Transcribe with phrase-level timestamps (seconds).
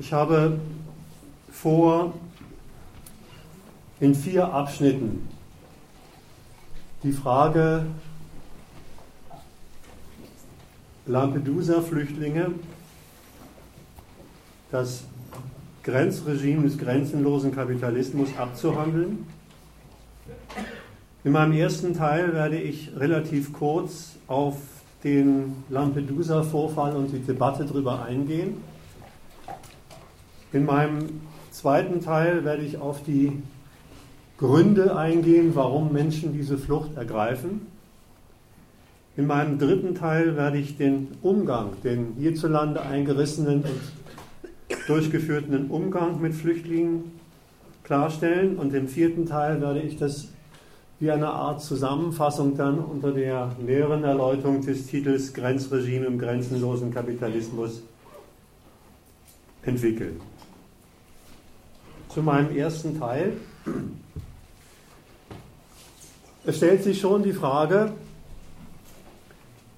[0.00, 0.58] Ich habe
[1.52, 2.14] vor,
[4.00, 5.28] in vier Abschnitten
[7.02, 7.84] die Frage
[11.04, 12.52] Lampedusa-Flüchtlinge,
[14.70, 15.04] das
[15.82, 19.26] Grenzregime des grenzenlosen Kapitalismus abzuhandeln.
[21.24, 24.56] In meinem ersten Teil werde ich relativ kurz auf
[25.04, 28.69] den Lampedusa-Vorfall und die Debatte darüber eingehen.
[30.52, 31.20] In meinem
[31.50, 33.40] zweiten Teil werde ich auf die
[34.38, 37.66] Gründe eingehen, warum Menschen diese Flucht ergreifen.
[39.16, 46.34] In meinem dritten Teil werde ich den Umgang, den hierzulande eingerissenen und durchgeführten Umgang mit
[46.34, 47.12] Flüchtlingen
[47.84, 48.56] klarstellen.
[48.56, 50.28] Und im vierten Teil werde ich das
[51.00, 57.82] wie eine Art Zusammenfassung dann unter der näheren Erläuterung des Titels Grenzregime im grenzenlosen Kapitalismus
[59.62, 60.20] entwickeln.
[62.12, 63.34] Zu meinem ersten Teil.
[66.44, 67.92] Es stellt sich schon die Frage,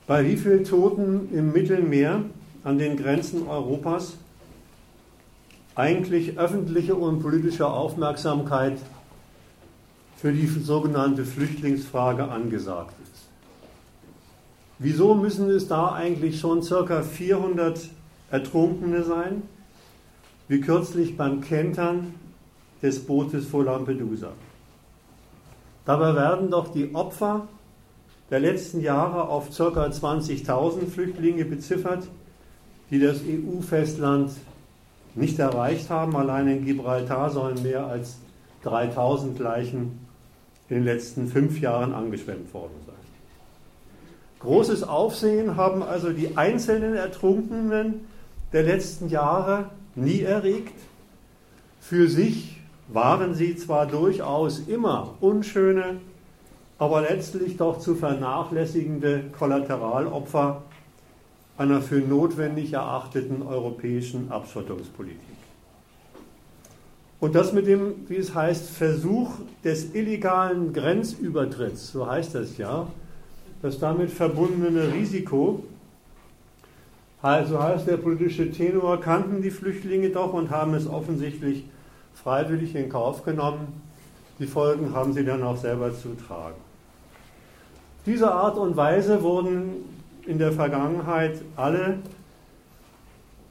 [0.06, 2.24] bei wie vielen Toten im Mittelmeer
[2.64, 4.14] an den Grenzen Europas
[5.74, 8.78] eigentlich öffentliche und politische Aufmerksamkeit
[10.16, 13.28] für die sogenannte Flüchtlingsfrage angesagt ist.
[14.78, 17.02] Wieso müssen es da eigentlich schon ca.
[17.02, 17.90] 400
[18.30, 19.42] Ertrunkene sein,
[20.48, 22.14] wie kürzlich beim Kentern
[22.82, 24.32] des Bootes vor Lampedusa?
[25.84, 27.48] Dabei werden doch die Opfer
[28.30, 29.64] der letzten Jahre auf ca.
[29.64, 32.08] 20.000 Flüchtlinge beziffert,
[32.90, 34.32] die das EU-Festland
[35.14, 36.16] nicht erreicht haben.
[36.16, 38.18] Allein in Gibraltar sollen mehr als
[38.62, 39.98] 3000 Leichen
[40.68, 42.94] in den letzten fünf Jahren angeschwemmt worden sein.
[44.38, 48.00] Großes Aufsehen haben also die einzelnen Ertrunkenen
[48.52, 50.74] der letzten Jahre nie erregt.
[51.80, 56.00] Für sich waren sie zwar durchaus immer unschöne,
[56.78, 60.62] aber letztlich doch zu vernachlässigende Kollateralopfer
[61.56, 65.20] einer für notwendig erachteten europäischen Abschottungspolitik.
[67.20, 69.30] Und das mit dem, wie es heißt, Versuch
[69.62, 72.88] des illegalen Grenzübertritts, so heißt das ja,
[73.62, 75.62] das damit verbundene Risiko,
[77.22, 81.62] so heißt der politische Tenor, kannten die Flüchtlinge doch und haben es offensichtlich
[82.22, 83.80] freiwillig in Kauf genommen.
[84.38, 86.56] Die Folgen haben sie dann auch selber zu tragen.
[88.06, 89.84] Diese Art und Weise wurden
[90.26, 91.98] in der Vergangenheit alle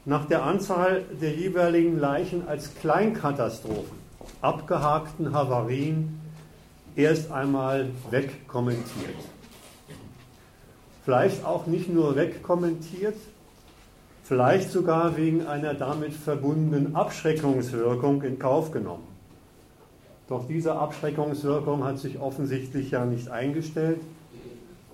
[0.05, 3.97] nach der Anzahl der jeweiligen Leichen als Kleinkatastrophen,
[4.41, 6.19] abgehakten Havarien,
[6.95, 9.15] erst einmal wegkommentiert.
[11.05, 13.15] Vielleicht auch nicht nur wegkommentiert,
[14.31, 19.03] vielleicht sogar wegen einer damit verbundenen Abschreckungswirkung in Kauf genommen.
[20.29, 23.99] Doch diese Abschreckungswirkung hat sich offensichtlich ja nicht eingestellt.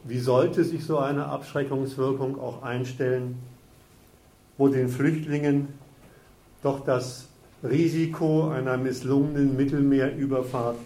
[0.05, 3.37] Wie sollte sich so eine Abschreckungswirkung auch einstellen,
[4.57, 5.67] wo den Flüchtlingen
[6.63, 7.27] doch das
[7.61, 10.77] Risiko einer misslungenen Mittelmeerüberfahrt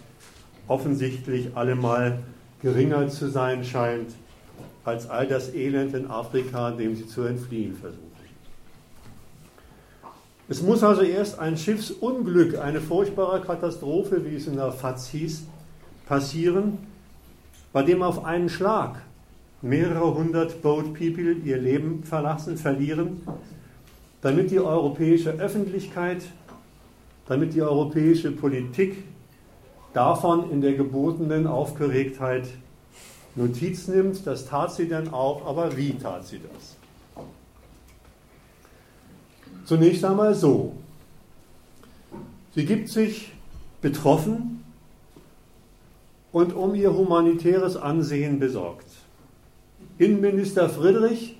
[0.68, 2.20] offensichtlich allemal
[2.62, 4.12] geringer zu sein scheint
[4.84, 8.11] als all das Elend in Afrika, dem sie zu entfliehen versuchen.
[10.52, 15.44] Es muss also erst ein Schiffsunglück, eine furchtbare Katastrophe, wie es in der FAZ hieß,
[16.06, 16.80] passieren,
[17.72, 19.02] bei dem auf einen Schlag
[19.62, 23.22] mehrere hundert Boat People ihr Leben verlassen, verlieren,
[24.22, 26.22] damit die europäische Öffentlichkeit,
[27.30, 29.06] damit die europäische Politik
[29.94, 32.50] davon in der gebotenen Aufgeregtheit
[33.36, 34.28] Notiz nimmt.
[34.28, 36.76] Das tat sie dann auch, aber wie tat sie das?
[39.66, 40.74] Zunächst einmal so.
[42.56, 43.32] Sie gibt sich
[43.82, 44.64] betroffen
[46.32, 48.88] und um ihr humanitäres Ansehen besorgt.
[49.98, 51.36] Innenminister Friedrich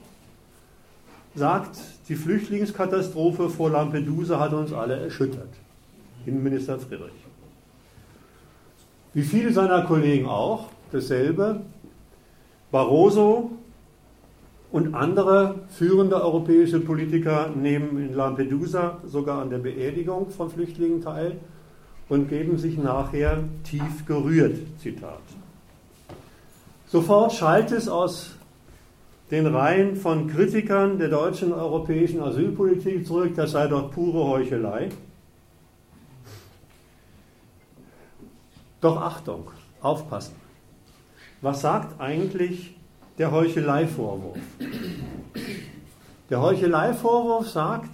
[1.36, 1.78] sagt,
[2.10, 5.50] die Flüchtlingskatastrophe vor Lampedusa hat uns alle erschüttert.
[6.26, 7.12] Innenminister Friedrich.
[9.14, 11.62] Wie viele seiner Kollegen auch, dasselbe.
[12.72, 13.52] Barroso
[14.72, 21.38] und andere führende europäische Politiker nehmen in Lampedusa sogar an der Beerdigung von Flüchtlingen teil
[22.08, 24.58] und geben sich nachher tief gerührt.
[24.80, 25.22] Zitat.
[26.88, 28.36] Sofort schallt es aus
[29.30, 34.90] den Reihen von Kritikern der deutschen europäischen Asylpolitik zurück, das sei doch pure Heuchelei.
[38.82, 39.52] Doch Achtung,
[39.82, 40.36] aufpassen.
[41.42, 42.76] Was sagt eigentlich
[43.22, 44.40] der Heuchelei-Vorwurf?
[46.32, 47.92] Der Heuchelei-Vorwurf sagt,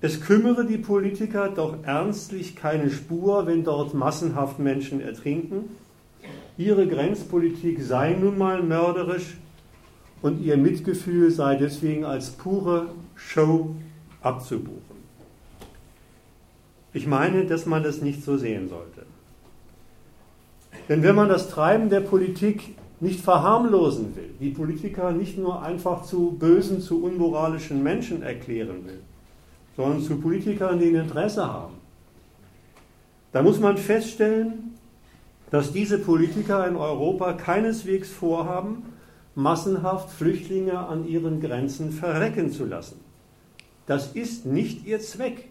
[0.00, 5.64] es kümmere die Politiker doch ernstlich keine Spur, wenn dort massenhaft Menschen ertrinken.
[6.56, 9.36] Ihre Grenzpolitik sei nun mal mörderisch
[10.22, 13.74] und ihr Mitgefühl sei deswegen als pure Show
[14.22, 14.96] abzubuchen.
[16.92, 19.06] Ich meine, dass man das nicht so sehen sollte.
[20.88, 26.02] Denn wenn man das Treiben der Politik nicht verharmlosen will, die Politiker nicht nur einfach
[26.02, 29.00] zu bösen, zu unmoralischen Menschen erklären will,
[29.76, 31.74] sondern zu Politikern, die ein Interesse haben,
[33.32, 34.74] dann muss man feststellen,
[35.50, 38.82] dass diese Politiker in Europa keineswegs vorhaben,
[39.34, 43.00] massenhaft Flüchtlinge an ihren Grenzen verrecken zu lassen.
[43.86, 45.48] Das ist nicht ihr Zweck.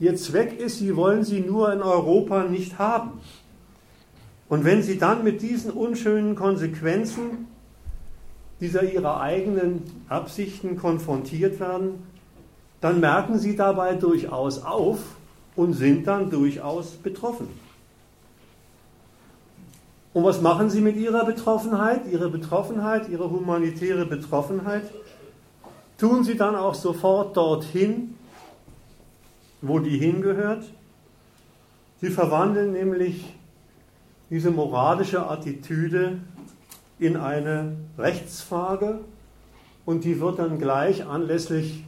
[0.00, 3.20] Ihr Zweck ist, sie wollen sie nur in Europa nicht haben.
[4.48, 7.48] Und wenn sie dann mit diesen unschönen Konsequenzen
[8.60, 12.02] dieser ihrer eigenen Absichten konfrontiert werden,
[12.80, 14.98] dann merken sie dabei durchaus auf
[15.56, 17.48] und sind dann durchaus betroffen.
[20.14, 22.02] Und was machen sie mit ihrer Betroffenheit?
[22.10, 24.84] Ihre Betroffenheit, ihre humanitäre Betroffenheit
[25.98, 28.14] tun sie dann auch sofort dorthin,
[29.60, 30.64] wo die hingehört.
[32.00, 33.34] Sie verwandeln nämlich
[34.30, 36.18] diese moralische Attitüde
[36.98, 39.00] in eine Rechtsfrage
[39.84, 41.84] und die wird dann gleich anlässlich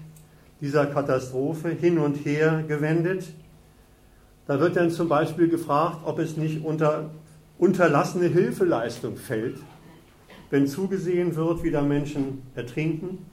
[0.60, 3.24] dieser Katastrophe hin und her gewendet.
[4.46, 7.10] Da wird dann zum Beispiel gefragt, ob es nicht unter
[7.58, 9.58] unterlassene Hilfeleistung fällt,
[10.50, 13.26] wenn zugesehen wird, wie da Menschen ertrinken,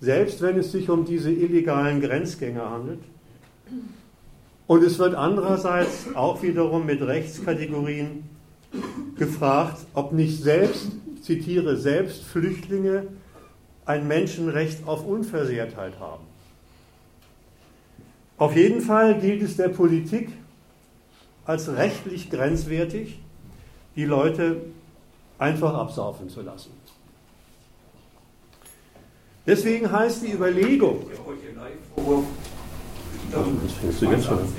[0.00, 3.00] selbst wenn es sich um diese illegalen Grenzgänger handelt.
[4.66, 8.24] Und es wird andererseits auch wiederum mit Rechtskategorien
[9.16, 10.92] gefragt, ob nicht selbst,
[11.22, 13.08] zitiere, selbst Flüchtlinge
[13.84, 16.24] ein Menschenrecht auf Unversehrtheit haben.
[18.36, 20.28] Auf jeden Fall gilt es der Politik
[21.44, 23.18] als rechtlich grenzwertig,
[23.96, 24.60] die Leute
[25.38, 26.70] einfach absaufen zu lassen.
[29.46, 31.06] Deswegen heißt die Überlegung,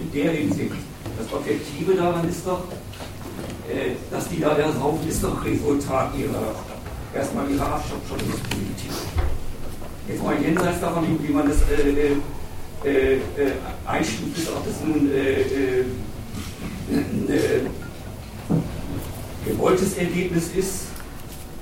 [0.02, 0.76] in der Hinsicht,
[1.18, 2.64] das Objektive daran ist doch,
[4.12, 6.56] dass die da ersaufen, ist doch Resultat ihrer,
[7.13, 8.92] erstmal ihrer Abschottungspolitik.
[10.07, 12.16] Jetzt mal jenseits davon, wie man das äh, äh,
[12.83, 13.21] äh, äh
[13.86, 15.86] einstuft, ist ob das nun äh,
[19.45, 20.86] gewolltes Ergebnis ist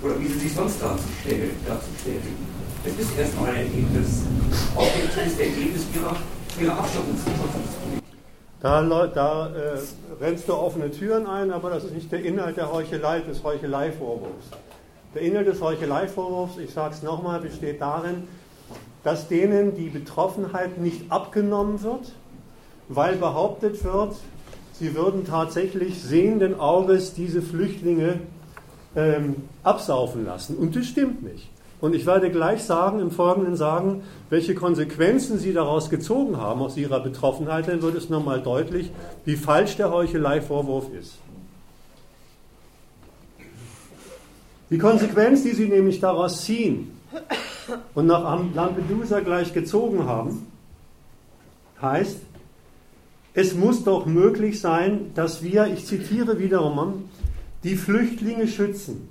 [0.02, 1.52] oder wie sie sich sonst darzustellen.
[1.66, 2.48] darzustellen.
[2.86, 4.22] Es ist erstmal ein Ergebnis,
[4.76, 6.16] objektives Ergebnis ihrer,
[6.62, 7.97] ihrer Abschottungspolitik.
[8.60, 9.78] Da, da äh,
[10.20, 14.48] rennst du offene Türen ein, aber das ist nicht der Inhalt der Heuchelei, des Heuchelei-Vorwurfs.
[15.14, 18.28] Der Inhalt des Heuchelei-Vorwurfs, ich sage es nochmal, besteht darin,
[19.04, 22.12] dass denen die Betroffenheit nicht abgenommen wird,
[22.90, 24.16] weil behauptet wird,
[24.74, 28.22] sie würden tatsächlich sehenden Auges diese Flüchtlinge
[28.96, 30.58] ähm, absaufen lassen.
[30.58, 31.50] Und das stimmt nicht.
[31.80, 36.76] Und ich werde gleich sagen, im Folgenden sagen, welche Konsequenzen Sie daraus gezogen haben aus
[36.76, 38.92] Ihrer Betroffenheit, dann wird es nochmal deutlich,
[39.26, 41.20] wie falsch der Heuchelei-Vorwurf ist.
[44.72, 46.92] Die Konsequenz, die Sie nämlich daraus ziehen
[47.94, 50.48] und nach Lampedusa gleich gezogen haben,
[51.82, 52.18] heißt,
[53.36, 57.08] es muss doch möglich sein, dass wir, ich zitiere wiederum,
[57.64, 59.08] die Flüchtlinge schützen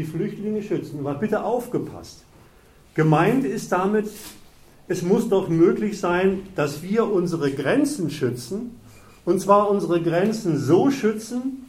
[0.00, 1.00] die Flüchtlinge schützen.
[1.00, 2.24] Aber bitte aufgepasst.
[2.94, 4.08] Gemeint ist damit,
[4.88, 8.76] es muss doch möglich sein, dass wir unsere Grenzen schützen,
[9.26, 11.68] und zwar unsere Grenzen so schützen,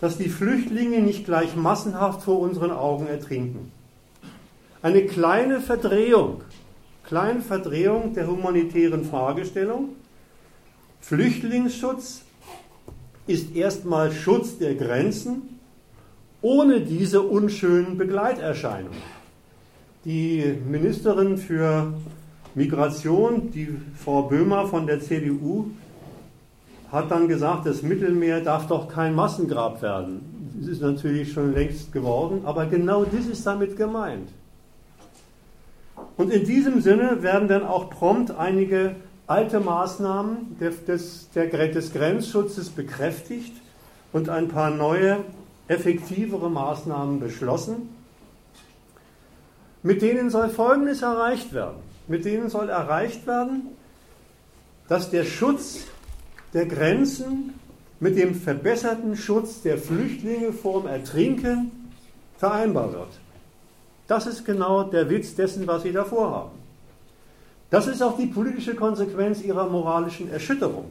[0.00, 3.70] dass die Flüchtlinge nicht gleich massenhaft vor unseren Augen ertrinken.
[4.82, 6.42] Eine kleine Verdrehung,
[7.04, 9.90] kleine Verdrehung der humanitären Fragestellung.
[11.00, 12.22] Flüchtlingsschutz
[13.26, 15.59] ist erstmal Schutz der Grenzen
[16.42, 19.20] ohne diese unschönen Begleiterscheinungen.
[20.04, 21.92] Die Ministerin für
[22.54, 23.68] Migration, die
[24.02, 25.66] Frau Böhmer von der CDU,
[26.90, 30.52] hat dann gesagt, das Mittelmeer darf doch kein Massengrab werden.
[30.58, 34.28] Das ist natürlich schon längst geworden, aber genau das ist damit gemeint.
[36.16, 42.70] Und in diesem Sinne werden dann auch prompt einige alte Maßnahmen des, des, des Grenzschutzes
[42.70, 43.52] bekräftigt
[44.12, 45.18] und ein paar neue
[45.70, 47.90] effektivere Maßnahmen beschlossen.
[49.84, 51.76] Mit denen soll Folgendes erreicht werden.
[52.08, 53.68] Mit denen soll erreicht werden,
[54.88, 55.84] dass der Schutz
[56.52, 57.54] der Grenzen
[58.00, 61.70] mit dem verbesserten Schutz der Flüchtlinge vor dem Ertrinken
[62.36, 63.20] vereinbar wird.
[64.08, 66.58] Das ist genau der Witz dessen, was Sie davor haben.
[67.70, 70.86] Das ist auch die politische Konsequenz ihrer moralischen Erschütterung.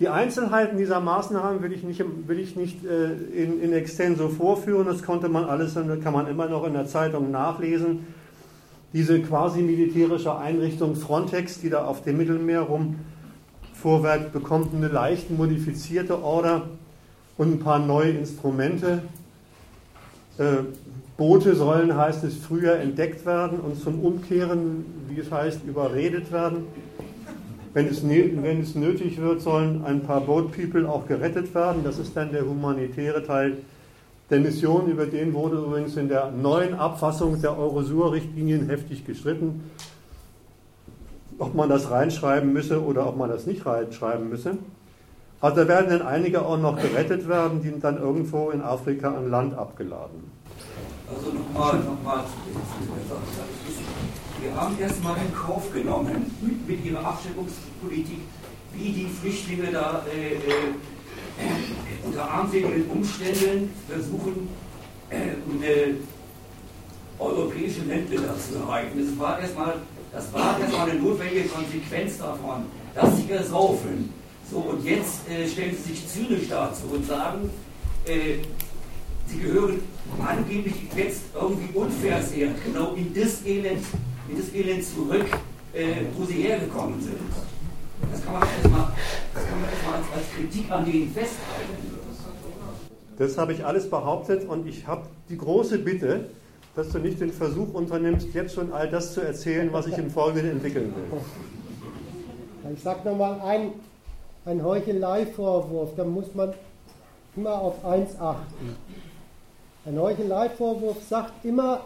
[0.00, 4.86] Die Einzelheiten dieser Maßnahmen will ich nicht, will ich nicht äh, in, in extenso vorführen.
[4.86, 8.06] Das konnte man alles, kann man immer noch in der Zeitung nachlesen.
[8.94, 12.96] Diese quasi militärische Einrichtung Frontex, die da auf dem Mittelmeer rum
[13.74, 16.62] vorwerk, bekommt eine leicht modifizierte Order
[17.36, 19.02] und ein paar neue Instrumente.
[20.38, 20.64] Äh,
[21.18, 26.64] Boote sollen, heißt es, früher entdeckt werden und zum Umkehren, wie es heißt, überredet werden.
[27.72, 31.84] Wenn es, wenn es nötig wird, sollen ein paar Boat People auch gerettet werden.
[31.84, 33.58] Das ist dann der humanitäre Teil
[34.28, 34.88] der Mission.
[34.88, 39.70] Über den wurde übrigens in der neuen Abfassung der Eurosur-Richtlinien heftig gestritten,
[41.38, 44.58] ob man das reinschreiben müsse oder ob man das nicht reinschreiben müsse.
[45.40, 49.30] Also da werden dann einige auch noch gerettet werden, die dann irgendwo in Afrika an
[49.30, 50.30] Land abgeladen.
[51.08, 54.29] Also nochmal noch mal zu der Sache.
[54.40, 56.34] Wir haben erstmal in Kauf genommen
[56.66, 58.20] mit, ihrer Abschreckungspolitik,
[58.72, 60.72] wie die Flüchtlinge da äh, äh,
[62.06, 64.48] unter armseligen Umständen versuchen,
[65.10, 65.96] äh, eine
[67.18, 69.06] europäische Ländler zu erreichen.
[69.06, 69.74] Das war erstmal
[70.10, 74.10] das eine notwendige Konsequenz davon, dass sie ersaufen.
[74.50, 77.50] So, und jetzt äh, stellen sie sich zynisch dazu und sagen,
[78.06, 78.38] äh,
[79.26, 79.82] sie gehören
[80.26, 83.84] angeblich jetzt irgendwie unversehrt genau in das Elend,
[84.30, 85.26] in das Elend zurück,
[85.72, 87.18] äh, wo sie hergekommen sind.
[88.10, 88.88] Das kann man erstmal
[89.34, 92.00] erst als, als Kritik an denen festhalten.
[93.18, 96.30] Das habe ich alles behauptet und ich habe die große Bitte,
[96.74, 100.10] dass du nicht den Versuch unternimmst, jetzt schon all das zu erzählen, was ich im
[100.10, 102.72] Folgenden entwickeln will.
[102.74, 103.72] Ich sage nochmal ein
[104.44, 106.54] ein Heuchelei-Vorwurf, da muss man
[107.36, 108.76] immer auf eins achten.
[109.84, 111.80] Ein Heuchelei-Vorwurf sagt immer,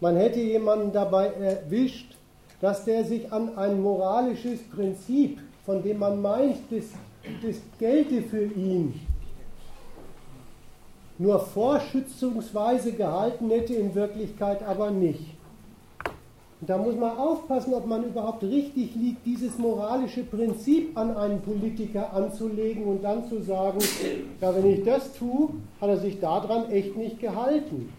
[0.00, 2.16] man hätte jemanden dabei erwischt,
[2.60, 6.84] dass der sich an ein moralisches Prinzip, von dem man meint, das,
[7.42, 9.00] das gelte für ihn,
[11.18, 15.36] nur vorschützungsweise gehalten hätte, in Wirklichkeit aber nicht.
[16.60, 21.42] Und da muss man aufpassen, ob man überhaupt richtig liegt, dieses moralische Prinzip an einen
[21.42, 23.78] Politiker anzulegen und dann zu sagen,
[24.40, 25.50] ja, wenn ich das tue,
[25.80, 27.92] hat er sich daran echt nicht gehalten.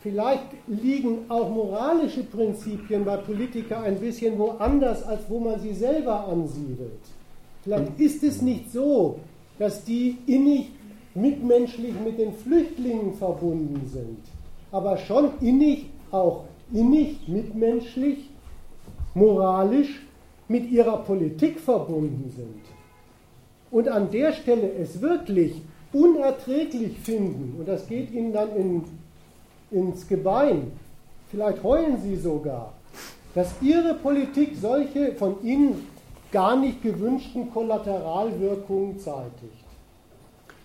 [0.00, 6.28] Vielleicht liegen auch moralische Prinzipien bei Politikern ein bisschen woanders, als wo man sie selber
[6.28, 7.00] ansiedelt.
[7.64, 9.18] Vielleicht ist es nicht so,
[9.58, 10.70] dass die innig
[11.14, 14.20] mitmenschlich mit den Flüchtlingen verbunden sind,
[14.70, 18.30] aber schon innig auch innig, mitmenschlich,
[19.14, 20.06] moralisch
[20.46, 22.60] mit ihrer Politik verbunden sind
[23.70, 25.60] und an der Stelle es wirklich
[25.92, 28.84] unerträglich finden, und das geht ihnen dann in,
[29.70, 30.72] ins Gebein,
[31.30, 32.72] vielleicht heulen sie sogar,
[33.34, 35.86] dass ihre Politik solche von ihnen
[36.32, 39.64] gar nicht gewünschten Kollateralwirkungen zeitigt.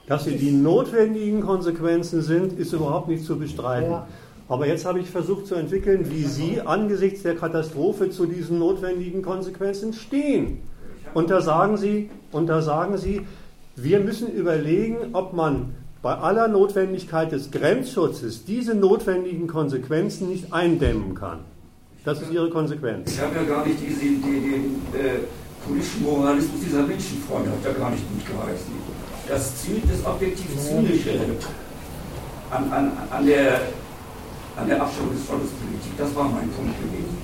[0.08, 3.92] Dass sie die notwendigen Konsequenzen sind, ist überhaupt nicht zu bestreiten.
[3.92, 4.08] Ja.
[4.50, 9.22] Aber jetzt habe ich versucht zu entwickeln, wie Sie angesichts der Katastrophe zu diesen notwendigen
[9.22, 10.60] Konsequenzen stehen.
[11.14, 13.22] Und da sagen Sie, und da sagen Sie,
[13.76, 21.16] wir müssen überlegen, ob man bei aller Notwendigkeit des Grenzschutzes diese notwendigen Konsequenzen nicht eindämmen
[21.16, 21.40] kann.
[22.04, 23.14] Das ist Ihre Konsequenz.
[23.14, 25.20] Ich habe ja gar nicht diese, die, den äh,
[25.66, 28.74] politischen Moralismus dieser Menschenfreunde hat ja gar nicht gut geheißen.
[29.30, 29.54] Das,
[29.90, 31.12] das objektiv Zynische
[32.52, 33.62] an, an, an der
[34.58, 35.98] an der Abschreibungspolitik.
[35.98, 37.18] Das war mein Punkt gewesen.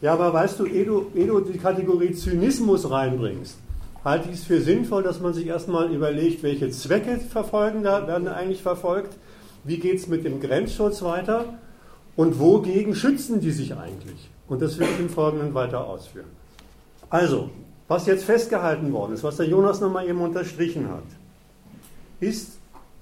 [0.00, 3.58] Ja, aber weißt du, ehe du, ehe du die Kategorie Zynismus reinbringst,
[4.06, 8.28] halte ich es für sinnvoll, dass man sich erstmal überlegt, welche Zwecke verfolgen da, werden
[8.28, 9.16] eigentlich verfolgt,
[9.64, 11.44] wie geht es mit dem Grenzschutz weiter
[12.14, 14.30] und wogegen schützen die sich eigentlich.
[14.46, 16.28] Und das will ich im Folgenden weiter ausführen.
[17.10, 17.50] Also,
[17.88, 21.02] was jetzt festgehalten worden ist, was der Jonas nochmal eben unterstrichen hat,
[22.20, 22.58] ist,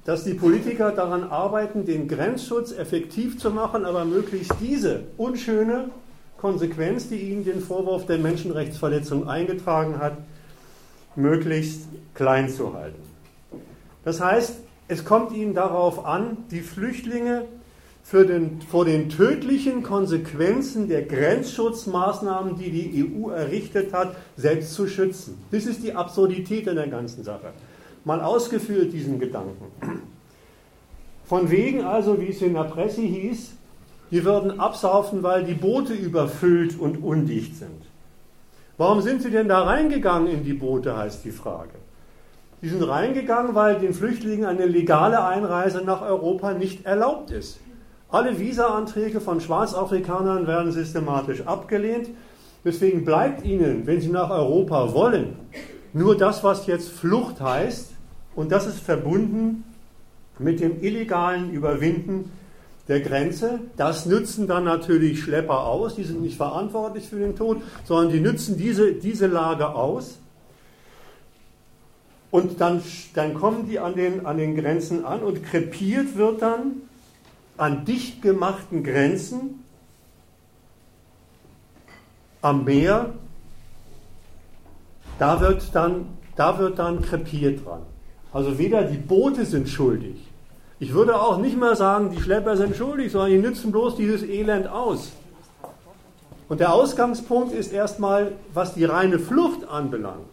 [0.07, 5.91] dass die Politiker daran arbeiten, den Grenzschutz effektiv zu machen, aber möglichst diese unschöne
[6.39, 10.17] Konsequenz, die ihnen den Vorwurf der Menschenrechtsverletzung eingetragen hat,
[11.17, 13.03] möglichst klein zu halten.
[14.05, 14.57] Das heißt,
[14.89, 17.45] es kommt ihnen darauf an, die Flüchtlinge
[18.13, 25.39] den, vor den tödlichen Konsequenzen der Grenzschutzmaßnahmen, die die EU errichtet hat, selbst zu schützen.
[25.51, 27.53] Das ist die Absurdität in der ganzen Sache
[28.05, 30.01] mal ausgeführt, diesen Gedanken.
[31.25, 33.53] Von wegen also, wie es in der Presse hieß,
[34.11, 37.84] die würden absaufen, weil die Boote überfüllt und undicht sind.
[38.77, 41.75] Warum sind sie denn da reingegangen in die Boote, heißt die Frage.
[42.61, 47.61] Die sind reingegangen, weil den Flüchtlingen eine legale Einreise nach Europa nicht erlaubt ist.
[48.09, 52.09] Alle Visa-Anträge von Schwarzafrikanern werden systematisch abgelehnt.
[52.65, 55.37] Deswegen bleibt ihnen, wenn sie nach Europa wollen,
[55.93, 57.93] nur das, was jetzt Flucht heißt.
[58.35, 59.65] Und das ist verbunden
[60.39, 62.33] mit dem illegalen Überwinden
[62.89, 63.61] der Grenze.
[63.77, 65.95] Das nützen dann natürlich Schlepper aus.
[65.95, 70.19] Die sind nicht verantwortlich für den Tod, sondern die nützen diese, diese Lage aus.
[72.31, 72.83] Und dann,
[73.15, 76.83] dann kommen die an den, an den Grenzen an und krepiert wird dann
[77.57, 79.65] an dicht gemachten Grenzen
[82.43, 83.15] am Meer,
[85.19, 87.83] da wird dann, da wird dann krepiert dran.
[88.33, 90.17] Also weder die Boote sind schuldig.
[90.79, 94.23] Ich würde auch nicht mehr sagen, die Schlepper sind schuldig, sondern die nützen bloß dieses
[94.23, 95.13] Elend aus.
[96.49, 100.27] Und der Ausgangspunkt ist erstmal, was die reine Flucht anbelangt.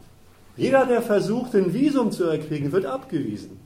[0.57, 3.59] Jeder, der versucht, ein Visum zu erkriegen, wird abgewiesen.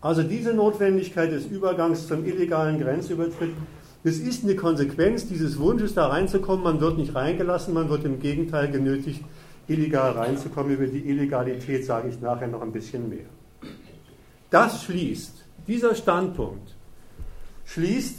[0.00, 3.52] Also diese Notwendigkeit des Übergangs zum illegalen Grenzübertritt
[4.02, 6.64] es ist eine Konsequenz dieses Wunsches, da reinzukommen.
[6.64, 9.22] Man wird nicht reingelassen, man wird im Gegenteil genötigt,
[9.68, 10.72] illegal reinzukommen.
[10.72, 13.26] Über die Illegalität sage ich nachher noch ein bisschen mehr.
[14.48, 15.39] Das schließt,
[15.70, 16.74] dieser Standpunkt
[17.64, 18.18] schließt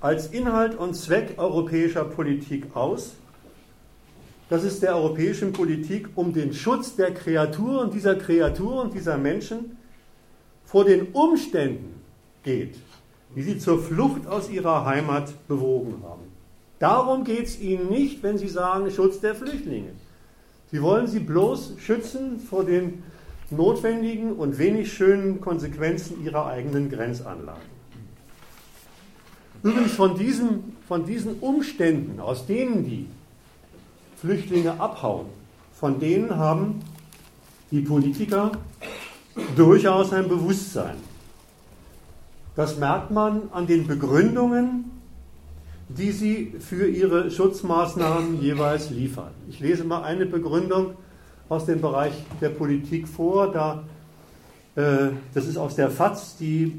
[0.00, 3.12] als Inhalt und Zweck europäischer Politik aus,
[4.48, 9.76] dass es der europäischen Politik um den Schutz der Kreaturen, dieser Kreaturen, dieser Menschen
[10.64, 12.00] vor den Umständen
[12.42, 12.76] geht,
[13.36, 16.22] die sie zur Flucht aus ihrer Heimat bewogen haben.
[16.78, 19.90] Darum geht es ihnen nicht, wenn sie sagen Schutz der Flüchtlinge.
[20.70, 23.02] Sie wollen sie bloß schützen vor den
[23.50, 27.74] notwendigen und wenig schönen Konsequenzen ihrer eigenen Grenzanlagen.
[29.62, 33.06] Übrigens von diesen, von diesen Umständen, aus denen die
[34.20, 35.26] Flüchtlinge abhauen,
[35.72, 36.80] von denen haben
[37.70, 38.52] die Politiker
[39.56, 40.96] durchaus ein Bewusstsein.
[42.56, 44.90] Das merkt man an den Begründungen,
[45.88, 49.32] die sie für ihre Schutzmaßnahmen jeweils liefern.
[49.48, 50.94] Ich lese mal eine Begründung
[51.48, 53.52] aus dem Bereich der Politik vor.
[53.52, 53.84] Da,
[54.76, 56.72] äh, das ist aus der FAZ, die,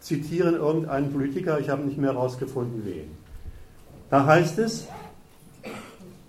[0.00, 3.10] zitieren irgendeinen Politiker, ich habe nicht mehr herausgefunden, wen.
[4.08, 4.86] Da heißt es,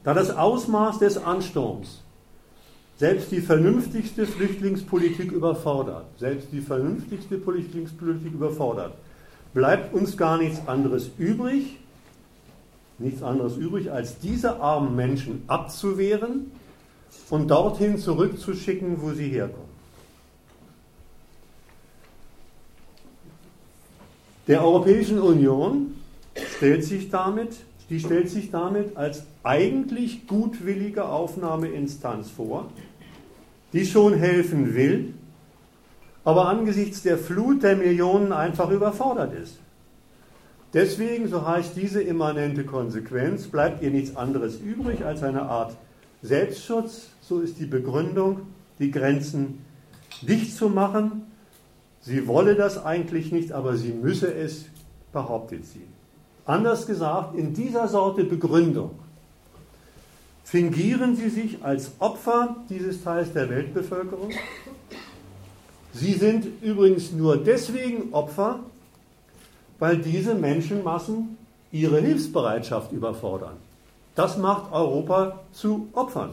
[0.04, 2.02] da das Ausmaß des Ansturms
[2.98, 6.06] selbst die vernünftigste Flüchtlingspolitik überfordert.
[6.18, 8.94] Selbst die vernünftigste Flüchtlingspolitik überfordert.
[9.54, 11.78] Bleibt uns gar nichts anderes übrig,
[12.98, 16.52] nichts anderes übrig, als diese armen Menschen abzuwehren
[17.30, 19.68] und dorthin zurückzuschicken, wo sie herkommen.
[24.48, 25.96] Der Europäischen Union
[26.56, 27.58] stellt sich damit,
[27.90, 32.70] die stellt sich damit als eigentlich gutwillige Aufnahmeinstanz vor,
[33.74, 35.14] die schon helfen will,
[36.24, 39.60] aber angesichts der Flut der Millionen einfach überfordert ist.
[40.74, 45.76] Deswegen, so heißt diese immanente Konsequenz, bleibt ihr nichts anderes übrig als eine Art
[46.22, 48.42] Selbstschutz, so ist die Begründung,
[48.80, 49.60] die Grenzen
[50.22, 51.24] dicht zu machen.
[52.02, 54.66] Sie wolle das eigentlich nicht, aber sie müsse es,
[55.12, 55.84] behauptet sie.
[56.46, 58.92] Anders gesagt, in dieser Sorte Begründung
[60.44, 64.32] fingieren sie sich als Opfer dieses Teils der Weltbevölkerung.
[65.94, 68.62] Sie sind übrigens nur deswegen Opfer,
[69.80, 71.38] weil diese Menschenmassen
[71.72, 73.58] ihre Hilfsbereitschaft überfordern.
[74.18, 76.32] Das macht Europa zu Opfern.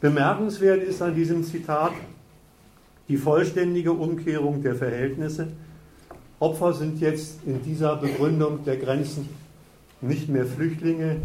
[0.00, 1.92] Bemerkenswert ist an diesem Zitat
[3.08, 5.48] die vollständige Umkehrung der Verhältnisse.
[6.38, 9.28] Opfer sind jetzt in dieser Begründung der Grenzen
[10.00, 11.16] nicht mehr Flüchtlinge,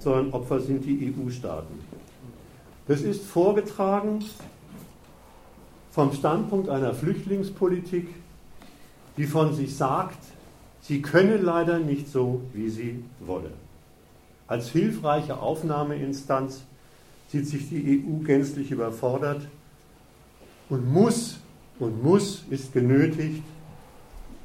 [0.00, 1.78] sondern Opfer sind die EU-Staaten.
[2.88, 4.24] Das ist vorgetragen
[5.92, 8.08] vom Standpunkt einer Flüchtlingspolitik,
[9.16, 10.18] die von sich sagt,
[10.80, 13.52] sie könne leider nicht so, wie sie wolle.
[14.46, 16.62] Als hilfreiche Aufnahmeinstanz
[17.28, 19.42] sieht sich die EU gänzlich überfordert
[20.68, 21.38] und muss
[21.78, 23.42] und muss ist genötigt,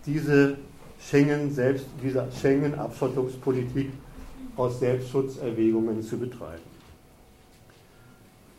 [0.06, 0.58] diese
[1.00, 3.92] Schengen selbst, dieser Schengen-Abschottungspolitik
[4.56, 6.64] aus Selbstschutzerwägungen zu betreiben.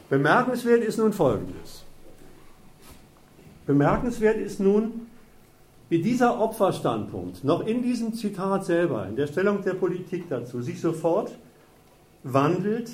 [0.08, 1.84] Bemerkenswert ist nun Folgendes.
[3.66, 5.06] Bemerkenswert ist nun,
[5.90, 10.80] wie dieser Opferstandpunkt noch in diesem Zitat selber, in der Stellung der Politik dazu, sich
[10.80, 11.32] sofort
[12.22, 12.92] wandelt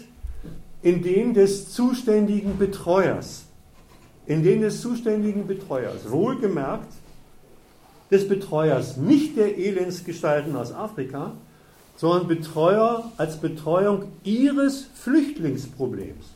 [0.82, 3.44] in den des zuständigen Betreuers.
[4.26, 6.10] In den des zuständigen Betreuers.
[6.10, 6.92] Wohlgemerkt
[8.10, 11.32] des Betreuers, nicht der Elendsgestalten aus Afrika,
[11.96, 16.34] sondern Betreuer als Betreuung ihres Flüchtlingsproblems.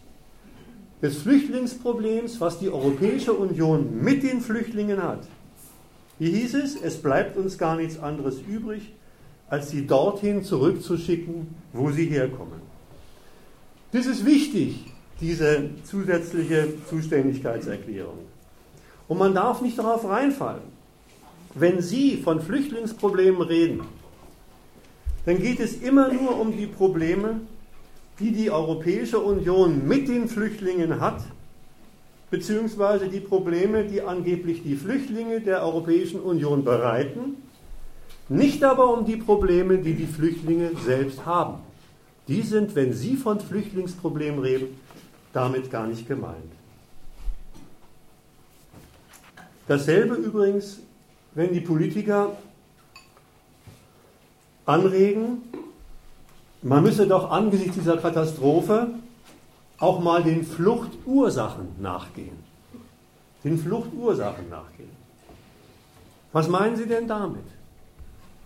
[1.00, 5.26] Des Flüchtlingsproblems, was die Europäische Union mit den Flüchtlingen hat.
[6.20, 6.76] Wie hieß es?
[6.76, 8.92] Es bleibt uns gar nichts anderes übrig,
[9.48, 12.60] als sie dorthin zurückzuschicken, wo sie herkommen.
[13.90, 14.84] Das ist wichtig,
[15.22, 18.18] diese zusätzliche Zuständigkeitserklärung.
[19.08, 20.62] Und man darf nicht darauf reinfallen.
[21.54, 23.80] Wenn Sie von Flüchtlingsproblemen reden,
[25.24, 27.40] dann geht es immer nur um die Probleme,
[28.18, 31.22] die die Europäische Union mit den Flüchtlingen hat,
[32.30, 37.36] beziehungsweise die Probleme, die angeblich die Flüchtlinge der Europäischen Union bereiten,
[38.28, 41.58] nicht aber um die Probleme, die die Flüchtlinge selbst haben.
[42.28, 44.78] Die sind, wenn Sie von Flüchtlingsproblemen reden,
[45.32, 46.36] damit gar nicht gemeint.
[49.66, 50.80] Dasselbe übrigens,
[51.34, 52.36] wenn die Politiker
[54.66, 55.42] anregen,
[56.62, 58.88] man müsse doch angesichts dieser Katastrophe
[59.80, 62.38] auch mal den Fluchtursachen nachgehen.
[63.42, 64.90] Den Fluchtursachen nachgehen.
[66.32, 67.44] Was meinen Sie denn damit?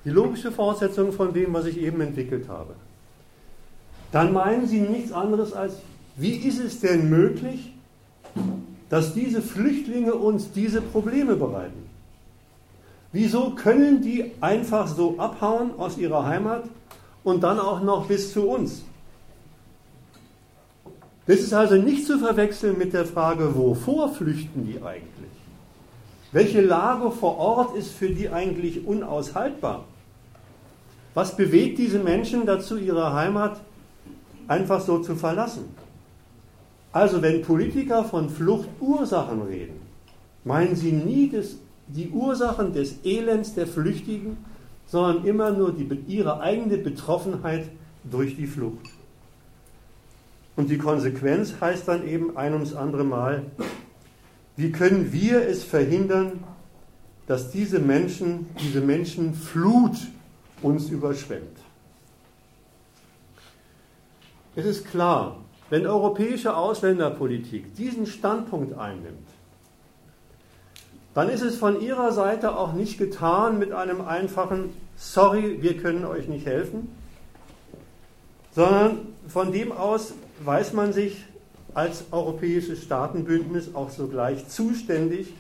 [0.05, 2.75] Die logische Fortsetzung von dem, was ich eben entwickelt habe.
[4.13, 5.75] Dann meinen Sie nichts anderes als,
[6.17, 7.73] wie ist es denn möglich,
[8.89, 11.91] dass diese Flüchtlinge uns diese Probleme bereiten?
[13.11, 16.65] Wieso können die einfach so abhauen aus ihrer Heimat
[17.25, 18.83] und dann auch noch bis zu uns?
[21.27, 25.31] Das ist also nicht zu verwechseln mit der Frage, wovor flüchten die eigentlich?
[26.33, 29.85] Welche Lage vor Ort ist für die eigentlich unaushaltbar?
[31.15, 33.61] Was bewegt diese Menschen dazu, ihre Heimat
[34.49, 35.65] einfach so zu verlassen?
[36.93, 39.81] Also wenn Politiker von Fluchtursachen reden,
[40.45, 41.57] meinen sie nie das,
[41.87, 44.37] die Ursachen des Elends der Flüchtigen,
[44.87, 47.69] sondern immer nur die, ihre eigene Betroffenheit
[48.05, 48.91] durch die Flucht.
[50.57, 53.43] Und die Konsequenz heißt dann eben ein ums andere Mal,
[54.57, 56.45] wie können wir es verhindern,
[57.27, 59.97] dass diese Menschen, diese Menschenflut
[60.63, 61.59] uns überschwemmt.
[64.55, 65.39] Es ist klar,
[65.71, 69.27] wenn europäische Ausländerpolitik diesen Standpunkt einnimmt,
[71.15, 76.05] dann ist es von ihrer Seite auch nicht getan mit einem einfachen Sorry, wir können
[76.05, 76.89] euch nicht helfen,
[78.53, 81.25] sondern von dem aus weiß man sich
[81.75, 85.35] als europäisches Staatenbündnis auch sogleich zuständig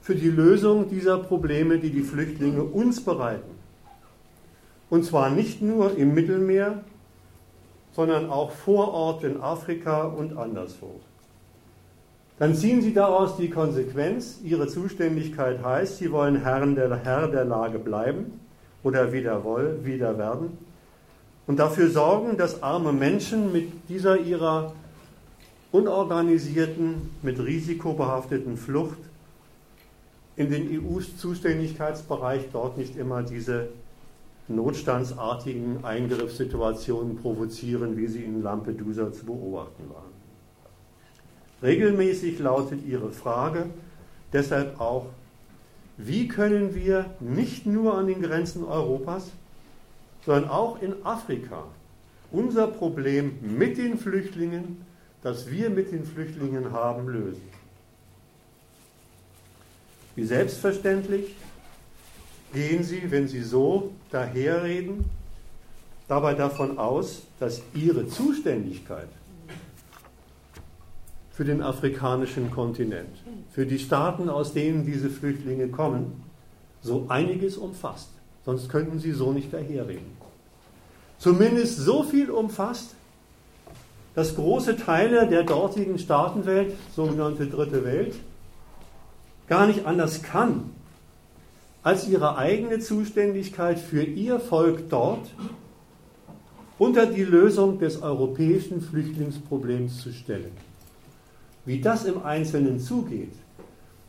[0.00, 3.54] für die Lösung dieser Probleme, die die Flüchtlinge uns bereiten.
[4.90, 6.82] Und zwar nicht nur im Mittelmeer,
[7.92, 11.00] sondern auch vor Ort in Afrika und anderswo.
[12.38, 17.44] Dann ziehen Sie daraus die Konsequenz, Ihre Zuständigkeit heißt, Sie wollen Herrn der, Herr der
[17.44, 18.40] Lage bleiben
[18.82, 20.58] oder wieder, wollen, wieder werden
[21.46, 24.74] und dafür sorgen, dass arme Menschen mit dieser ihrer
[25.72, 28.98] unorganisierten, mit Risiko behafteten Flucht
[30.36, 33.68] in den EU-Zuständigkeitsbereich dort nicht immer diese
[34.48, 40.12] notstandsartigen Eingriffssituationen provozieren, wie sie in Lampedusa zu beobachten waren.
[41.62, 43.66] Regelmäßig lautet Ihre Frage
[44.32, 45.06] deshalb auch,
[45.96, 49.30] wie können wir nicht nur an den Grenzen Europas,
[50.24, 51.64] sondern auch in Afrika
[52.32, 54.84] unser Problem mit den Flüchtlingen,
[55.22, 57.42] das wir mit den Flüchtlingen haben, lösen?
[60.16, 61.34] Wie selbstverständlich
[62.52, 65.04] gehen Sie, wenn Sie so daherreden,
[66.08, 69.08] dabei davon aus, dass Ihre Zuständigkeit
[71.32, 73.16] für den afrikanischen Kontinent,
[73.50, 76.22] für die Staaten, aus denen diese Flüchtlinge kommen,
[76.80, 78.13] so einiges umfasst.
[78.44, 80.16] Sonst könnten Sie so nicht daherreden.
[81.18, 82.94] Zumindest so viel umfasst,
[84.14, 88.14] dass große Teile der dortigen Staatenwelt, sogenannte Dritte Welt,
[89.48, 90.70] gar nicht anders kann,
[91.82, 95.26] als ihre eigene Zuständigkeit für ihr Volk dort
[96.78, 100.52] unter die Lösung des europäischen Flüchtlingsproblems zu stellen.
[101.64, 103.32] Wie das im Einzelnen zugeht,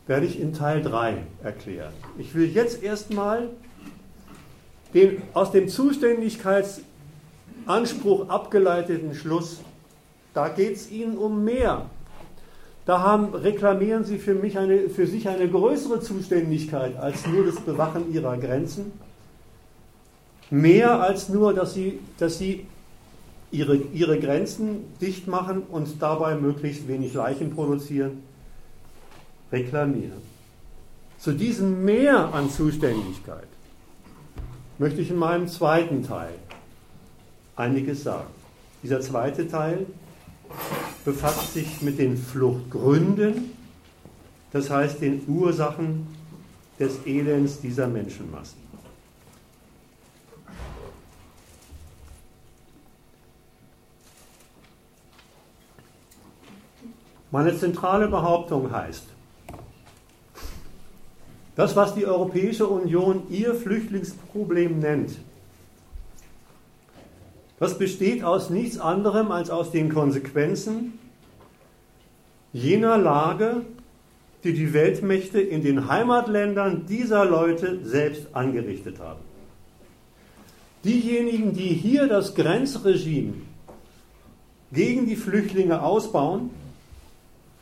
[0.08, 1.93] werde ich in Teil 3 erklären.
[2.17, 3.50] Ich will jetzt erstmal
[4.95, 9.60] den aus dem Zuständigkeitsanspruch abgeleiteten Schluss,
[10.34, 11.86] da geht es Ihnen um mehr
[12.86, 17.60] da haben, reklamieren sie für, mich eine, für sich eine größere Zuständigkeit als nur das
[17.60, 18.91] Bewachen ihrer Grenzen.
[20.51, 22.67] Mehr als nur, dass sie, dass sie
[23.49, 28.21] ihre, ihre Grenzen dicht machen und dabei möglichst wenig Leichen produzieren.
[29.51, 30.21] Reklamieren.
[31.17, 33.47] Zu diesem Mehr an Zuständigkeit
[34.77, 36.33] möchte ich in meinem zweiten Teil
[37.55, 38.29] einiges sagen.
[38.83, 39.85] Dieser zweite Teil
[41.03, 43.51] befasst sich mit den Fluchtgründen,
[44.51, 46.07] das heißt den Ursachen
[46.79, 48.65] des Elends dieser Menschenmassen.
[57.31, 59.14] Meine zentrale Behauptung heißt,
[61.56, 65.18] das, was die Europäische Union ihr Flüchtlingsproblem nennt,
[67.60, 71.00] das besteht aus nichts anderem als aus den Konsequenzen
[72.52, 73.62] jener Lage,
[74.44, 79.22] die die Weltmächte in den Heimatländern dieser Leute selbst angerichtet haben.
[80.84, 83.34] Diejenigen, die hier das Grenzregime
[84.72, 86.52] gegen die Flüchtlinge ausbauen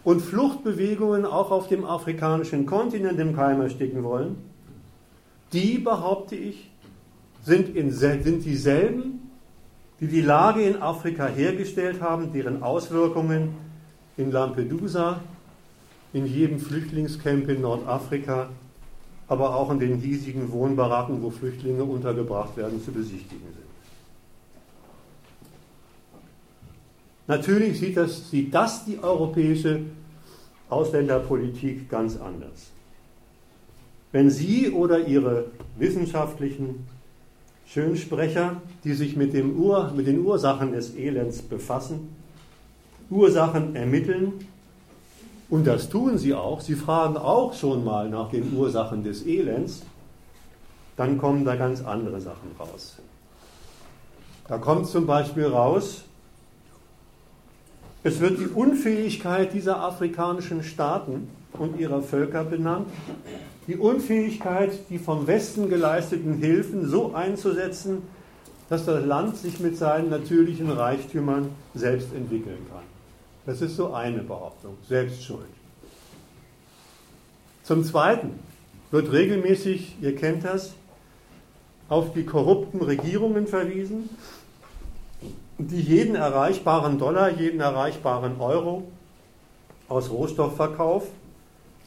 [0.04, 4.36] und Fluchtbewegungen auch auf dem afrikanischen Kontinent im Keim ersticken wollen,
[5.54, 6.70] die, behaupte ich,
[7.44, 9.32] sind, in, sind dieselben,
[10.00, 13.56] die die Lage in Afrika hergestellt haben, deren Auswirkungen
[14.18, 15.22] in Lampedusa,
[16.12, 18.50] in jedem Flüchtlingscamp in Nordafrika,
[19.28, 23.63] aber auch in den hiesigen Wohnbaracken, wo Flüchtlinge untergebracht werden, zu besichtigen sind.
[27.28, 29.82] Natürlich sieht das, sieht das die europäische
[30.70, 32.72] Ausländerpolitik ganz anders.
[34.12, 35.46] Wenn Sie oder Ihre
[35.78, 36.86] wissenschaftlichen
[37.66, 42.10] Schönsprecher, die sich mit, dem Ur, mit den Ursachen des Elends befassen,
[43.10, 44.34] Ursachen ermitteln.
[45.50, 46.62] Und das tun sie auch.
[46.62, 49.84] Sie fragen auch schon mal nach den Ursachen des Elends.
[50.98, 52.98] Dann kommen da ganz andere Sachen raus.
[54.48, 56.04] Da kommt zum Beispiel raus,
[58.04, 62.88] es wird die Unfähigkeit dieser afrikanischen Staaten und ihrer Völker benannt,
[63.68, 68.04] die Unfähigkeit, die vom Westen geleisteten Hilfen so einzusetzen,
[68.70, 72.84] dass das Land sich mit seinen natürlichen Reichtümern selbst entwickeln kann.
[73.46, 75.46] Das ist so eine Behauptung, Selbstschuld.
[77.64, 78.32] Zum Zweiten
[78.92, 80.74] wird regelmäßig, ihr kennt das,
[81.88, 84.10] auf die korrupten Regierungen verwiesen,
[85.58, 88.84] die jeden erreichbaren Dollar, jeden erreichbaren Euro
[89.88, 91.08] aus Rohstoffverkauf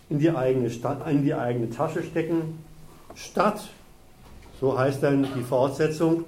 [0.08, 2.58] in die eigene, Stadt, in die eigene Tasche stecken,
[3.14, 3.68] statt,
[4.60, 6.24] so heißt dann die Fortsetzung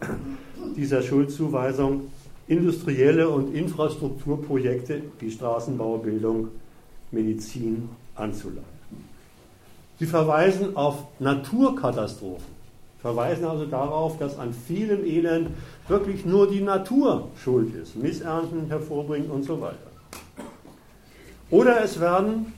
[0.77, 2.11] dieser Schuldzuweisung,
[2.49, 6.49] industrielle und Infrastrukturprojekte wie Straßenbau, Bildung,
[7.11, 8.79] Medizin anzuleiten.
[9.99, 12.58] Sie verweisen auf Naturkatastrophen,
[13.09, 15.49] verweisen also darauf, dass an vielem Elend
[15.89, 19.77] wirklich nur die Natur schuld ist, Missernten hervorbringt und so weiter.
[21.51, 22.53] Oder es werden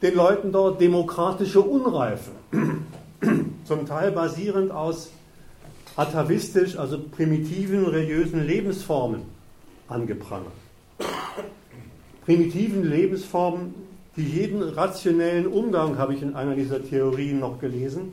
[0.00, 2.30] den Leuten dort demokratische Unreife,
[3.64, 5.10] zum Teil basierend aus
[5.96, 9.24] atavistisch, also primitiven religiösen Lebensformen
[9.88, 10.52] angeprangert.
[12.24, 13.74] Primitiven Lebensformen,
[14.16, 18.12] die jeden rationellen Umgang, habe ich in einer dieser Theorien noch gelesen,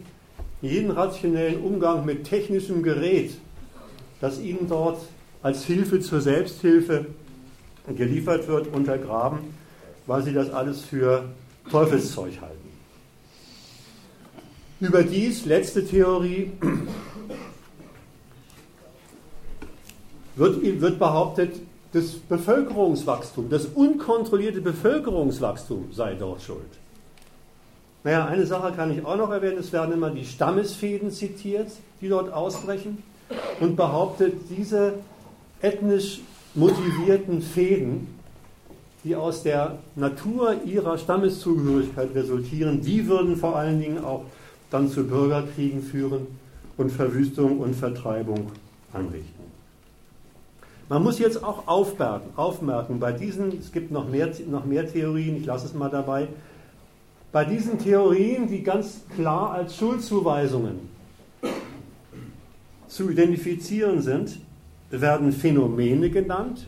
[0.62, 3.34] jeden rationellen Umgang mit technischem Gerät,
[4.20, 5.02] das ihnen dort
[5.42, 7.08] als Hilfe zur Selbsthilfe
[7.96, 9.40] geliefert wird, untergraben,
[10.06, 11.26] weil sie das alles für
[11.70, 12.58] Teufelszeug halten.
[14.80, 16.52] Überdies, letzte Theorie,
[20.36, 21.54] wird, wird behauptet,
[21.94, 26.60] das Bevölkerungswachstum, das unkontrollierte Bevölkerungswachstum sei dort schuld.
[28.04, 32.10] Naja, eine Sache kann ich auch noch erwähnen, es werden immer die Stammesfäden zitiert, die
[32.10, 33.04] dort ausbrechen
[33.60, 34.94] und behauptet, diese
[35.62, 36.22] ethnisch
[36.56, 38.08] motivierten Fäden,
[39.04, 44.24] die aus der Natur ihrer Stammeszugehörigkeit resultieren, die würden vor allen Dingen auch
[44.70, 46.28] dann zu Bürgerkriegen führen
[46.78, 48.52] und Verwüstung und Vertreibung
[48.94, 49.41] anrichten.
[50.92, 55.38] Man muss jetzt auch aufmerken, aufmerken, bei diesen, es gibt noch mehr, noch mehr Theorien,
[55.38, 56.28] ich lasse es mal dabei,
[57.32, 60.90] bei diesen Theorien, die ganz klar als Schuldzuweisungen
[62.90, 64.38] zu identifizieren sind,
[64.90, 66.68] werden Phänomene genannt,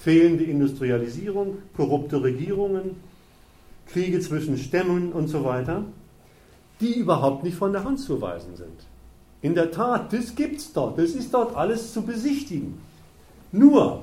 [0.00, 2.96] fehlende Industrialisierung, korrupte Regierungen,
[3.92, 5.84] Kriege zwischen Stämmen und so weiter,
[6.80, 8.86] die überhaupt nicht von der Hand zu weisen sind.
[9.42, 12.87] In der Tat, das gibt es dort, das ist dort alles zu besichtigen.
[13.52, 14.02] Nur,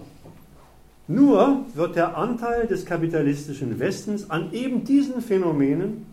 [1.07, 6.07] nur wird der Anteil des kapitalistischen Westens an eben diesen Phänomenen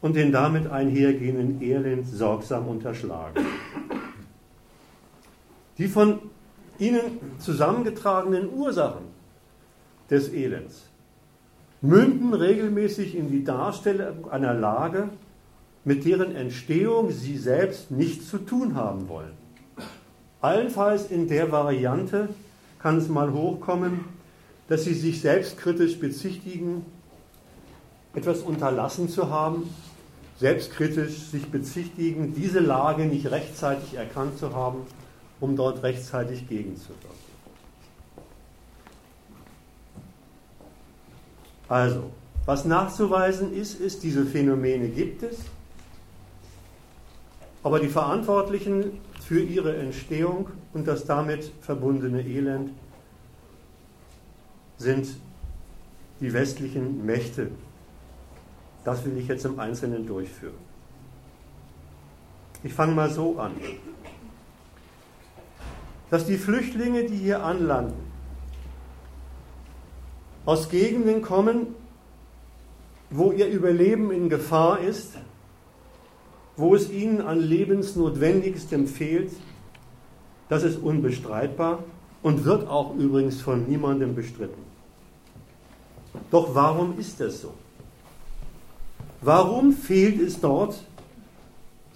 [0.00, 3.46] und den damit einhergehenden Elend sorgsam unterschlagen.
[5.78, 6.18] Die von
[6.78, 9.04] ihnen zusammengetragenen Ursachen
[10.10, 10.88] des Elends
[11.80, 15.08] münden regelmäßig in die Darstellung einer Lage,
[15.84, 19.41] mit deren Entstehung sie selbst nichts zu tun haben wollen.
[20.42, 22.28] Allenfalls in der Variante
[22.80, 24.04] kann es mal hochkommen,
[24.68, 26.84] dass sie sich selbstkritisch bezichtigen,
[28.12, 29.72] etwas unterlassen zu haben,
[30.38, 34.78] selbstkritisch sich bezichtigen, diese Lage nicht rechtzeitig erkannt zu haben,
[35.38, 37.22] um dort rechtzeitig gegenzuwirken.
[41.68, 42.10] Also,
[42.44, 45.38] was nachzuweisen ist, ist, diese Phänomene gibt es,
[47.62, 48.98] aber die Verantwortlichen
[49.32, 52.70] für ihre Entstehung und das damit verbundene Elend
[54.76, 55.08] sind
[56.20, 57.50] die westlichen Mächte.
[58.84, 60.58] Das will ich jetzt im Einzelnen durchführen.
[62.62, 63.52] Ich fange mal so an.
[66.10, 68.04] Dass die Flüchtlinge, die hier anlanden,
[70.44, 71.68] aus Gegenden kommen,
[73.08, 75.16] wo ihr Überleben in Gefahr ist,
[76.62, 79.32] wo es ihnen an lebensnotwendigstem fehlt,
[80.48, 81.82] das ist unbestreitbar
[82.22, 84.62] und wird auch übrigens von niemandem bestritten.
[86.30, 87.52] Doch warum ist das so?
[89.22, 90.76] Warum fehlt es dort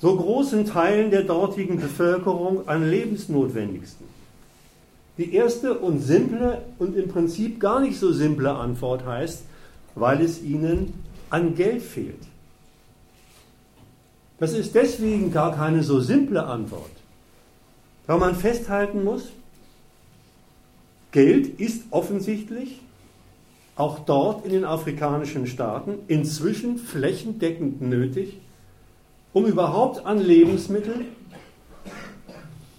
[0.01, 4.07] so großen Teilen der dortigen Bevölkerung an lebensnotwendigsten?
[5.17, 9.45] Die erste und simple und im Prinzip gar nicht so simple Antwort heißt,
[9.95, 10.93] weil es ihnen
[11.31, 12.19] an Geld fehlt.
[14.39, 16.91] Das ist deswegen gar keine so simple Antwort,
[18.07, 19.33] weil man festhalten muss,
[21.11, 22.81] Geld ist offensichtlich
[23.77, 28.39] auch dort in den afrikanischen Staaten inzwischen flächendeckend nötig,
[29.33, 31.07] um überhaupt an Lebensmittel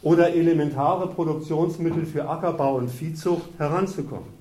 [0.01, 4.37] oder elementare Produktionsmittel für Ackerbau und Viehzucht heranzukommen.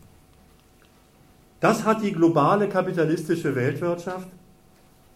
[1.60, 4.28] Das hat die globale kapitalistische Weltwirtschaft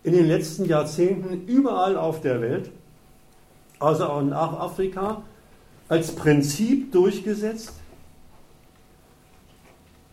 [0.03, 2.71] in den letzten Jahrzehnten überall auf der Welt,
[3.79, 5.23] also auch nach Afrika,
[5.89, 7.75] als Prinzip durchgesetzt.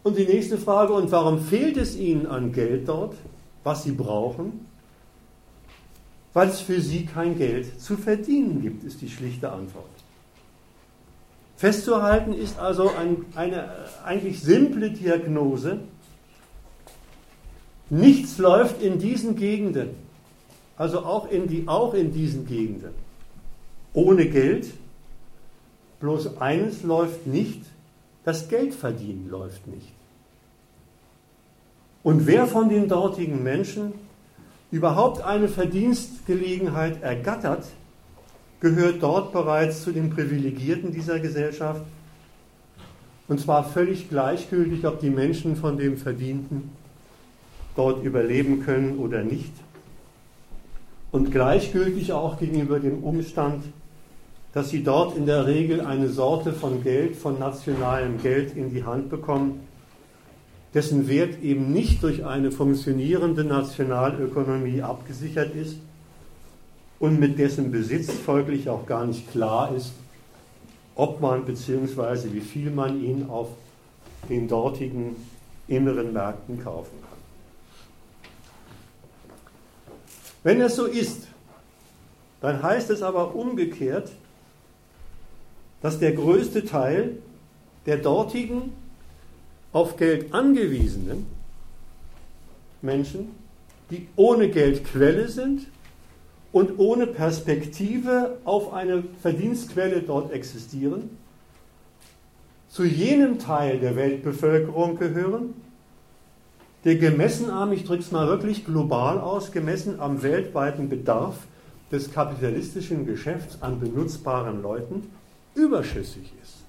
[0.04, 3.16] Und die nächste Frage, und warum fehlt es Ihnen an Geld dort,
[3.64, 4.66] was Sie brauchen?
[6.34, 9.86] Weil es für Sie kein Geld zu verdienen gibt, ist die schlichte Antwort.
[11.58, 13.70] Festzuhalten ist also ein, eine
[14.06, 15.80] eigentlich simple Diagnose.
[17.90, 19.90] Nichts läuft in diesen Gegenden,
[20.78, 22.92] also auch in, die, auch in diesen Gegenden,
[23.94, 24.68] ohne Geld.
[26.00, 27.62] Bloß eines läuft nicht,
[28.24, 29.94] das Geldverdienen läuft nicht.
[32.04, 33.94] Und wer von den dortigen Menschen
[34.70, 37.66] überhaupt eine Verdienstgelegenheit ergattert,
[38.60, 41.82] gehört dort bereits zu den Privilegierten dieser Gesellschaft.
[43.28, 46.70] Und zwar völlig gleichgültig, ob die Menschen von dem Verdienten
[47.78, 49.54] dort überleben können oder nicht.
[51.12, 53.64] Und gleichgültig auch gegenüber dem Umstand,
[54.54, 58.84] dass sie dort in der Regel eine Sorte von Geld, von nationalem Geld in die
[58.84, 59.62] Hand bekommen,
[60.74, 65.78] dessen Wert eben nicht durch eine funktionierende Nationalökonomie abgesichert ist,
[67.00, 69.94] und mit dessen Besitz folglich auch gar nicht klar ist,
[70.96, 72.34] ob man bzw.
[72.34, 73.50] wie viel man ihn auf
[74.30, 75.16] den dortigen
[75.68, 77.07] inneren Märkten kaufen kann.
[80.48, 81.28] Wenn es so ist,
[82.40, 84.14] dann heißt es aber umgekehrt,
[85.82, 87.18] dass der größte Teil
[87.86, 88.72] der dortigen
[89.74, 91.28] auf Geld angewiesenen
[92.82, 93.32] Menschen,
[93.92, 95.68] die ohne Geldquelle sind
[96.54, 101.10] und ohne Perspektive auf eine Verdienstquelle dort existieren,
[102.70, 105.56] zu jenem Teil der Weltbevölkerung gehören,
[106.96, 111.36] gemessen am, ich drücke es mal wirklich global aus, gemessen am weltweiten Bedarf
[111.92, 115.10] des kapitalistischen Geschäfts an benutzbaren Leuten
[115.56, 116.64] überschüssig ist.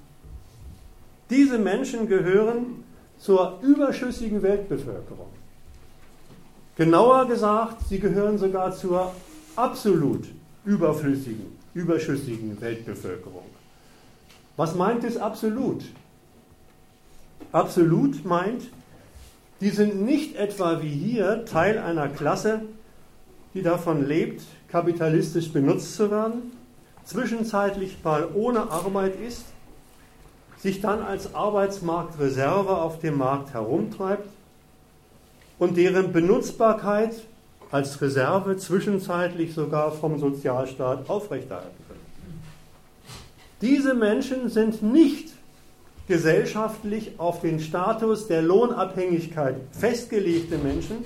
[1.30, 2.84] Diese Menschen gehören
[3.18, 5.28] zur überschüssigen Weltbevölkerung.
[6.76, 9.12] Genauer gesagt, sie gehören sogar zur
[9.56, 10.26] absolut
[10.64, 13.44] überflüssigen, überschüssigen Weltbevölkerung.
[14.56, 15.84] Was meint es absolut?
[17.52, 18.70] Absolut meint,
[19.60, 22.62] die sind nicht etwa wie hier Teil einer Klasse,
[23.54, 26.52] die davon lebt, kapitalistisch benutzt zu werden,
[27.04, 29.44] zwischenzeitlich mal ohne Arbeit ist,
[30.58, 34.28] sich dann als Arbeitsmarktreserve auf dem Markt herumtreibt
[35.58, 37.14] und deren Benutzbarkeit
[37.70, 42.00] als Reserve zwischenzeitlich sogar vom Sozialstaat aufrechterhalten können.
[43.60, 45.32] Diese Menschen sind nicht
[46.08, 51.04] gesellschaftlich auf den Status der Lohnabhängigkeit festgelegte Menschen,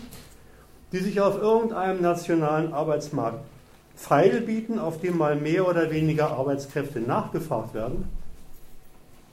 [0.92, 3.44] die sich auf irgendeinem nationalen Arbeitsmarkt
[3.96, 8.08] Pfeil bieten, auf dem mal mehr oder weniger Arbeitskräfte nachgefragt werden.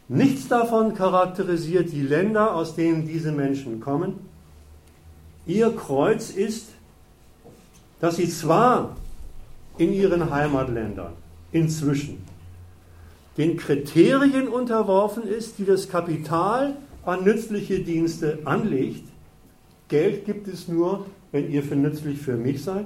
[0.07, 4.29] Nichts davon charakterisiert die Länder, aus denen diese Menschen kommen
[5.49, 6.67] Ihr Kreuz ist,
[7.99, 8.95] dass sie zwar
[9.79, 11.13] in ihren Heimatländern
[11.51, 12.23] inzwischen
[13.39, 16.75] den Kriterien unterworfen ist, die das Kapital
[17.05, 19.07] an nützliche Dienste anlegt.
[19.87, 22.85] Geld gibt es nur, wenn ihr für nützlich für mich seid.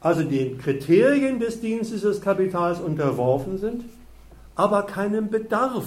[0.00, 3.84] Also den Kriterien des Dienstes des Kapitals unterworfen sind,
[4.54, 5.86] aber keinem Bedarf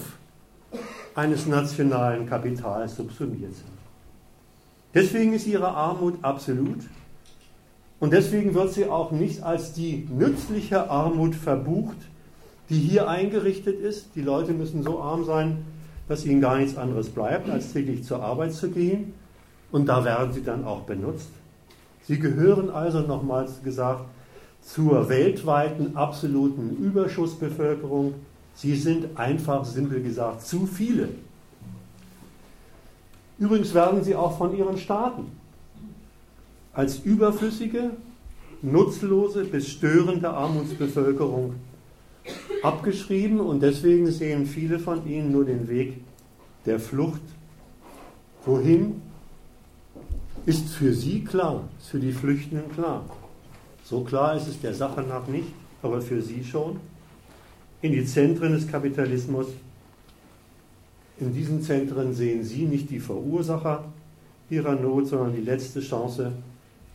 [1.14, 3.78] eines nationalen Kapitals subsumiert sind.
[4.92, 6.80] Deswegen ist ihre Armut absolut
[8.00, 11.96] und deswegen wird sie auch nicht als die nützliche Armut verbucht,
[12.70, 14.08] die hier eingerichtet ist.
[14.14, 15.64] Die Leute müssen so arm sein,
[16.08, 19.14] dass ihnen gar nichts anderes bleibt, als täglich zur Arbeit zu gehen.
[19.70, 21.28] Und da werden sie dann auch benutzt.
[22.06, 24.04] Sie gehören also, nochmals gesagt,
[24.62, 28.14] zur weltweiten absoluten Überschussbevölkerung.
[28.54, 31.10] Sie sind einfach, simpel gesagt, zu viele.
[33.38, 35.26] Übrigens werden sie auch von ihren Staaten
[36.72, 37.90] als überflüssige,
[38.62, 41.54] nutzlose bis störende Armutsbevölkerung
[42.62, 45.98] abgeschrieben und deswegen sehen viele von ihnen nur den Weg
[46.66, 47.22] der Flucht.
[48.44, 49.02] Wohin?
[50.46, 53.04] Ist für sie klar, ist für die Flüchtenden klar.
[53.84, 55.52] So klar ist es der Sache nach nicht,
[55.82, 56.80] aber für sie schon.
[57.82, 59.46] In die Zentren des Kapitalismus.
[61.20, 63.84] In diesen Zentren sehen sie nicht die Verursacher
[64.50, 66.32] ihrer Not, sondern die letzte Chance,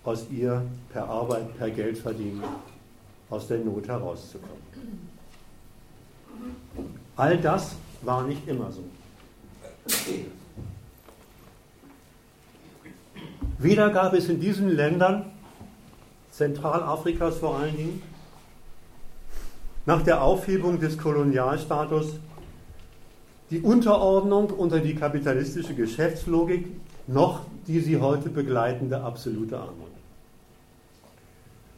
[0.03, 0.61] aus ihr
[0.91, 2.43] per Arbeit, per Geld verdienen,
[3.29, 4.62] aus der Not herauszukommen.
[7.15, 8.83] All das war nicht immer so.
[13.57, 15.25] Weder gab es in diesen Ländern,
[16.31, 18.01] Zentralafrikas vor allen Dingen,
[19.85, 22.19] nach der Aufhebung des Kolonialstatus
[23.49, 26.65] die Unterordnung unter die kapitalistische Geschäftslogik
[27.07, 29.91] noch die sie heute begleitende absolute Armut.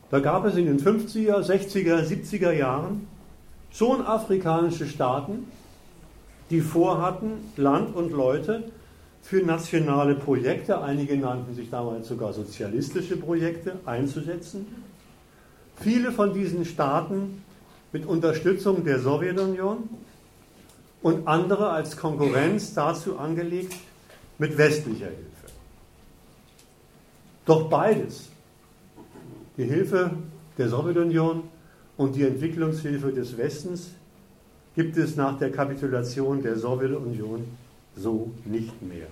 [0.10, 3.08] Da gab es in den 50er, 60er, 70er Jahren
[3.78, 5.48] schon afrikanische Staaten,
[6.50, 8.64] die vorhatten, Land und Leute
[9.22, 14.68] für nationale Projekte, einige nannten sich damals sogar sozialistische Projekte, einzusetzen.
[15.78, 17.44] Viele von diesen Staaten
[17.92, 19.90] mit Unterstützung der Sowjetunion
[21.02, 23.76] und andere als Konkurrenz dazu angelegt
[24.38, 25.26] mit westlicher Hilfe.
[27.46, 28.30] Doch beides,
[29.58, 30.12] die Hilfe
[30.58, 31.44] der Sowjetunion
[31.98, 33.92] und die Entwicklungshilfe des Westens,
[34.76, 37.46] gibt es nach der Kapitulation der Sowjetunion
[37.96, 39.08] so nicht mehr.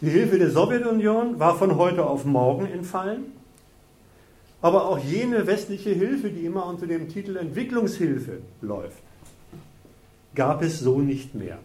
[0.00, 3.32] Die Hilfe der Sowjetunion war von heute auf morgen entfallen,
[4.62, 9.02] aber auch jene westliche Hilfe, die immer unter dem Titel Entwicklungshilfe läuft,
[10.34, 11.58] gab es so nicht mehr.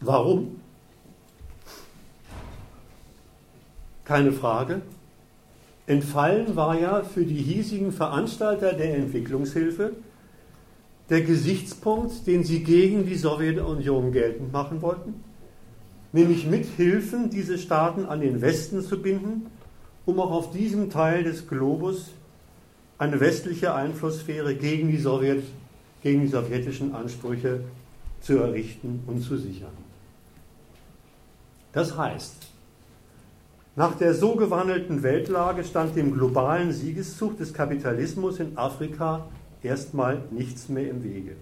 [0.00, 0.60] Warum?
[4.06, 4.80] keine Frage.
[5.86, 9.92] Entfallen war ja für die hiesigen Veranstalter der Entwicklungshilfe
[11.08, 15.14] der Gesichtspunkt, den sie gegen die Sowjetunion geltend machen wollten,
[16.12, 19.46] nämlich mit Hilfen diese Staaten an den Westen zu binden,
[20.04, 22.10] um auch auf diesem Teil des Globus
[22.98, 25.44] eine westliche Einflusssphäre gegen die, Sowjet,
[26.02, 27.60] gegen die sowjetischen Ansprüche
[28.20, 29.70] zu errichten und zu sichern.
[31.72, 32.35] Das heißt,
[33.76, 39.26] nach der so gewandelten Weltlage stand dem globalen Siegeszug des Kapitalismus in Afrika
[39.62, 41.36] erstmal nichts mehr im Wege.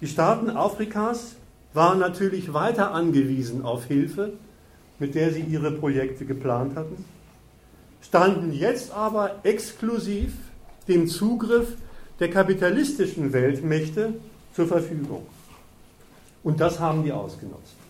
[0.00, 1.36] Die Staaten Afrikas
[1.74, 4.32] waren natürlich weiter angewiesen auf Hilfe,
[4.98, 7.04] mit der sie ihre Projekte geplant hatten,
[8.00, 10.32] standen jetzt aber exklusiv
[10.88, 11.76] dem Zugriff
[12.18, 14.14] der kapitalistischen Weltmächte
[14.54, 15.26] zur Verfügung.
[16.42, 17.81] Und das haben die ausgenutzt.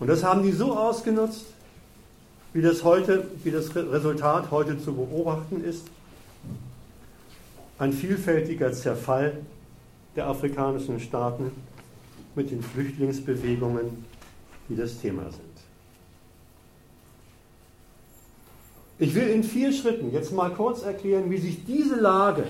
[0.00, 1.46] Und das haben die so ausgenutzt,
[2.52, 5.86] wie das, heute, wie das Resultat heute zu beobachten ist.
[7.78, 9.38] Ein vielfältiger Zerfall
[10.16, 11.50] der afrikanischen Staaten
[12.34, 14.04] mit den Flüchtlingsbewegungen,
[14.68, 15.42] die das Thema sind.
[19.00, 22.44] Ich will in vier Schritten jetzt mal kurz erklären, wie sich diese Lage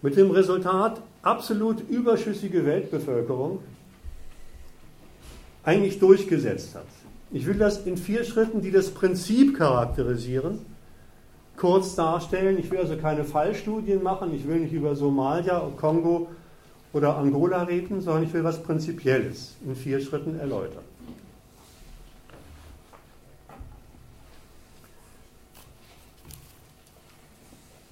[0.00, 3.58] mit dem Resultat absolut überschüssige Weltbevölkerung
[5.66, 6.86] eigentlich durchgesetzt hat.
[7.32, 10.60] Ich will das in vier Schritten, die das Prinzip charakterisieren,
[11.56, 12.58] kurz darstellen.
[12.58, 16.28] Ich will also keine Fallstudien machen, ich will nicht über Somalia, Kongo
[16.92, 20.84] oder Angola reden, sondern ich will was Prinzipielles in vier Schritten erläutern.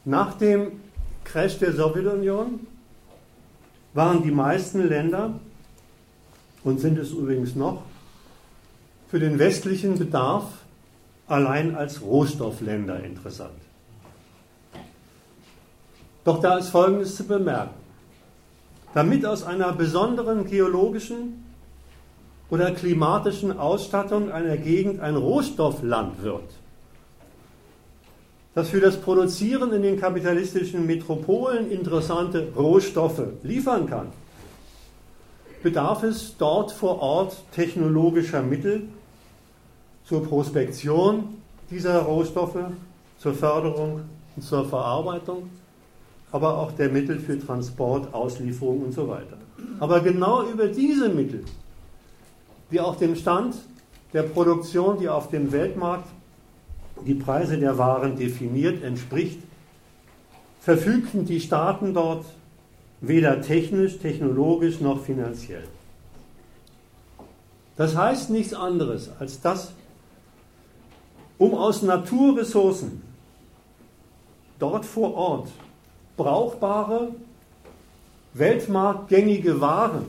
[0.05, 0.81] Nach dem
[1.25, 2.67] Crash der Sowjetunion
[3.95, 5.41] waren die meisten Länder
[6.65, 7.83] und sind es übrigens noch,
[9.09, 10.45] für den westlichen Bedarf
[11.29, 13.53] allein als Rohstoffländer interessant.
[16.25, 17.75] Doch da ist Folgendes zu bemerken.
[18.95, 21.45] Damit aus einer besonderen geologischen
[22.49, 26.45] oder klimatischen Ausstattung einer Gegend ein Rohstoffland wird,
[28.55, 34.09] das für das Produzieren in den kapitalistischen Metropolen interessante Rohstoffe liefern kann,
[35.65, 38.83] bedarf es dort vor Ort technologischer Mittel
[40.05, 41.39] zur Prospektion
[41.71, 42.59] dieser Rohstoffe,
[43.19, 44.03] zur Förderung
[44.37, 45.49] und zur Verarbeitung,
[46.31, 49.39] aber auch der Mittel für Transport, Auslieferung und so weiter.
[49.81, 51.45] Aber genau über diese Mittel,
[52.71, 53.57] die auch dem Stand
[54.13, 56.09] der Produktion, die auf dem Weltmarkt
[57.07, 59.39] die Preise der Waren definiert, entspricht,
[60.61, 62.27] verfügten die Staaten dort
[63.01, 65.65] weder technisch, technologisch noch finanziell.
[67.77, 69.73] Das heißt nichts anderes, als dass,
[71.39, 73.03] um aus Naturressourcen
[74.59, 75.49] dort vor Ort
[76.17, 77.09] brauchbare,
[78.35, 80.07] weltmarktgängige Waren,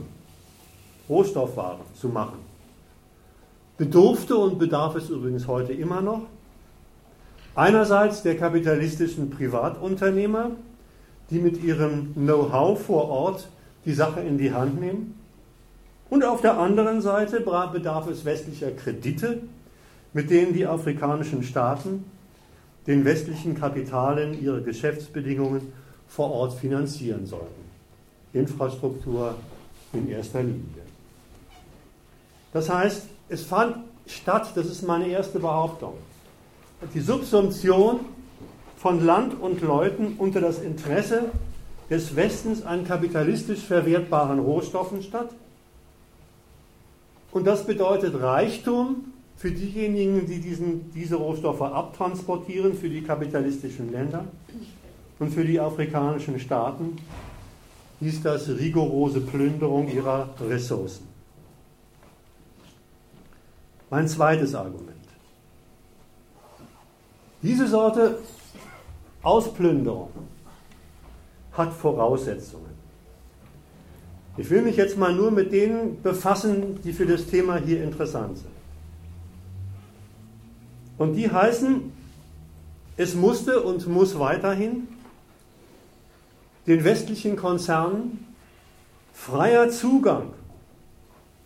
[1.08, 2.38] Rohstoffwaren zu machen,
[3.76, 6.22] bedurfte und bedarf es übrigens heute immer noch
[7.56, 10.50] Einerseits der kapitalistischen Privatunternehmer,
[11.30, 13.48] die mit ihrem Know-how vor Ort
[13.84, 15.18] die Sache in die Hand nehmen.
[16.08, 19.42] Und auf der anderen Seite bedarf es westlicher Kredite,
[20.12, 22.04] mit denen die afrikanischen Staaten
[22.86, 25.72] den westlichen Kapitalen ihre Geschäftsbedingungen
[26.08, 27.66] vor Ort finanzieren sollten.
[28.32, 29.34] Infrastruktur
[29.92, 30.62] in erster Linie.
[32.52, 35.94] Das heißt, es fand statt, das ist meine erste Behauptung,
[36.94, 38.00] die Subsumption
[38.76, 41.30] von Land und Leuten unter das Interesse
[41.90, 45.30] des Westens an kapitalistisch verwertbaren Rohstoffen statt.
[47.32, 54.24] Und das bedeutet Reichtum für diejenigen, die diesen, diese Rohstoffe abtransportieren, für die kapitalistischen Länder
[55.18, 56.96] und für die afrikanischen Staaten
[58.00, 61.06] hieß das rigorose Plünderung ihrer Ressourcen.
[63.90, 64.96] Mein zweites Argument.
[67.42, 68.18] Diese Sorte
[69.22, 70.10] Ausplünderung
[71.52, 72.76] hat Voraussetzungen.
[74.36, 78.36] Ich will mich jetzt mal nur mit denen befassen, die für das Thema hier interessant
[78.38, 78.50] sind.
[80.98, 81.92] Und die heißen,
[82.96, 84.88] es musste und muss weiterhin
[86.66, 88.26] den westlichen Konzernen
[89.12, 90.32] freier Zugang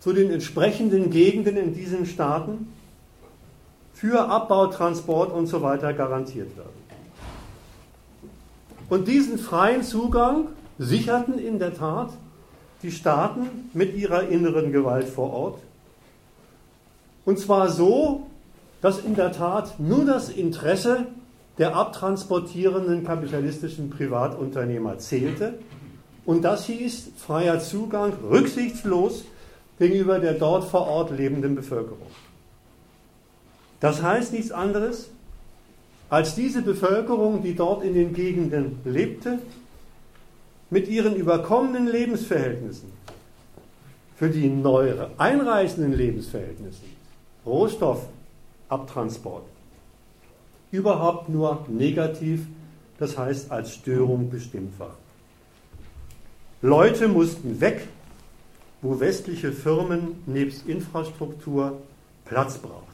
[0.01, 2.73] zu den entsprechenden Gegenden in diesen Staaten
[3.93, 6.80] für Abbau, Transport und so weiter garantiert werden.
[8.91, 12.11] Und diesen freien Zugang sicherten in der Tat
[12.83, 15.59] die Staaten mit ihrer inneren Gewalt vor Ort.
[17.25, 18.27] Und zwar so,
[18.81, 21.07] dass in der Tat nur das Interesse
[21.59, 25.59] der abtransportierenden kapitalistischen Privatunternehmer zählte.
[26.25, 29.25] Und das hieß freier Zugang, rücksichtslos
[29.79, 32.07] gegenüber der dort vor Ort lebenden Bevölkerung.
[33.79, 35.11] Das heißt nichts anderes,
[36.11, 39.39] als diese Bevölkerung, die dort in den Gegenden lebte,
[40.69, 42.93] mit ihren überkommenen Lebensverhältnissen,
[44.17, 46.83] für die neu einreißenden Lebensverhältnisse,
[47.47, 49.45] Rohstoffabtransport,
[50.73, 52.47] überhaupt nur negativ,
[52.99, 54.97] das heißt als Störung bestimmt war.
[56.61, 57.89] Leute mussten weg,
[58.83, 61.79] wo westliche Firmen nebst Infrastruktur
[62.25, 62.90] Platz brauchen.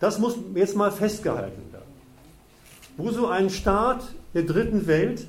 [0.00, 1.84] Das muss jetzt mal festgehalten werden.
[2.96, 4.02] Wo so ein Staat
[4.34, 5.26] der dritten Welt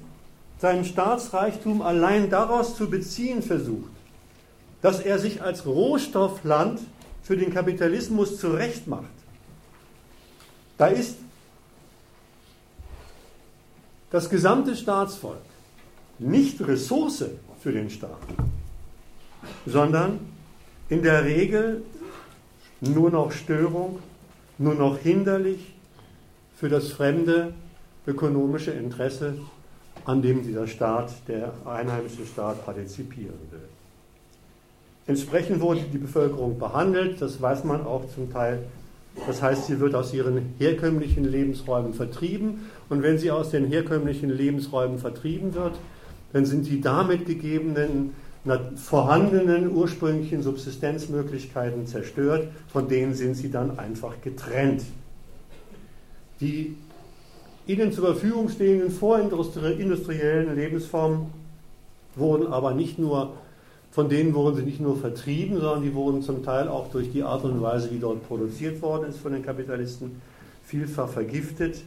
[0.60, 3.92] seinen Staatsreichtum allein daraus zu beziehen versucht,
[4.82, 6.80] dass er sich als Rohstoffland
[7.24, 9.06] für den Kapitalismus zurechtmacht,
[10.78, 11.18] da ist
[14.12, 15.42] das gesamte Staatsvolk
[16.18, 17.26] nicht Ressource
[17.62, 18.18] für den Staat,
[19.66, 20.20] sondern
[20.90, 21.84] in der Regel
[22.82, 24.00] nur noch Störung
[24.60, 25.74] nur noch hinderlich
[26.56, 27.54] für das fremde
[28.06, 29.36] ökonomische Interesse,
[30.06, 33.62] an dem dieser Staat, der einheimische Staat, partizipieren will.
[35.08, 38.64] Entsprechend wurde die Bevölkerung behandelt, das weiß man auch zum Teil.
[39.26, 44.30] Das heißt, sie wird aus ihren herkömmlichen Lebensräumen vertrieben und wenn sie aus den herkömmlichen
[44.30, 45.74] Lebensräumen vertrieben wird,
[46.32, 48.14] dann sind die damit gegebenen
[48.76, 54.84] vorhandenen ursprünglichen Subsistenzmöglichkeiten zerstört, von denen sind sie dann einfach getrennt.
[56.40, 56.76] Die
[57.68, 61.28] ihnen zur Verfügung stehenden vorindustriellen Lebensformen
[62.16, 63.34] wurden aber nicht nur
[63.92, 67.24] Von denen wurden sie nicht nur vertrieben, sondern die wurden zum Teil auch durch die
[67.24, 70.22] Art und Weise, wie dort produziert worden ist von den Kapitalisten,
[70.64, 71.82] vielfach vergiftet,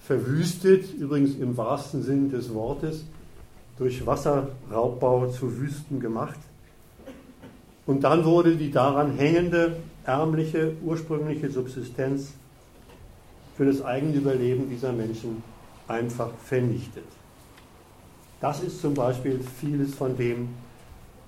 [0.00, 3.04] verwüstet, übrigens im wahrsten Sinn des Wortes,
[3.78, 6.38] durch Wasserraubbau zu Wüsten gemacht.
[7.86, 12.32] Und dann wurde die daran hängende, ärmliche, ursprüngliche Subsistenz
[13.56, 15.42] für das eigene Überleben dieser Menschen
[15.86, 17.04] einfach vernichtet.
[18.40, 20.48] Das ist zum Beispiel vieles von dem,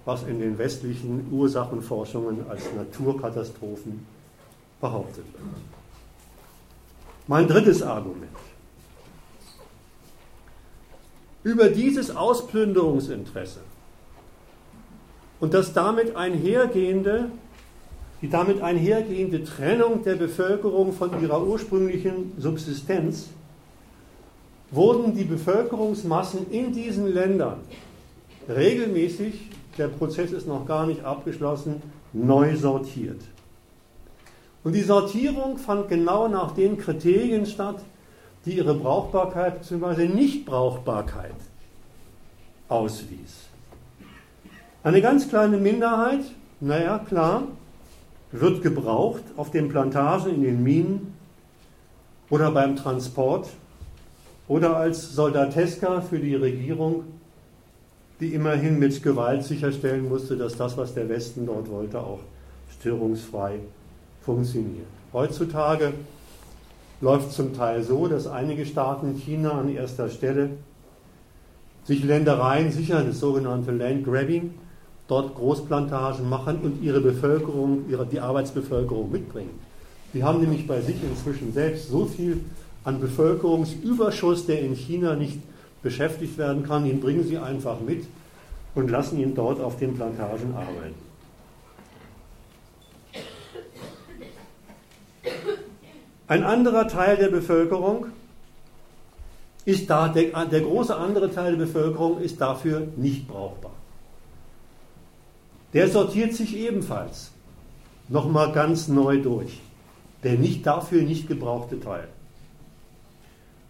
[0.04, 4.06] was in den westlichen Ursachenforschungen als Naturkatastrophen
[4.80, 5.44] behauptet wird.
[7.26, 8.30] Mein drittes Argument.
[11.46, 13.60] Über dieses Ausplünderungsinteresse
[15.38, 17.26] und das damit einhergehende,
[18.20, 23.28] die damit einhergehende Trennung der Bevölkerung von ihrer ursprünglichen Subsistenz
[24.72, 27.60] wurden die Bevölkerungsmassen in diesen Ländern
[28.48, 31.80] regelmäßig der Prozess ist noch gar nicht abgeschlossen,
[32.12, 33.20] neu sortiert.
[34.64, 37.84] Und die Sortierung fand genau nach den Kriterien statt,
[38.46, 40.08] die ihre Brauchbarkeit bzw.
[40.08, 41.34] Nichtbrauchbarkeit
[42.68, 43.48] auswies.
[44.82, 46.20] Eine ganz kleine Minderheit,
[46.60, 47.42] naja, klar,
[48.32, 51.14] wird gebraucht auf den Plantagen, in den Minen
[52.30, 53.48] oder beim Transport
[54.48, 57.04] oder als Soldateska für die Regierung
[58.20, 62.20] die immerhin mit Gewalt sicherstellen musste, dass das, was der Westen dort wollte, auch
[62.78, 63.58] störungsfrei
[64.22, 64.86] funktioniert.
[65.12, 65.92] Heutzutage
[67.00, 70.50] läuft zum Teil so, dass einige Staaten, China an erster Stelle,
[71.84, 74.54] sich Ländereien sichern, das sogenannte Landgrabbing,
[75.08, 79.50] dort Großplantagen machen und ihre Bevölkerung, ihre, die Arbeitsbevölkerung mitbringen.
[80.12, 82.40] Die haben nämlich bei sich inzwischen selbst so viel
[82.84, 85.38] an Bevölkerungsüberschuss, der in China nicht
[85.82, 88.06] beschäftigt werden kann, ihn bringen Sie einfach mit
[88.74, 91.06] und lassen ihn dort auf den Plantagen arbeiten.
[96.28, 98.06] Ein anderer Teil der Bevölkerung
[99.64, 103.72] ist da, der, der große andere Teil der Bevölkerung ist dafür nicht brauchbar.
[105.72, 107.32] Der sortiert sich ebenfalls
[108.08, 109.60] nochmal ganz neu durch.
[110.22, 112.08] Der nicht dafür nicht gebrauchte Teil.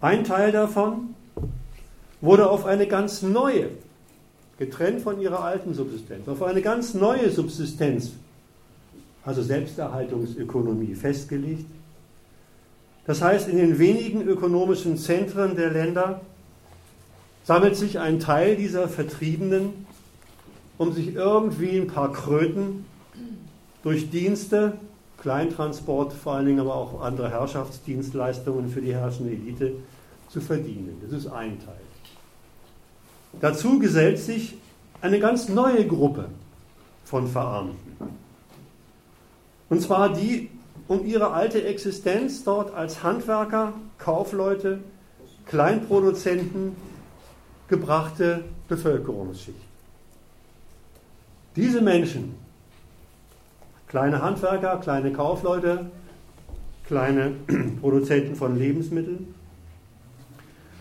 [0.00, 1.14] Ein Teil davon
[2.20, 3.70] wurde auf eine ganz neue,
[4.59, 8.12] getrennt von ihrer alten Subsistenz, auf eine ganz neue Subsistenz,
[9.24, 11.66] also Selbsterhaltungsökonomie, festgelegt.
[13.07, 16.20] Das heißt, in den wenigen ökonomischen Zentren der Länder
[17.44, 19.86] sammelt sich ein Teil dieser Vertriebenen,
[20.78, 22.84] um sich irgendwie ein paar Kröten
[23.84, 24.72] durch Dienste,
[25.18, 29.72] Kleintransport, vor allen Dingen aber auch andere Herrschaftsdienstleistungen für die herrschende Elite
[30.28, 31.00] zu verdienen.
[31.02, 31.74] Das ist ein Teil.
[33.40, 34.57] Dazu gesellt sich
[35.00, 36.26] eine ganz neue Gruppe
[37.04, 37.76] von Verarmten.
[39.68, 40.50] Und zwar die
[40.89, 44.80] um ihre alte Existenz dort als Handwerker, Kaufleute,
[45.47, 46.76] Kleinproduzenten
[47.68, 49.59] gebrachte Bevölkerungsschicht.
[51.57, 52.34] Diese Menschen,
[53.89, 55.87] kleine Handwerker, kleine Kaufleute,
[56.87, 57.32] kleine
[57.80, 59.34] Produzenten von Lebensmitteln,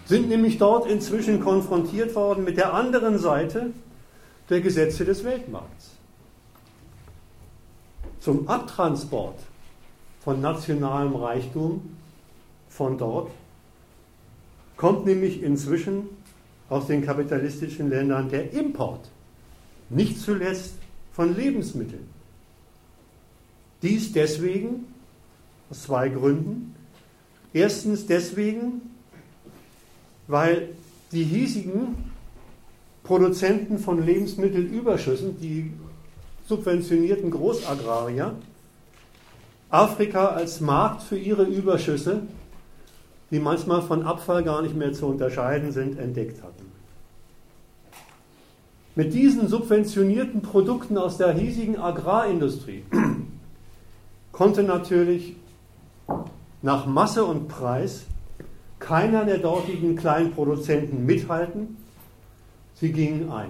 [0.06, 3.72] sind nämlich dort inzwischen konfrontiert worden mit der anderen Seite
[4.49, 5.91] der Gesetze des Weltmarkts.
[8.20, 9.39] Zum Abtransport
[10.26, 11.82] von nationalem Reichtum
[12.67, 13.30] von dort
[14.76, 16.09] kommt nämlich inzwischen
[16.67, 19.07] aus den kapitalistischen Ländern der Import,
[19.89, 20.73] nicht zuletzt
[21.13, 22.07] von Lebensmitteln.
[23.84, 24.88] Dies deswegen,
[25.69, 26.76] aus zwei Gründen.
[27.53, 28.82] Erstens deswegen,
[30.28, 30.69] weil
[31.11, 31.95] die hiesigen
[33.03, 35.71] Produzenten von Lebensmittelüberschüssen, die
[36.47, 38.36] subventionierten Großagrarier,
[39.70, 42.22] Afrika als Markt für ihre Überschüsse,
[43.32, 46.72] die manchmal von Abfall gar nicht mehr zu unterscheiden sind, entdeckt hatten.
[48.95, 52.84] Mit diesen subventionierten Produkten aus der hiesigen Agrarindustrie
[54.32, 55.36] konnte natürlich
[56.61, 58.05] nach Masse und Preis
[58.80, 61.78] keiner der dortigen Kleinproduzenten mithalten.
[62.76, 63.49] Sie gingen ein.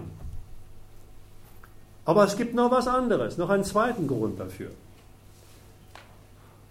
[2.06, 4.72] Aber es gibt noch was anderes, noch einen zweiten Grund dafür.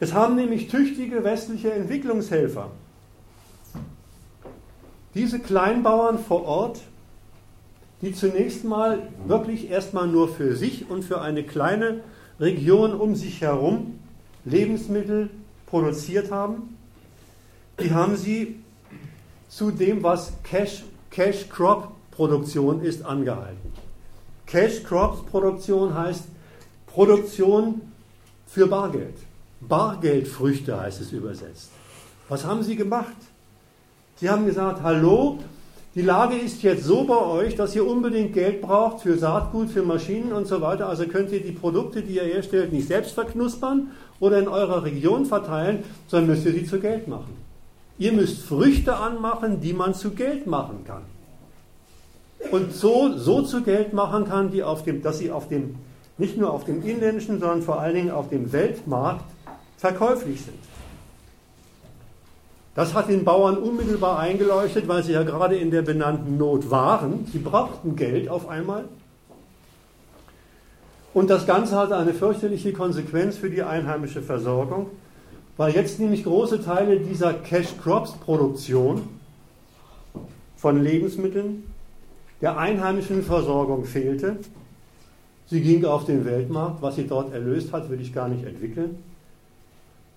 [0.00, 2.70] Es haben nämlich tüchtige westliche Entwicklungshelfer
[5.14, 6.80] diese Kleinbauern vor Ort,
[8.02, 12.00] die zunächst mal wirklich erstmal nur für sich und für eine kleine
[12.40, 13.98] Region um sich herum
[14.44, 15.30] Lebensmittel
[15.66, 16.76] produziert haben,
[17.80, 18.56] die haben sie
[19.48, 23.72] zu dem, was Cash, Cash Crop Produktion ist, angehalten.
[24.46, 26.24] Cash Crops Produktion heißt
[26.86, 27.80] Produktion
[28.46, 29.16] für Bargeld.
[29.68, 31.70] Bargeldfrüchte heißt es übersetzt.
[32.28, 33.16] Was haben sie gemacht?
[34.16, 35.40] Sie haben gesagt, hallo,
[35.94, 39.82] die Lage ist jetzt so bei euch, dass ihr unbedingt Geld braucht für Saatgut, für
[39.82, 40.88] Maschinen und so weiter.
[40.88, 45.24] Also könnt ihr die Produkte, die ihr herstellt, nicht selbst verknuspern oder in eurer Region
[45.24, 47.36] verteilen, sondern müsst ihr sie zu Geld machen.
[47.96, 51.02] Ihr müsst Früchte anmachen, die man zu Geld machen kann.
[52.50, 55.76] Und so, so zu Geld machen kann, die auf dem, dass sie auf dem,
[56.18, 59.24] nicht nur auf dem inländischen, sondern vor allen Dingen auf dem Weltmarkt
[59.76, 60.58] verkäuflich sind.
[62.74, 67.26] Das hat den Bauern unmittelbar eingeleuchtet, weil sie ja gerade in der benannten Not waren.
[67.32, 68.84] Sie brauchten Geld auf einmal.
[71.12, 74.90] Und das Ganze hatte eine fürchterliche Konsequenz für die einheimische Versorgung,
[75.56, 79.02] weil jetzt nämlich große Teile dieser Cash-Crops-Produktion
[80.56, 81.62] von Lebensmitteln
[82.40, 84.38] der einheimischen Versorgung fehlte.
[85.46, 86.82] Sie ging auf den Weltmarkt.
[86.82, 88.98] Was sie dort erlöst hat, will ich gar nicht entwickeln.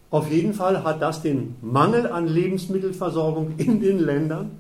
[0.10, 4.51] Auf jeden Fall hat das den Mangel an Lebensmittelversorgung in den Ländern,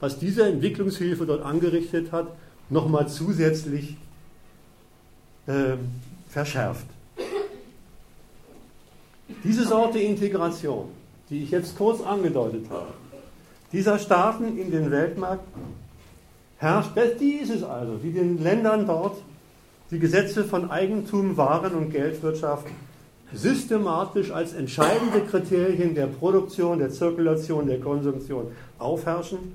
[0.00, 2.28] was diese Entwicklungshilfe dort angerichtet hat,
[2.70, 3.96] nochmal zusätzlich
[5.46, 5.76] äh,
[6.28, 6.86] verschärft.
[9.42, 10.88] Diese Sorte Integration,
[11.28, 12.92] die ich jetzt kurz angedeutet habe,
[13.72, 15.44] dieser Staaten in den Weltmarkt
[16.58, 19.16] herrscht, die ist es also, die den Ländern dort
[19.90, 22.66] die Gesetze von Eigentum, Waren und Geldwirtschaft
[23.34, 28.46] systematisch als entscheidende Kriterien der Produktion, der Zirkulation, der Konsumtion
[28.78, 29.54] aufherrschen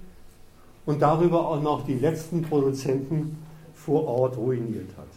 [0.85, 3.37] und darüber auch noch die letzten Produzenten
[3.73, 5.07] vor Ort ruiniert hat.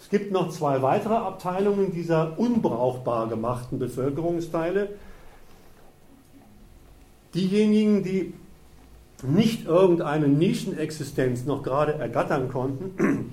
[0.00, 4.90] Es gibt noch zwei weitere Abteilungen dieser unbrauchbar gemachten Bevölkerungsteile.
[7.34, 8.34] Diejenigen, die
[9.22, 13.32] nicht irgendeine Nischenexistenz noch gerade ergattern konnten,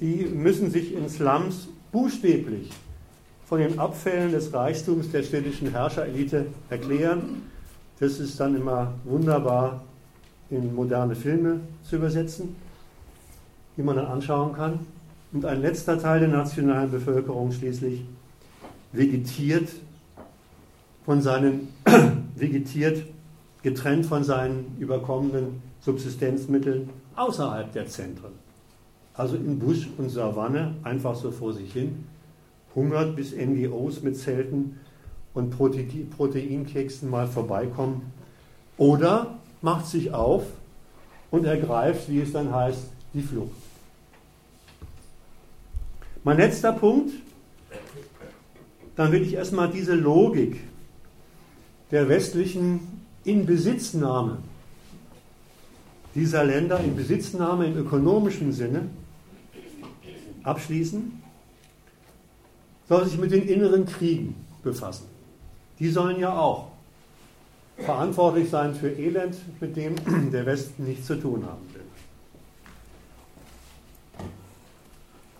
[0.00, 2.70] die müssen sich in Slums buchstäblich
[3.50, 7.42] von den Abfällen des Reichtums der städtischen Herrscherelite erklären.
[7.98, 9.82] Das ist dann immer wunderbar
[10.50, 12.54] in moderne Filme zu übersetzen,
[13.76, 14.78] die man dann anschauen kann.
[15.32, 18.04] Und ein letzter Teil der nationalen Bevölkerung schließlich
[18.92, 19.68] vegetiert
[21.04, 21.74] von seinen
[22.36, 23.04] vegetiert
[23.64, 28.30] getrennt von seinen überkommenen Subsistenzmitteln außerhalb der Zentren.
[29.14, 32.06] Also in Busch und Savanne einfach so vor sich hin
[32.74, 34.80] hungert, bis NGOs mit Zelten
[35.34, 38.12] und Proteinkeksen mal vorbeikommen.
[38.76, 40.44] Oder macht sich auf
[41.30, 43.50] und ergreift, wie es dann heißt, die Flucht.
[46.24, 47.12] Mein letzter Punkt,
[48.96, 50.60] dann will ich erstmal diese Logik
[51.90, 52.80] der westlichen
[53.24, 54.38] Inbesitznahme
[56.14, 58.88] dieser Länder, Inbesitznahme im ökonomischen Sinne,
[60.42, 61.19] abschließen
[62.90, 64.34] soll sich mit den inneren Kriegen
[64.64, 65.06] befassen.
[65.78, 66.72] Die sollen ja auch
[67.78, 69.94] verantwortlich sein für Elend, mit dem
[70.32, 71.82] der Westen nichts zu tun haben will.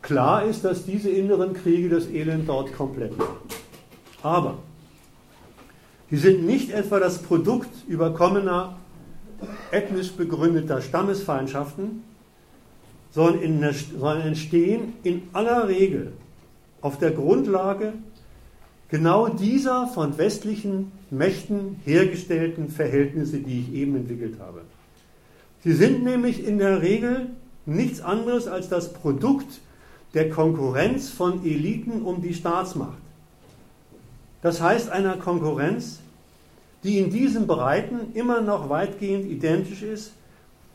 [0.01, 3.48] Klar ist, dass diese inneren Kriege das Elend dort komplett machen.
[4.22, 4.59] Aber
[6.09, 8.76] die sind nicht etwa das Produkt überkommener,
[9.72, 12.05] ethnisch begründeter Stammesfeindschaften,
[13.11, 16.12] sondern entstehen in aller Regel
[16.80, 17.92] auf der Grundlage
[18.88, 24.62] genau dieser von westlichen Mächten hergestellten Verhältnisse, die ich eben entwickelt habe.
[25.62, 27.28] Sie sind nämlich in der Regel
[27.66, 29.60] nichts anderes als das Produkt
[30.14, 32.98] der Konkurrenz von Eliten um die Staatsmacht.
[34.42, 36.00] Das heißt einer Konkurrenz,
[36.82, 40.12] die in diesen Breiten immer noch weitgehend identisch ist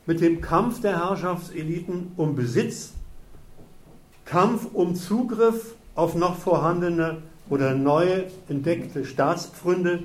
[0.06, 2.94] mit dem Kampf der Herrschaftseliten um Besitz,
[4.24, 7.18] Kampf um Zugriff auf noch vorhandene
[7.50, 10.04] oder neue entdeckte Staatspfründe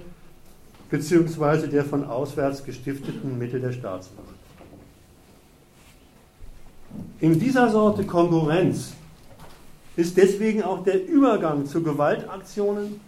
[0.88, 4.26] beziehungsweise der von auswärts gestifteten Mittel der Staatsmacht.
[7.20, 8.94] In dieser Sorte Konkurrenz
[9.96, 13.00] ist deswegen auch der Übergang zu Gewaltaktionen,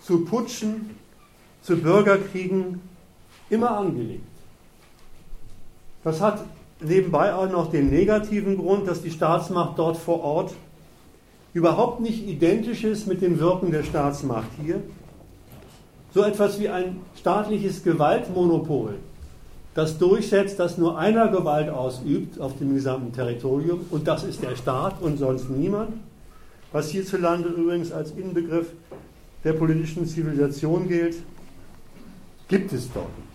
[0.00, 0.90] zu Putschen,
[1.62, 2.80] zu Bürgerkriegen
[3.50, 4.24] immer angelegt.
[6.04, 6.44] Das hat
[6.80, 10.54] nebenbei auch noch den negativen Grund, dass die Staatsmacht dort vor Ort
[11.52, 14.80] überhaupt nicht identisch ist mit dem Wirken der Staatsmacht hier.
[16.12, 18.96] So etwas wie ein staatliches Gewaltmonopol,
[19.74, 24.56] das durchsetzt, dass nur einer Gewalt ausübt auf dem gesamten Territorium und das ist der
[24.56, 25.90] Staat und sonst niemand,
[26.72, 28.72] was hierzulande übrigens als Inbegriff
[29.44, 31.16] der politischen Zivilisation gilt,
[32.48, 33.28] gibt es dort nicht.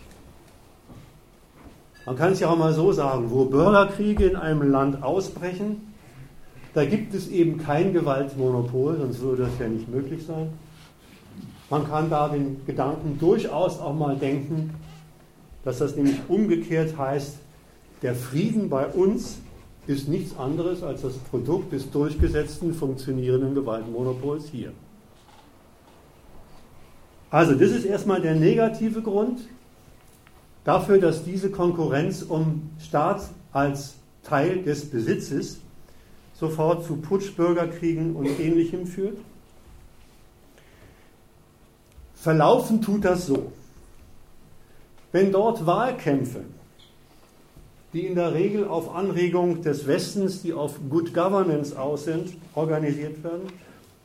[2.06, 5.95] Man kann es ja auch mal so sagen, wo Bürgerkriege in einem Land ausbrechen,
[6.76, 10.50] da gibt es eben kein Gewaltmonopol, sonst würde das ja nicht möglich sein.
[11.70, 14.72] Man kann da den Gedanken durchaus auch mal denken,
[15.64, 17.38] dass das nämlich umgekehrt heißt,
[18.02, 19.38] der Frieden bei uns
[19.88, 24.74] ist nichts anderes als das Produkt des durchgesetzten funktionierenden Gewaltmonopols hier.
[27.30, 29.40] Also das ist erstmal der negative Grund
[30.66, 35.62] dafür, dass diese Konkurrenz um Staat als Teil des Besitzes
[36.40, 39.18] sofort zu Putschbürgerkriegen und ähnlichem führt.
[42.14, 43.52] Verlaufen tut das so.
[45.12, 46.42] Wenn dort Wahlkämpfe,
[47.94, 53.24] die in der Regel auf Anregung des Westens, die auf Good Governance aus sind, organisiert
[53.24, 53.44] werden,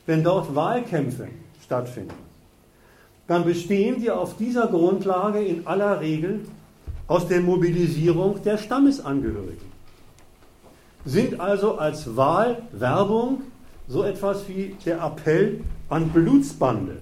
[0.06, 1.28] wenn dort Wahlkämpfe
[1.64, 2.14] stattfinden,
[3.26, 6.40] dann bestehen die auf dieser Grundlage in aller Regel
[7.08, 9.69] aus der Mobilisierung der Stammesangehörigen
[11.04, 13.42] sind also als Wahlwerbung
[13.88, 16.98] so etwas wie der Appell an Blutsbande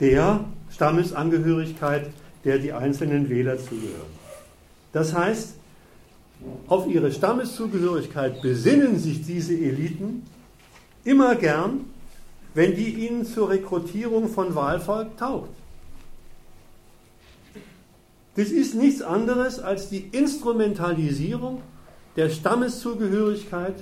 [0.00, 2.10] der Stammesangehörigkeit,
[2.44, 4.12] der die einzelnen Wähler zugehören.
[4.92, 5.54] Das heißt,
[6.68, 10.26] auf ihre Stammeszugehörigkeit besinnen sich diese Eliten
[11.04, 11.86] immer gern,
[12.54, 15.50] wenn die ihnen zur Rekrutierung von Wahlvolk taugt.
[18.36, 21.62] Das ist nichts anderes als die Instrumentalisierung
[22.16, 23.74] der Stammeszugehörigkeit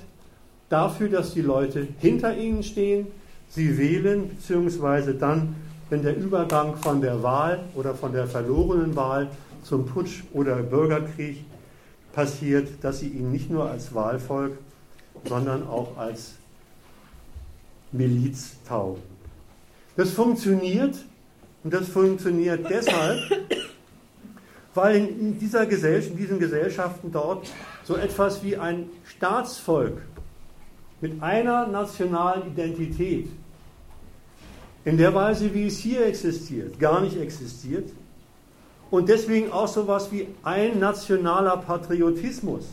[0.69, 3.07] dafür, dass die Leute hinter ihnen stehen,
[3.49, 5.55] sie wählen, beziehungsweise dann,
[5.89, 9.29] wenn der Übergang von der Wahl oder von der verlorenen Wahl
[9.63, 11.45] zum Putsch oder Bürgerkrieg
[12.13, 14.57] passiert, dass sie ihn nicht nur als Wahlvolk,
[15.25, 16.33] sondern auch als
[17.91, 19.01] Miliz taugen.
[19.95, 20.95] Das funktioniert
[21.63, 23.19] und das funktioniert deshalb,
[24.73, 27.47] weil in, dieser Gesellschaft, in diesen Gesellschaften dort
[27.83, 30.01] so etwas wie ein Staatsvolk
[31.01, 33.27] mit einer nationalen Identität
[34.85, 37.89] in der Weise, wie es hier existiert, gar nicht existiert
[38.89, 42.65] und deswegen auch so etwas wie ein nationaler Patriotismus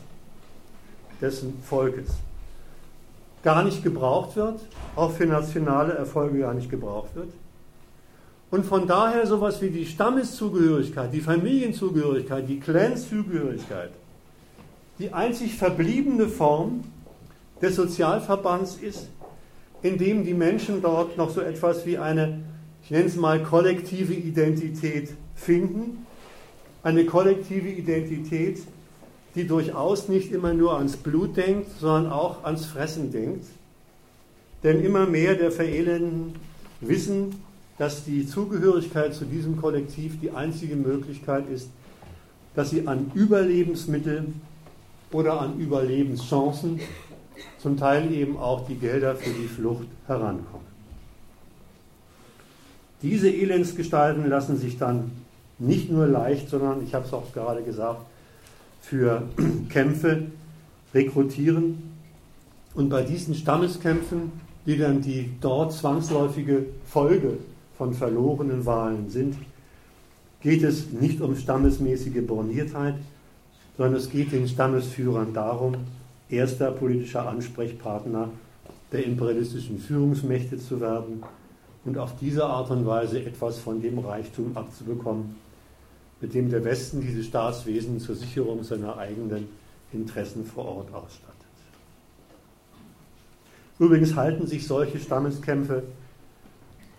[1.20, 2.10] dessen Volkes
[3.42, 4.60] gar nicht gebraucht wird,
[4.96, 7.32] auch für nationale Erfolge gar nicht gebraucht wird.
[8.50, 13.90] Und von daher sowas wie die Stammeszugehörigkeit, die Familienzugehörigkeit, die Clanszugehörigkeit
[15.00, 16.84] die einzig verbliebene Form
[17.62, 19.08] des Sozialverbands ist,
[19.82, 22.40] in dem die Menschen dort noch so etwas wie eine,
[22.84, 26.06] ich nenne es mal, kollektive Identität finden.
[26.82, 28.60] Eine kollektive Identität,
[29.34, 33.46] die durchaus nicht immer nur ans Blut denkt, sondern auch ans Fressen denkt.
[34.62, 36.34] Denn immer mehr der Verelenden
[36.82, 37.36] wissen,
[37.78, 41.70] dass die Zugehörigkeit zu diesem Kollektiv die einzige Möglichkeit ist,
[42.54, 44.26] dass sie an Überlebensmittel
[45.12, 46.80] oder an Überlebenschancen,
[47.58, 50.66] zum Teil eben auch die Gelder für die Flucht herankommen.
[53.02, 55.10] Diese Elendsgestalten lassen sich dann
[55.58, 58.02] nicht nur leicht, sondern, ich habe es auch gerade gesagt,
[58.80, 59.22] für
[59.68, 60.26] Kämpfe
[60.94, 61.82] rekrutieren.
[62.74, 64.32] Und bei diesen Stammeskämpfen,
[64.66, 67.38] die dann die dort zwangsläufige Folge
[67.76, 69.36] von verlorenen Wahlen sind,
[70.42, 72.94] geht es nicht um stammesmäßige Borniertheit,
[73.80, 75.74] sondern es geht den Stammesführern darum,
[76.28, 78.28] erster politischer Ansprechpartner
[78.92, 81.22] der imperialistischen Führungsmächte zu werden
[81.86, 85.36] und auf diese Art und Weise etwas von dem Reichtum abzubekommen,
[86.20, 89.48] mit dem der Westen diese Staatswesen zur Sicherung seiner eigenen
[89.94, 91.36] Interessen vor Ort ausstattet.
[93.78, 95.84] Übrigens halten sich solche Stammeskämpfe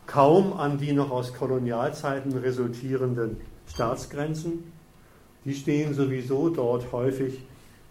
[0.07, 4.63] kaum an die noch aus Kolonialzeiten resultierenden Staatsgrenzen,
[5.45, 7.39] die stehen sowieso dort häufig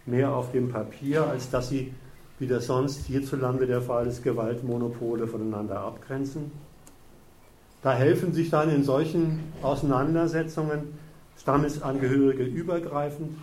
[0.06, 1.92] mehr auf dem Papier, als dass sie,
[2.38, 6.52] wie das sonst hierzulande der Fall ist, Gewaltmonopole voneinander abgrenzen.
[7.82, 10.98] Da helfen sich dann in solchen Auseinandersetzungen
[11.38, 13.38] Stammesangehörige übergreifend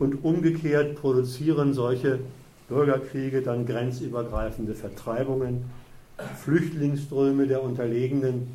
[0.00, 2.18] und umgekehrt produzieren solche
[2.68, 5.64] Bürgerkriege dann grenzübergreifende Vertreibungen,
[6.42, 8.48] Flüchtlingsströme der unterlegenen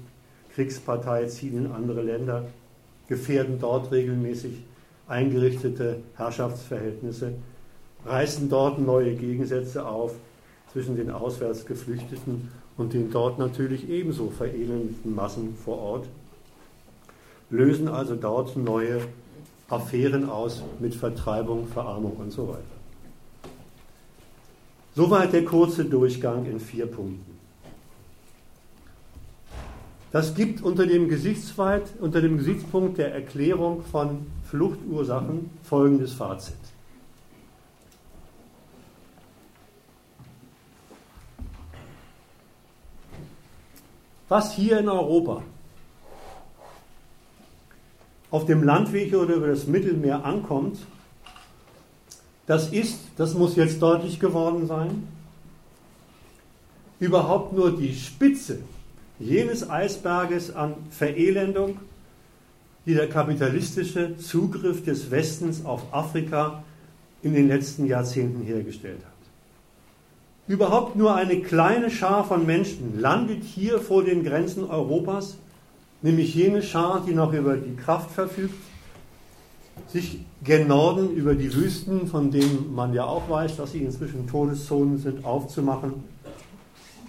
[0.54, 2.46] Kriegspartei ziehen in andere Länder,
[3.08, 4.64] gefährden dort regelmäßig
[5.08, 7.34] eingerichtete Herrschaftsverhältnisse,
[8.06, 10.14] reißen dort neue Gegensätze auf
[10.72, 16.08] zwischen den auswärts Geflüchteten und den dort natürlich ebenso verelendeten Massen vor Ort,
[17.50, 19.02] lösen also dort neue
[19.70, 22.62] Affären aus mit Vertreibung, Verarmung und so weiter.
[24.96, 27.36] Soweit der kurze Durchgang in vier Punkten.
[30.12, 31.10] Das gibt unter dem,
[32.00, 34.26] unter dem Gesichtspunkt der Erklärung von
[34.56, 36.56] Fluchtursachen folgendes Fazit.
[44.30, 45.44] Was hier in Europa
[48.32, 50.80] auf dem Landweg oder über das Mittelmeer ankommt,
[52.48, 55.08] das ist, das muss jetzt deutlich geworden sein,
[57.00, 58.60] überhaupt nur die Spitze
[59.20, 61.78] jenes Eisberges an Verelendung,
[62.86, 66.64] die der kapitalistische Zugriff des Westens auf Afrika
[67.22, 69.14] in den letzten Jahrzehnten hergestellt hat.
[70.48, 75.38] Überhaupt nur eine kleine Schar von Menschen landet hier vor den Grenzen Europas,
[76.04, 78.54] nämlich jene Schar, die noch über die Kraft verfügt,
[79.88, 84.28] sich gen Norden über die Wüsten, von denen man ja auch weiß, dass sie inzwischen
[84.28, 86.04] Todeszonen sind, aufzumachen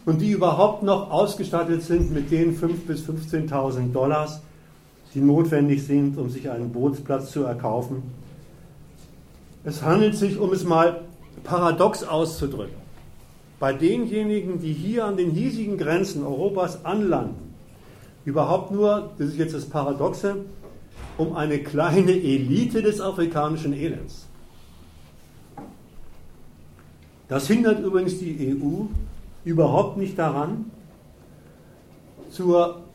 [0.07, 4.41] und die überhaupt noch ausgestattet sind mit den 5.000 bis 15.000 Dollars,
[5.17, 8.03] die notwendig sind, um sich einen Bootsplatz zu erkaufen.
[9.65, 11.01] Es handelt sich, um es mal
[11.43, 12.77] paradox auszudrücken,
[13.59, 17.55] bei denjenigen, die hier an den hiesigen Grenzen Europas anlanden,
[18.27, 20.37] überhaupt nur, das ist jetzt das Paradoxe,
[21.17, 24.27] um eine kleine Elite des afrikanischen Elends.
[27.29, 28.85] Das hindert übrigens die EU
[29.47, 30.71] überhaupt nicht daran,
[32.31, 32.86] zur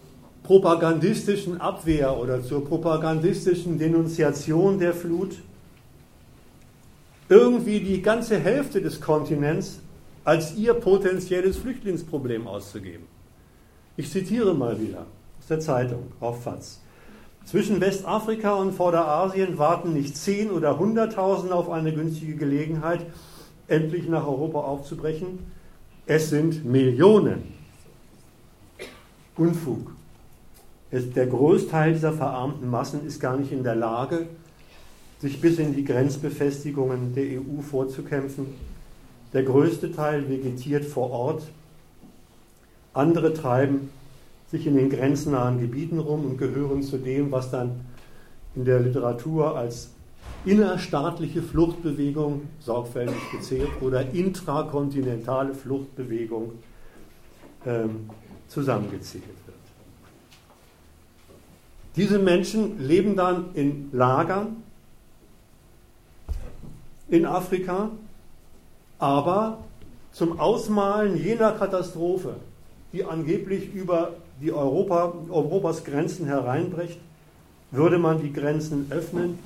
[0.44, 5.38] propagandistischen Abwehr oder zur propagandistischen Denunziation der Flut
[7.30, 9.80] irgendwie die ganze Hälfte des Kontinents
[10.24, 13.06] als ihr potenzielles Flüchtlingsproblem auszugeben.
[13.98, 15.06] Ich zitiere mal wieder
[15.40, 16.82] aus der Zeitung auf FATS.
[17.46, 23.06] Zwischen Westafrika und Vorderasien warten nicht 10 oder 100.000 auf eine günstige Gelegenheit,
[23.68, 25.40] endlich nach Europa aufzubrechen.
[26.06, 27.54] Es sind Millionen.
[29.38, 29.92] Unfug.
[30.92, 34.28] Der Großteil dieser verarmten Massen ist gar nicht in der Lage,
[35.20, 38.48] sich bis in die Grenzbefestigungen der EU vorzukämpfen
[39.34, 41.44] der größte Teil vegetiert vor Ort.
[42.94, 43.90] Andere treiben
[44.50, 47.82] sich in den grenznahen Gebieten rum und gehören zu dem, was dann
[48.56, 49.92] in der Literatur als
[50.44, 56.52] innerstaatliche Fluchtbewegung sorgfältig gezählt oder intrakontinentale Fluchtbewegung
[57.66, 58.10] ähm,
[58.50, 59.24] zusammengezählt.
[61.96, 64.64] Diese Menschen leben dann in Lagern
[67.10, 67.90] in Afrika,
[68.98, 69.58] aber
[70.14, 72.36] zum Ausmalen jener Katastrophe,
[72.94, 77.00] die angeblich über die Europa, Europas Grenzen hereinbricht,
[77.72, 79.40] würde man die Grenzen öffnen,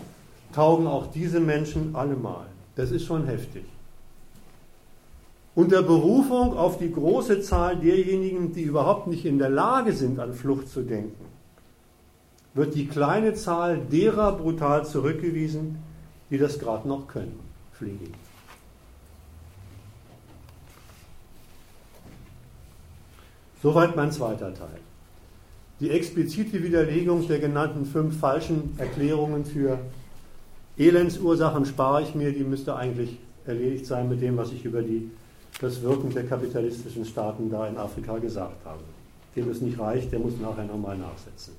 [0.53, 2.45] taugen auch diese Menschen allemal.
[2.75, 3.63] Das ist schon heftig.
[5.55, 10.33] Unter Berufung auf die große Zahl derjenigen, die überhaupt nicht in der Lage sind, an
[10.33, 11.24] Flucht zu denken,
[12.55, 15.77] wird die kleine Zahl derer brutal zurückgewiesen,
[16.29, 17.39] die das gerade noch können,
[17.73, 18.13] fliegen.
[23.61, 24.79] Soweit mein zweiter Teil.
[25.81, 29.77] Die explizite Widerlegung der genannten fünf falschen Erklärungen für
[30.77, 35.11] Elendsursachen spare ich mir, die müsste eigentlich erledigt sein mit dem, was ich über die,
[35.59, 38.79] das Wirken der kapitalistischen Staaten da in Afrika gesagt habe.
[39.35, 41.55] Dem es nicht reicht, der muss nachher nochmal nachsetzen.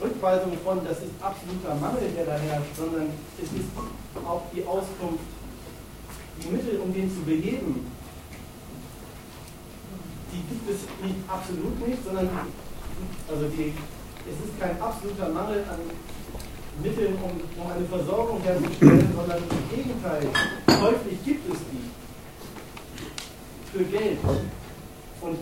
[0.00, 3.66] Rückweisung von, das ist absoluter Mangel, der da herrscht, sondern es ist
[4.24, 5.24] auch die Auskunft,
[6.42, 7.86] die Mittel, um den zu beheben,
[10.32, 12.30] die gibt es nicht absolut nicht, sondern
[13.28, 13.74] also die,
[14.28, 15.80] es ist kein absoluter Mangel an
[16.82, 20.26] Mitteln, um, um eine Versorgung herzustellen, sondern im Gegenteil,
[20.80, 21.90] häufig gibt es die
[23.72, 24.18] für Geld.
[25.20, 25.38] Und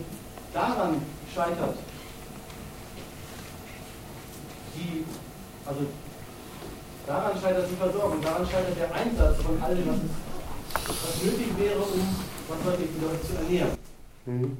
[0.53, 1.01] daran
[1.33, 1.75] scheitert
[4.75, 5.03] die,
[5.65, 5.81] also
[7.07, 12.15] daran scheitert die Versorgung, daran scheitert der Einsatz von allem, was, was nötig wäre, um
[12.49, 13.77] was ich, die Leute zu ernähren.
[14.25, 14.57] Mhm.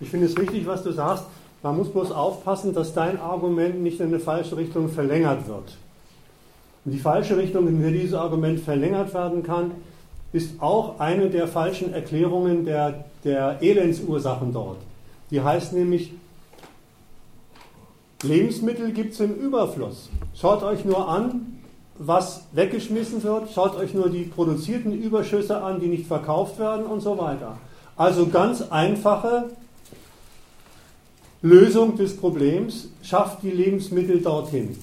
[0.00, 1.24] Ich finde es richtig, was du sagst.
[1.62, 5.76] Man muss bloß aufpassen, dass dein Argument nicht in eine falsche Richtung verlängert wird.
[6.84, 9.72] Und die falsche Richtung, in der dieses Argument verlängert werden kann,
[10.32, 14.78] ist auch eine der falschen Erklärungen der, der Elendsursachen dort.
[15.30, 16.12] Die heißt nämlich,
[18.22, 20.08] Lebensmittel gibt es im Überfluss.
[20.34, 21.58] Schaut euch nur an,
[21.98, 23.50] was weggeschmissen wird.
[23.52, 27.58] Schaut euch nur die produzierten Überschüsse an, die nicht verkauft werden und so weiter.
[27.96, 29.50] Also ganz einfache
[31.46, 34.76] Lösung des Problems, schafft die Lebensmittel dorthin.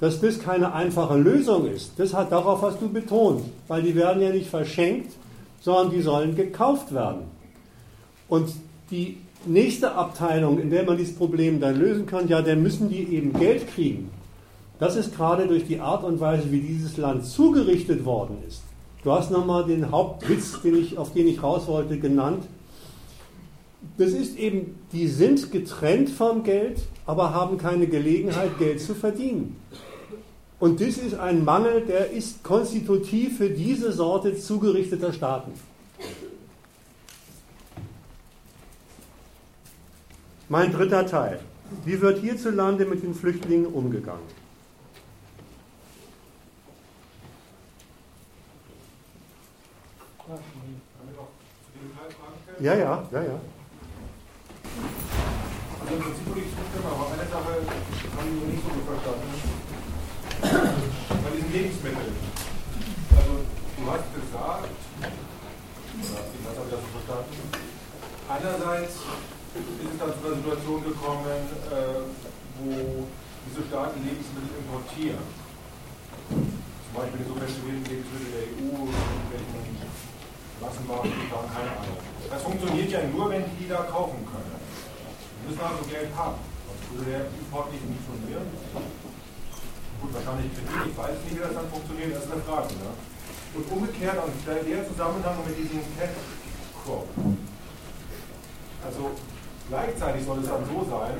[0.00, 4.22] Dass das keine einfache Lösung ist, das hat, darauf hast du betont, weil die werden
[4.22, 5.12] ja nicht verschenkt,
[5.60, 7.22] sondern die sollen gekauft werden.
[8.28, 8.50] Und
[8.90, 13.14] die nächste Abteilung, in der man dieses Problem dann lösen kann, ja, dann müssen die
[13.14, 14.10] eben Geld kriegen.
[14.78, 18.62] Das ist gerade durch die Art und Weise, wie dieses Land zugerichtet worden ist.
[19.02, 22.44] Du hast nochmal den Hauptwitz, den ich, auf den ich raus wollte, genannt.
[23.96, 29.56] Das ist eben, die sind getrennt vom Geld, aber haben keine Gelegenheit, Geld zu verdienen.
[30.58, 35.52] Und das ist ein Mangel, der ist konstitutiv für diese Sorte zugerichteter Staaten.
[40.48, 41.40] Mein dritter Teil.
[41.84, 44.22] Wie wird hierzulande mit den Flüchtlingen umgegangen?
[52.60, 53.40] Ja, ja, ja, ja.
[55.94, 59.30] Im Prinzip würde ich zustimmen, aber eine Sache haben wir nicht so gut verstanden.
[60.42, 62.18] Bei diesen Lebensmitteln.
[63.14, 67.38] Also du hast gesagt, oder ich habe das so verstanden,
[68.26, 69.06] einerseits
[69.54, 72.02] ist es dann zu einer Situation gekommen, äh,
[72.58, 73.06] wo
[73.46, 75.22] diese Staaten Lebensmittel importieren.
[76.26, 79.78] Zum Beispiel die subventionierten Lebensmittel der EU, irgendwelchen
[80.58, 81.06] Massenwaren,
[81.54, 82.02] keine Ahnung.
[82.26, 84.63] Das funktioniert ja nur, wenn die da kaufen können.
[85.46, 86.38] Müssen also Geld haben.
[86.92, 88.46] Würde der Import nicht funktionieren.
[90.00, 92.74] Gut, wahrscheinlich Kredit, ich weiß nicht, wie das dann funktioniert, das ist eine Frage.
[92.76, 92.90] Ne?
[93.54, 96.18] Und umgekehrt, und der Zusammenhang mit diesem Cash
[96.82, 97.08] Crop.
[98.84, 99.10] Also
[99.68, 101.16] Gleichzeitig soll es dann so sein,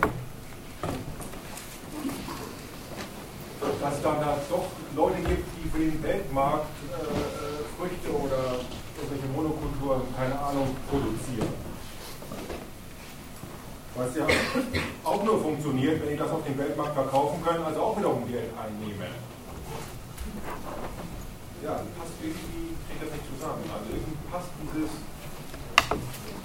[3.81, 8.61] dass dann da doch Leute gibt, die für den Weltmarkt äh, äh, Früchte oder
[9.01, 11.64] irgendwelche Monokulturen, keine Ahnung, produzieren.
[13.97, 14.27] Was ja
[15.05, 18.51] auch nur funktioniert, wenn die das auf dem Weltmarkt verkaufen können, also auch wiederum Geld
[18.59, 19.15] einnehmen.
[21.63, 23.65] Ja, passt irgendwie, kriegt das nicht zusammen.
[23.71, 24.91] Also irgendwie passt dieses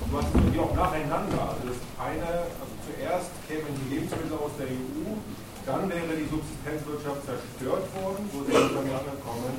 [0.09, 1.41] du hast die auch nacheinander.
[1.53, 5.17] Also das eine, also zuerst kämen die Lebensmittel aus der EU,
[5.65, 9.53] dann wäre die Subsistenzwirtschaft zerstört worden, wo sie nicht mehr angekommen.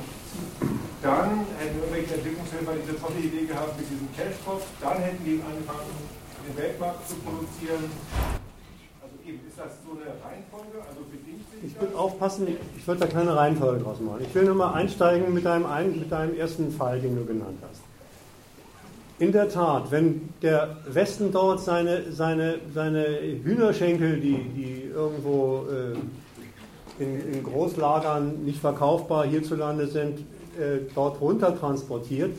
[1.01, 6.20] Dann hätten irgendwelche Entwicklungshilfe diese tolle Idee gehabt mit diesem Cashkopf, dann hätten die angefangen,
[6.47, 7.91] den Weltmarkt zu produzieren.
[9.01, 10.77] Also eben, ist das so eine Reihenfolge?
[10.87, 12.47] Also bedingt sich Ich würde aufpassen,
[12.77, 14.21] ich würde da keine Reihenfolge draus machen.
[14.21, 17.81] Ich will nur mal einsteigen mit deinem, mit deinem ersten Fall, den du genannt hast.
[19.19, 23.05] In der Tat, wenn der Westen dort seine, seine, seine
[23.43, 30.19] Hühnerschenkel, die, die irgendwo äh, in, in, Großlagern nicht verkaufbar hierzulande sind,
[30.59, 32.31] äh, dort runter transportiert,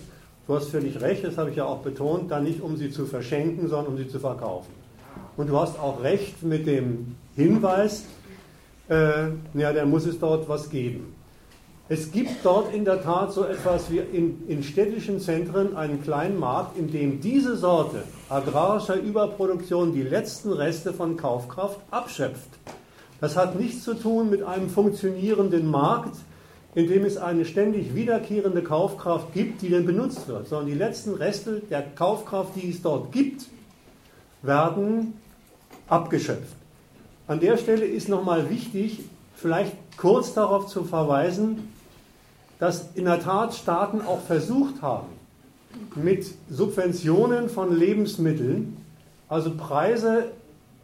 [0.46, 3.06] du hast völlig recht, das habe ich ja auch betont, dann nicht um sie zu
[3.06, 4.72] verschenken, sondern um sie zu verkaufen.
[5.36, 8.04] Und du hast auch recht mit dem Hinweis,
[8.88, 11.14] äh, ja, dann muss es dort was geben.
[11.88, 16.38] Es gibt dort in der Tat so etwas wie in, in, städtischen Zentren einen kleinen
[16.38, 22.48] Markt, in dem diese Sorte agrarischer Überproduktion die letzten Reste von Kaufkraft abschöpft.
[23.20, 26.16] Das hat nichts zu tun mit einem funktionierenden Markt,
[26.74, 31.14] in dem es eine ständig wiederkehrende Kaufkraft gibt, die dann benutzt wird, sondern die letzten
[31.14, 33.46] Reste der Kaufkraft, die es dort gibt,
[34.42, 35.14] werden
[35.88, 36.56] abgeschöpft.
[37.26, 39.00] An der Stelle ist nochmal wichtig,
[39.34, 41.72] vielleicht kurz darauf zu verweisen,
[42.58, 45.08] dass in der Tat Staaten auch versucht haben,
[45.94, 48.76] mit Subventionen von Lebensmitteln,
[49.28, 50.26] also Preise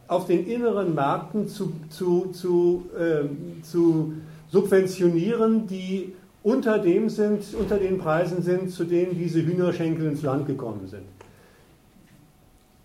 [0.06, 4.14] auf den inneren Märkten zu, zu, zu, äh, zu
[4.50, 10.46] subventionieren, die unter dem sind, unter den Preisen sind, zu denen diese Hühnerschenkel ins Land
[10.46, 11.04] gekommen sind.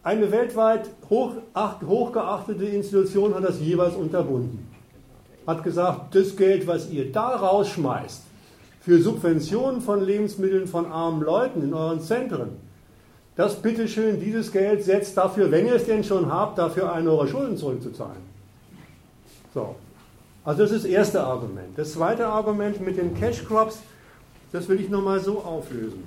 [0.03, 4.68] Eine weltweit hoch, hochgeachtete Institution hat das jeweils unterbunden.
[5.48, 8.23] Hat gesagt, das Geld, was ihr da rausschmeißt,
[8.81, 12.49] für Subventionen von Lebensmitteln von armen Leuten in euren Zentren,
[13.35, 17.27] das bitteschön, dieses Geld setzt dafür, wenn ihr es denn schon habt, dafür einen eurer
[17.27, 18.22] Schulden zurückzuzahlen.
[19.53, 19.76] So.
[20.45, 21.78] Also das ist das erste Argument.
[21.78, 23.80] Das zweite Argument mit den Cash Crops,
[24.52, 26.03] das will ich nochmal so auflösen.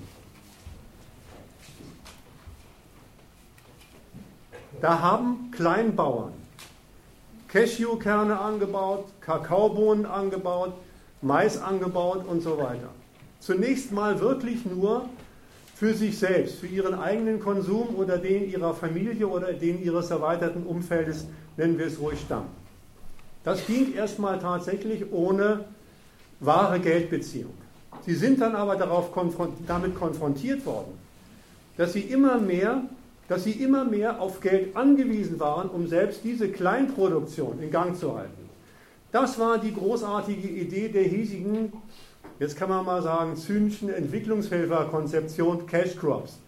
[4.81, 6.33] Da haben Kleinbauern
[7.49, 10.75] Cashewkerne angebaut, Kakaobohnen angebaut,
[11.23, 12.91] Mais angebaut und so weiter.
[13.41, 15.09] Zunächst mal wirklich nur
[15.75, 20.65] für sich selbst, für ihren eigenen Konsum oder den ihrer Familie oder den ihres erweiterten
[20.65, 21.27] Umfeldes,
[21.57, 22.45] nennen wir es ruhig Stamm.
[23.47, 25.65] Das ging erstmal tatsächlich ohne
[26.41, 27.55] wahre Geldbeziehung.
[28.05, 30.99] Sie sind dann aber darauf konfront damit konfrontiert worden,
[31.77, 32.83] dass sie immer mehr
[33.29, 38.17] dass sie immer mehr auf Geld angewiesen waren, um selbst diese Kleinproduktion in Gang zu
[38.17, 38.49] halten.
[39.13, 41.73] Das war die großartige Idee der hiesigen,
[42.39, 46.39] jetzt kann man mal sagen, zynischen Entwicklungshelferkonzeption Cash Crops.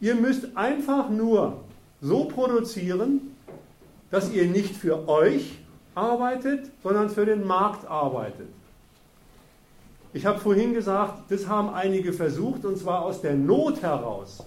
[0.00, 1.60] Ihr müsst einfach nur
[2.00, 3.34] so produzieren,
[4.10, 5.59] dass ihr nicht für euch
[5.94, 8.48] arbeitet, sondern für den Markt arbeitet.
[10.12, 14.44] Ich habe vorhin gesagt, das haben einige versucht, und zwar aus der Not heraus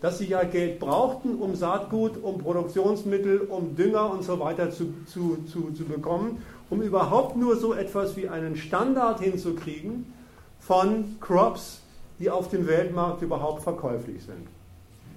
[0.00, 4.94] dass sie ja Geld brauchten, um Saatgut, um Produktionsmittel, um Dünger und so weiter zu,
[5.06, 10.12] zu, zu, zu bekommen, um überhaupt nur so etwas wie einen Standard hinzukriegen
[10.60, 11.80] von Crops,
[12.20, 14.46] die auf dem Weltmarkt überhaupt verkäuflich sind.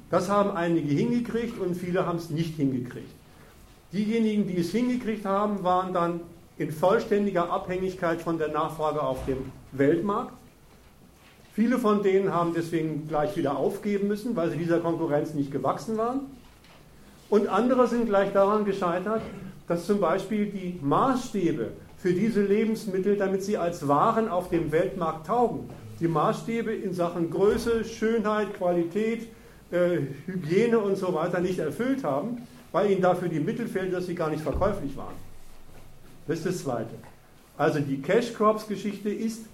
[0.10, 3.20] Das haben einige hingekriegt und viele haben es nicht hingekriegt.
[3.93, 6.22] Diejenigen, die es hingekriegt haben, waren dann
[6.57, 10.34] in vollständiger Abhängigkeit von der Nachfrage auf dem Weltmarkt.
[11.53, 15.97] Viele von denen haben deswegen gleich wieder aufgeben müssen, weil sie dieser Konkurrenz nicht gewachsen
[15.97, 16.22] waren.
[17.30, 19.22] Und andere sind gleich daran gescheitert,
[19.68, 25.27] dass zum Beispiel die Maßstäbe für diese Lebensmittel, damit sie als Waren auf dem Weltmarkt
[25.27, 25.69] taugen,
[25.99, 29.27] die Maßstäbe in Sachen Größe, Schönheit, Qualität,
[29.72, 34.06] äh, Hygiene und so weiter nicht erfüllt haben, weil ihnen dafür die Mittel fehlen, dass
[34.06, 35.15] sie gar nicht verkäuflich waren.
[36.27, 36.95] Das ist das Zweite.
[37.57, 39.45] Also die Cash Crops Geschichte ist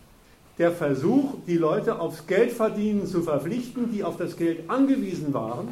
[0.57, 5.69] der Versuch, die Leute aufs Geldverdienen zu verpflichten, die auf das Geld angewiesen waren,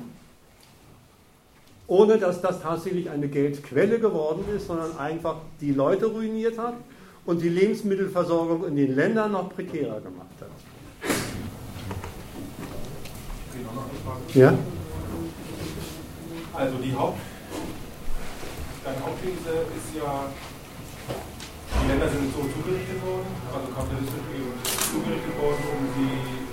[1.87, 6.73] ohne dass das tatsächlich eine Geldquelle geworden ist, sondern einfach die Leute ruiniert hat
[7.25, 10.49] und die Lebensmittelversorgung in den Ländern noch prekärer gemacht hat.
[14.33, 14.53] Ja?
[16.53, 17.19] Also die Haupt,
[18.85, 20.29] deine Hauptthese ist ja,
[21.73, 26.45] die Länder sind so zugerichtet worden, also kapitalistisch eben zugerichtet worden, um sie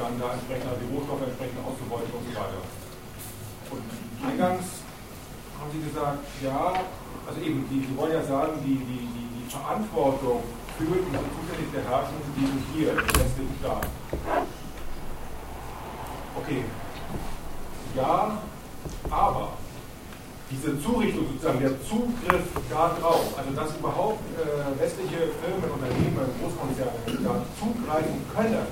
[0.00, 2.62] dann da entsprechend also die Rohstoffe entsprechend auszubeuten und so weiter.
[3.68, 3.84] Und
[4.24, 4.80] eingangs
[5.60, 6.88] haben Sie gesagt, ja,
[7.28, 10.40] also eben, die, die wollen ja sagen, die, die, die, die Verantwortung
[10.80, 13.86] für diese zuständige Herrschung, die sind hier im westlichen Staat.
[16.40, 16.64] Okay.
[17.94, 18.40] Ja,
[19.10, 19.59] aber
[20.50, 26.90] diese Zurichtung, sozusagen der Zugriff darauf, also dass überhaupt äh, westliche Firmen, Unternehmen, Großkonzerne
[27.22, 28.66] da zugreifen können,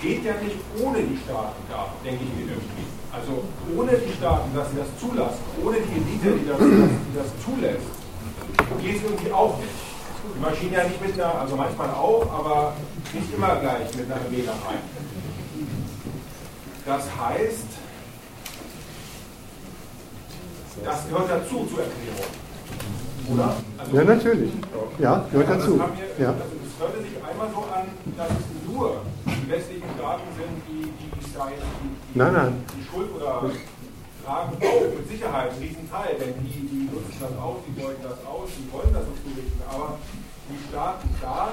[0.00, 2.88] geht ja nicht ohne die Staaten da, denke ich mir irgendwie.
[3.12, 3.44] Also
[3.76, 7.88] ohne die Staaten, dass sie das zulassen, ohne die Elite, die das, die das zulässt,
[8.80, 9.76] geht es irgendwie auch nicht.
[10.34, 12.74] Die Maschine ja nicht mit einer, also manchmal auch, aber
[13.12, 14.80] nicht immer gleich mit einer Wählerei.
[16.86, 17.83] Das heißt,
[20.82, 22.32] das gehört dazu zur Erklärung.
[23.32, 23.56] Oder?
[23.78, 24.52] Also, ja, natürlich.
[24.98, 25.78] Ja, gehört ja, dazu.
[25.78, 26.32] Wir, ja.
[26.32, 27.86] also es hörte sich einmal so an,
[28.16, 32.64] dass es nur die westlichen Staaten sind, die, die, jetzt die, die, nein, nein.
[32.76, 33.50] die Schuld oder
[34.24, 38.02] tragen auch mit Sicherheit einen riesen Teil, denn die, die nutzen das aus, die beuten
[38.02, 39.98] das aus, die wollen das so zurichten, aber
[40.48, 41.48] die Staaten da,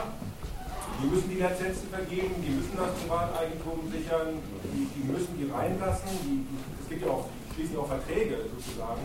[1.02, 4.40] die müssen die Lizenzen vergeben, die müssen das Privateigentum sichern,
[4.72, 6.48] die, die müssen die reinlassen, die,
[6.84, 9.02] es gibt ja auch schließen auch Verträge sozusagen.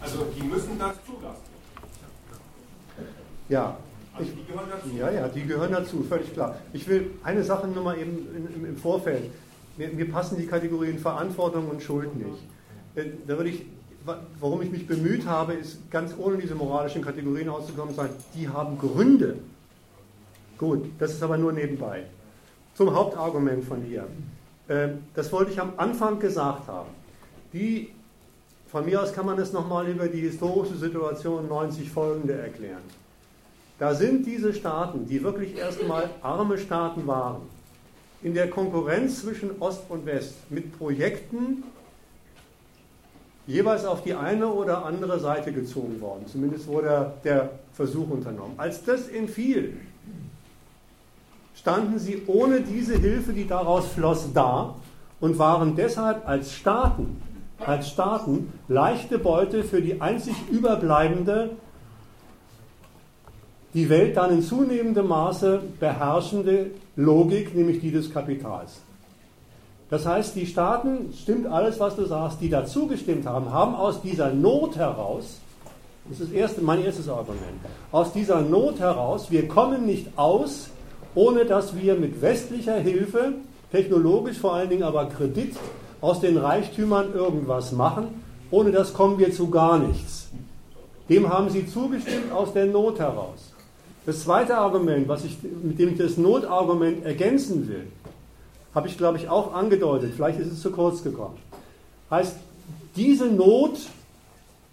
[0.00, 1.50] Also die müssen das zulassen.
[3.48, 3.76] Ja.
[4.14, 4.88] Also die gehören dazu.
[4.96, 6.56] Ja, ja, die gehören dazu, völlig klar.
[6.72, 9.30] Ich will eine Sache nur mal eben im, im Vorfeld.
[9.76, 12.42] Mir, mir, passen die Kategorien Verantwortung und Schuld nicht.
[12.96, 13.64] Äh, da würde ich,
[14.40, 18.78] warum ich mich bemüht habe, ist ganz ohne diese moralischen Kategorien auszukommen, sagen, die haben
[18.78, 19.36] Gründe.
[20.58, 22.04] Gut, das ist aber nur nebenbei.
[22.74, 24.06] Zum Hauptargument von ihr.
[24.68, 26.88] Ähm, das wollte ich am Anfang gesagt haben.
[27.52, 27.90] Die,
[28.70, 32.82] von mir aus kann man es nochmal über die historische Situation 90 folgende erklären.
[33.78, 37.42] Da sind diese Staaten, die wirklich erstmal arme Staaten waren,
[38.22, 41.64] in der Konkurrenz zwischen Ost und West mit Projekten
[43.46, 46.26] jeweils auf die eine oder andere Seite gezogen worden.
[46.26, 48.54] Zumindest wurde der Versuch unternommen.
[48.58, 49.78] Als das entfiel,
[51.56, 54.74] standen sie ohne diese Hilfe, die daraus floss, da
[55.20, 57.20] und waren deshalb als Staaten,
[57.64, 61.50] als Staaten leichte Beute für die einzig überbleibende,
[63.74, 68.80] die Welt dann in zunehmendem Maße beherrschende Logik, nämlich die des Kapitals.
[69.90, 74.02] Das heißt, die Staaten, stimmt alles, was du sagst, die dazu gestimmt haben, haben aus
[74.02, 75.40] dieser Not heraus,
[76.08, 77.60] das ist erste, mein erstes Argument,
[77.92, 80.70] aus dieser Not heraus, wir kommen nicht aus,
[81.14, 83.34] ohne dass wir mit westlicher Hilfe,
[83.72, 85.56] technologisch vor allen Dingen aber Kredit,
[86.00, 90.28] aus den Reichtümern irgendwas machen, ohne das kommen wir zu gar nichts.
[91.08, 93.52] Dem haben sie zugestimmt aus der Not heraus.
[94.06, 97.86] Das zweite Argument, was ich, mit dem ich das Notargument ergänzen will,
[98.74, 101.36] habe ich, glaube ich, auch angedeutet, vielleicht ist es zu kurz gekommen.
[102.10, 102.36] Heißt,
[102.96, 103.78] diese Not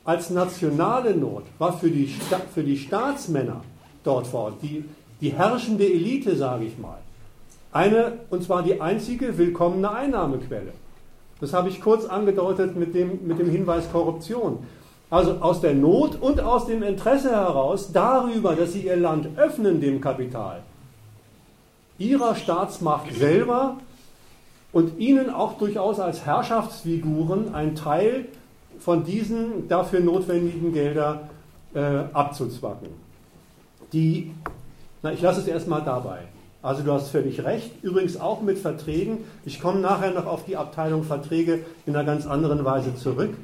[0.06, 3.62] als nationale Not war für die, Sta für die Staatsmänner
[4.04, 4.86] dort vor Ort, die,
[5.20, 7.00] die herrschende Elite, sage ich mal,
[7.72, 10.72] eine, und zwar die einzige willkommene Einnahmequelle.
[11.40, 14.60] Das habe ich kurz angedeutet mit dem, mit dem Hinweis Korruption.
[15.10, 19.80] Also aus der Not und aus dem Interesse heraus darüber, dass sie ihr Land öffnen
[19.80, 20.64] dem Kapital,
[21.98, 23.78] ihrer Staatsmacht selber
[24.74, 28.26] und ihnen auch durchaus als Herrschaftsfiguren ein Teil
[28.80, 31.30] von diesen dafür notwendigen Gelder
[31.74, 31.80] äh,
[32.12, 32.90] abzuzwacken.
[33.94, 34.34] Die,
[35.02, 36.20] na, ich lasse es erstmal dabei.
[36.62, 39.20] Also du hast völlig recht, übrigens auch mit Verträgen.
[39.46, 43.36] Ich komme nachher noch auf die Abteilung Verträge in einer ganz anderen Weise zurück.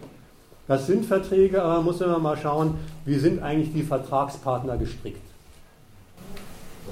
[0.67, 2.75] Das sind Verträge, aber muss man mal schauen,
[3.05, 5.21] wie sind eigentlich die Vertragspartner gestrickt.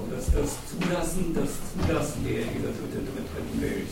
[0.09, 3.87] Das, das Zulassen, das Zulassen der, dieser dritten Welt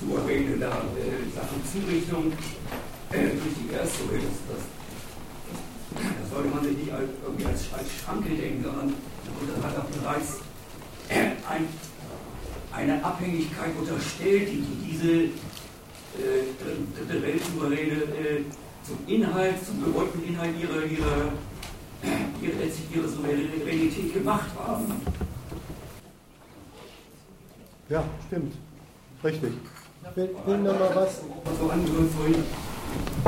[0.00, 2.32] souveräne Sachen Zurichtung
[3.10, 4.62] äh, durch die erste Welt, das, das,
[6.20, 9.90] das sollte man sich nicht als, irgendwie als, als Schranke denken, sondern und hat auch
[9.90, 10.40] bereits
[11.10, 11.68] ein,
[12.72, 15.12] eine Abhängigkeit unterstellt, die, die diese
[16.18, 16.44] äh,
[16.96, 18.44] dritte Weltsouveräne äh,
[18.84, 21.32] zum Inhalt, zum gewollten Inhalt ihrer, ihrer,
[22.40, 25.02] ihrer, ihrer Souveränität gemacht haben.
[27.88, 28.54] Ja, stimmt.
[29.24, 29.52] Richtig.
[30.10, 31.22] Ich will, will noch mal was.
[31.58, 32.44] So angehört vorhin.
[33.14, 33.26] Ich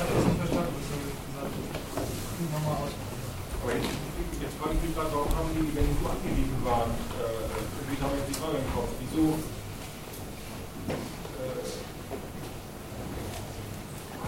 [0.00, 0.94] habe das nicht verstanden, was du
[1.30, 1.54] gesagt
[1.96, 2.52] hast.
[2.52, 2.92] Nochmal aus.
[3.68, 4.09] Jetzt
[4.60, 7.48] frage ich mich gerade, warum haben die, wenn die so angewiesen waren, äh,
[7.88, 9.40] wie haben jetzt die Frage im Kopf, wieso
[10.92, 11.64] äh,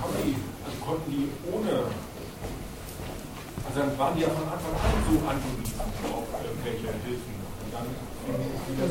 [0.00, 1.84] haben die, also konnten die ohne,
[3.60, 7.36] also dann waren die ja von Anfang an so angewiesen auf irgendwelche Hilfen.
[7.36, 8.88] Und dann ging das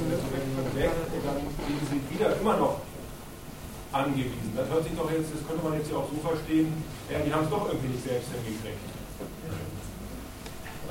[0.77, 1.41] weg und dann
[1.89, 2.85] sind sie wieder immer noch
[3.89, 4.53] angewiesen.
[4.53, 6.69] Das hört sich doch jetzt, das könnte man jetzt ja auch so verstehen,
[7.09, 9.01] ja, die haben es doch irgendwie nicht selbst hingekriegt.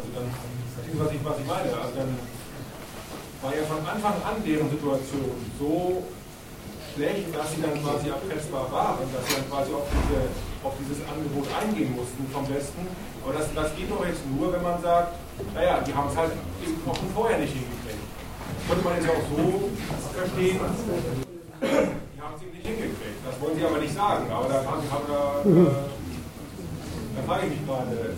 [0.01, 1.69] Also dann, das ist, was ich, was ich meine.
[1.77, 2.17] Also dann
[3.45, 6.09] war ja von Anfang an deren Situation so
[6.97, 10.25] schlecht, dass sie dann quasi erpressbar waren, dass sie dann quasi auf, diese,
[10.65, 12.89] auf dieses Angebot eingehen mussten vom Westen.
[13.21, 15.21] Aber das, das geht doch jetzt nur, wenn man sagt,
[15.53, 16.33] naja, die haben es halt
[16.65, 18.01] eben noch vorher nicht hingekriegt.
[18.65, 19.69] Könnte man jetzt auch so
[20.17, 20.57] verstehen.
[20.57, 23.21] Die haben es eben nicht hingekriegt.
[23.21, 24.25] Das wollen sie aber nicht sagen.
[24.33, 28.17] Aber da, da, da, da frage ich mich gerade.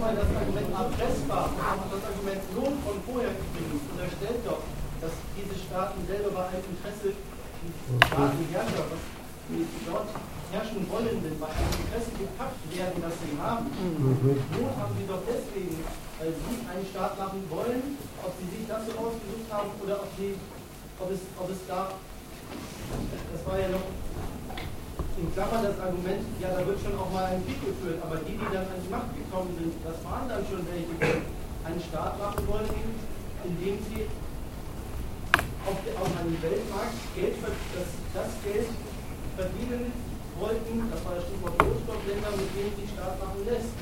[0.00, 4.64] Mal, das Argument erpressbar, das Argument Not von vorher übrigens unterstellt doch,
[4.96, 9.02] dass diese Staaten selber bei einem Interesse, die Staaten, die Herrscher, was
[9.52, 10.08] die dort
[10.56, 13.68] herrschen wollenden, bei einem Interesse gepackt werden, das sie haben.
[14.56, 15.84] Not haben sie doch deswegen,
[16.16, 20.08] weil sie einen Staat machen wollen, ob sie sich das so ausgesucht haben oder ob,
[20.16, 20.32] sie,
[20.96, 21.92] ob, es, ob es da,
[23.36, 23.84] das war ja noch
[25.20, 28.40] in Klammern das Argument, ja, da wird schon auch mal ein Krieg geführt, aber die,
[28.40, 31.20] die dann an die Macht gekommen sind, das waren dann schon welche, die
[31.60, 32.80] einen Staat machen wollten,
[33.44, 34.08] indem sie
[35.68, 38.72] auf, auf einem Weltmarkt Geld, das, das Geld
[39.36, 39.92] verdienen
[40.40, 43.76] wollten, das war das Stichwort Rohstoffländer, mit denen sie Staat machen lässt.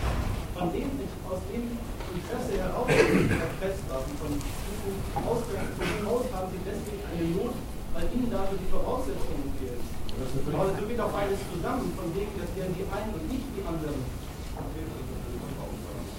[0.58, 0.90] Von dem,
[1.30, 7.54] aus dem Interesse heraus waren, von diesem Ausgangspunkt aus haben sie deswegen eine Not,
[7.94, 9.97] weil ihnen dafür die Voraussetzungen fehlen.
[10.18, 13.62] Aber so geht auch beides zusammen, von wegen, das wären die einen und nicht die
[13.62, 14.02] anderen.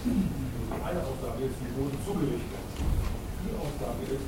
[0.08, 2.64] die eine Aussage ist, sie wurden zugerichtet.
[3.44, 4.24] Die Aussage ist,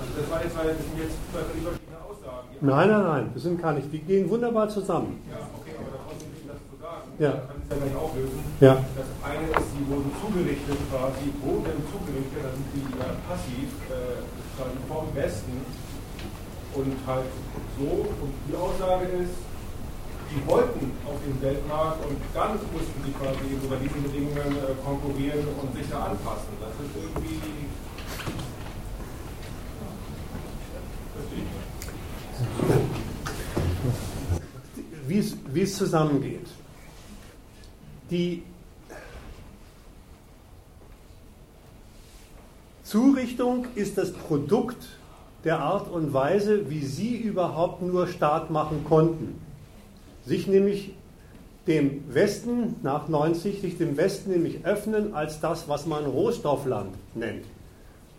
[0.00, 2.48] also das, war jetzt, das sind jetzt zwei völlig verschiedene Aussagen.
[2.60, 3.92] Nein, nein, nein, das sind gar nicht.
[3.92, 5.20] Die gehen wunderbar zusammen.
[5.28, 7.12] Ja, okay, aber da trotzdem nicht das zu sagen.
[7.20, 7.32] Ja.
[7.36, 8.40] Da kann ich es ja gleich auflösen.
[8.64, 8.74] Ja.
[8.96, 14.24] Das eine ist, sie wurden zugerichtet quasi, wurden zugerichtet, dann sind sie ja passiv, äh,
[14.88, 15.66] vom Westen
[16.74, 17.26] und halt
[17.78, 17.84] so.
[17.84, 19.34] Und die Aussage ist,
[20.30, 25.46] die wollten auf den Weltmarkt und dann mussten sie quasi unter diesen Bedingungen äh, konkurrieren
[25.60, 26.48] und sich da anpassen.
[26.60, 27.40] Das ist irgendwie.
[35.52, 36.48] Wie es zusammengeht.
[38.10, 38.42] Die
[42.82, 44.86] Zurichtung ist das Produkt
[45.44, 49.40] der Art und Weise, wie sie überhaupt nur Staat machen konnten.
[50.24, 50.94] Sich nämlich
[51.66, 57.44] dem Westen nach 90, sich dem Westen nämlich öffnen als das, was man Rohstoffland nennt.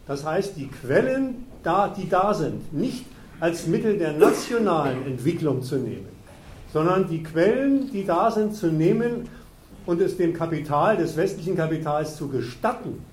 [0.07, 3.05] Das heißt, die Quellen, da, die da sind, nicht
[3.39, 6.07] als Mittel der nationalen Entwicklung zu nehmen,
[6.71, 9.27] sondern die Quellen, die da sind, zu nehmen
[9.85, 13.03] und es dem Kapital, des westlichen Kapitals zu gestatten,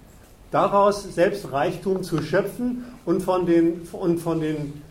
[0.53, 4.83] daraus selbst Reichtum zu schöpfen und von den, und von den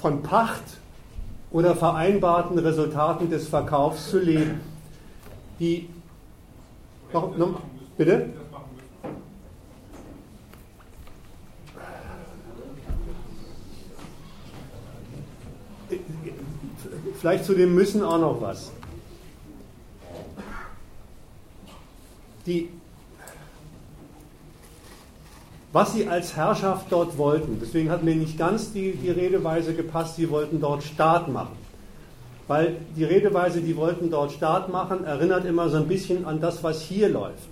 [0.00, 0.64] von Pacht
[1.52, 4.60] oder vereinbarten Resultaten des Verkaufs zu leben.
[5.60, 5.88] Die
[7.12, 7.60] noch, noch,
[7.96, 8.30] bitte?
[17.20, 18.72] Vielleicht zu dem Müssen auch noch was.
[22.46, 22.70] Die,
[25.72, 30.16] was sie als Herrschaft dort wollten, deswegen hat mir nicht ganz die, die Redeweise gepasst,
[30.16, 31.56] sie wollten dort Staat machen.
[32.46, 36.62] Weil die Redeweise, die wollten dort Staat machen, erinnert immer so ein bisschen an das,
[36.62, 37.48] was hier läuft.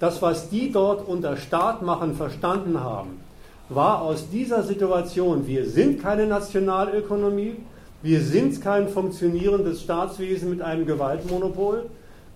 [0.00, 3.20] Das, was die dort unter Staat machen verstanden haben,
[3.68, 7.56] war aus dieser Situation, wir sind keine Nationalökonomie,
[8.02, 11.86] wir sind kein funktionierendes Staatswesen mit einem Gewaltmonopol.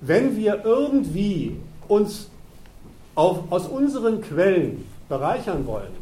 [0.00, 1.56] Wenn wir irgendwie
[1.86, 2.28] uns
[3.14, 5.92] auf, aus unseren Quellen bereichern wollen,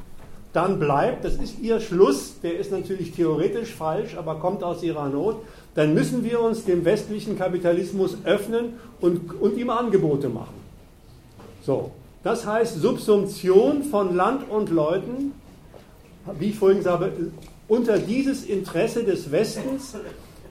[0.53, 5.09] dann bleibt, das ist ihr Schluss, der ist natürlich theoretisch falsch, aber kommt aus ihrer
[5.09, 5.37] Not,
[5.75, 10.55] dann müssen wir uns dem westlichen Kapitalismus öffnen und, und ihm Angebote machen.
[11.67, 11.91] So,
[12.23, 15.33] das heißt Subsumption von Land und Leuten,
[16.39, 17.13] wie ich vorhin gesagt habe,
[17.67, 19.97] unter dieses Interesse des Westens,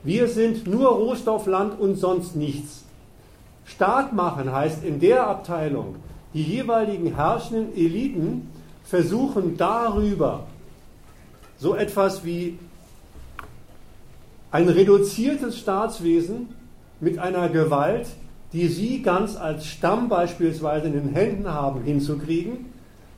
[0.04, 2.84] wir sind nur Rohstoffland und sonst nichts.
[3.66, 5.96] Staat machen heißt in der Abteilung,
[6.34, 8.50] die jeweiligen herrschenden Eliten
[8.84, 10.46] versuchen darüber
[11.58, 12.58] so etwas wie
[14.52, 16.50] ein reduziertes Staatswesen
[17.00, 18.08] mit einer Gewalt,
[18.54, 22.66] die sie ganz als Stamm beispielsweise in den Händen haben, hinzukriegen,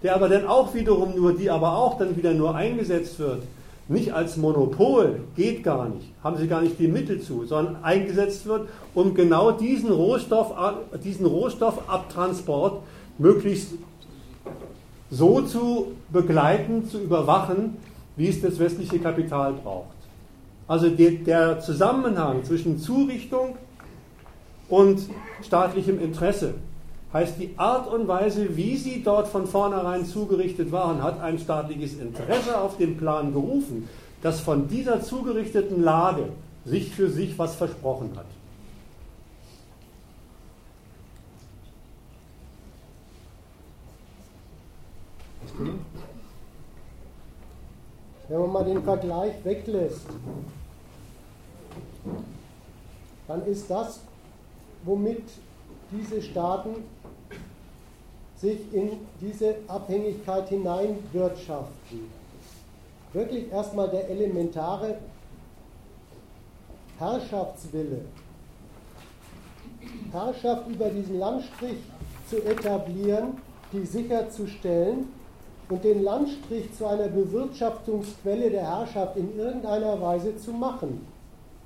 [0.03, 3.43] der aber dann auch wiederum nur, die aber auch dann wieder nur eingesetzt wird,
[3.87, 8.45] nicht als Monopol, geht gar nicht, haben sie gar nicht die Mittel zu, sondern eingesetzt
[8.45, 10.53] wird, um genau diesen, Rohstoff,
[11.03, 12.81] diesen Rohstoffabtransport
[13.21, 13.73] möglichst
[15.09, 17.77] so zu begleiten, zu überwachen,
[18.15, 19.87] wie es das westliche Kapital braucht.
[20.67, 23.55] Also der, Zusammenhang zwischen Zurichtung
[24.69, 25.01] und
[25.43, 26.53] staatlichem Interesse
[27.13, 31.99] heißt die Art und Weise, wie sie dort von vornherein zugerichtet waren, hat ein staatliches
[31.99, 33.89] Interesse auf den Plan gerufen,
[34.21, 36.29] das von dieser zugerichteten Lage
[36.63, 38.25] sich für sich was versprochen hat.
[48.27, 50.07] Wenn man mal den Vergleich weglässt,
[53.27, 54.01] dann ist das,
[54.83, 55.23] womit
[55.91, 56.83] diese Staaten
[58.37, 62.21] sich in diese Abhängigkeit hineinwirtschaften.
[63.13, 64.97] Wirklich erstmal der elementare
[66.97, 68.05] Herrschaftswille,
[70.11, 71.77] Herrschaft über diesen Landstrich
[72.29, 73.37] zu etablieren,
[73.73, 75.20] die sicherzustellen
[75.71, 81.07] und den Landstrich zu einer Bewirtschaftungsquelle der Herrschaft in irgendeiner Weise zu machen.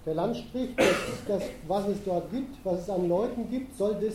[0.06, 0.95] Der Landstrich, das,
[1.27, 4.14] das, was es dort gibt, was es an Leuten gibt, soll das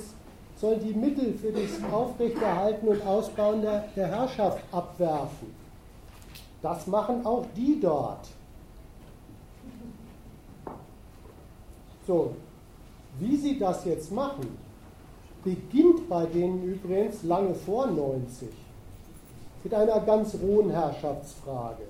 [0.57, 5.55] soll die Mittel für das Aufrechterhalten und Ausbauen der, der Herrschaft abwerfen.
[6.61, 8.29] Das machen auch die dort.
[12.07, 12.35] So,
[13.19, 14.59] wie sie das jetzt machen,
[15.43, 18.51] beginnt bei denen übrigens lange vor 90
[19.63, 21.85] mit einer ganz rohen Herrschaftsfrage.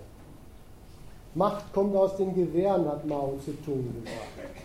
[1.35, 4.61] Macht kommt aus den Gewehren, hat Mao Zedong gesagt.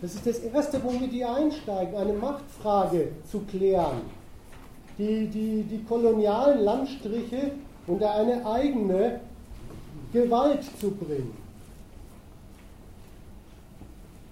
[0.00, 4.00] Das ist das Erste, womit die einsteigen, eine Machtfrage zu klären.
[4.98, 7.52] Die, die, die kolonialen Landstriche
[7.86, 9.20] unter eine eigene
[10.12, 11.36] Gewalt zu bringen.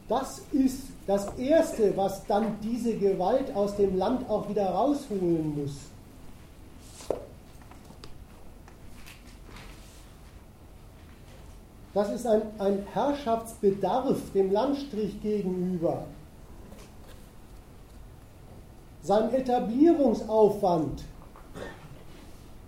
[0.09, 5.90] Das ist das Erste, was dann diese Gewalt aus dem Land auch wieder rausholen muss.
[11.93, 16.05] Das ist ein, ein Herrschaftsbedarf dem Landstrich gegenüber.
[19.03, 21.03] Sein Etablierungsaufwand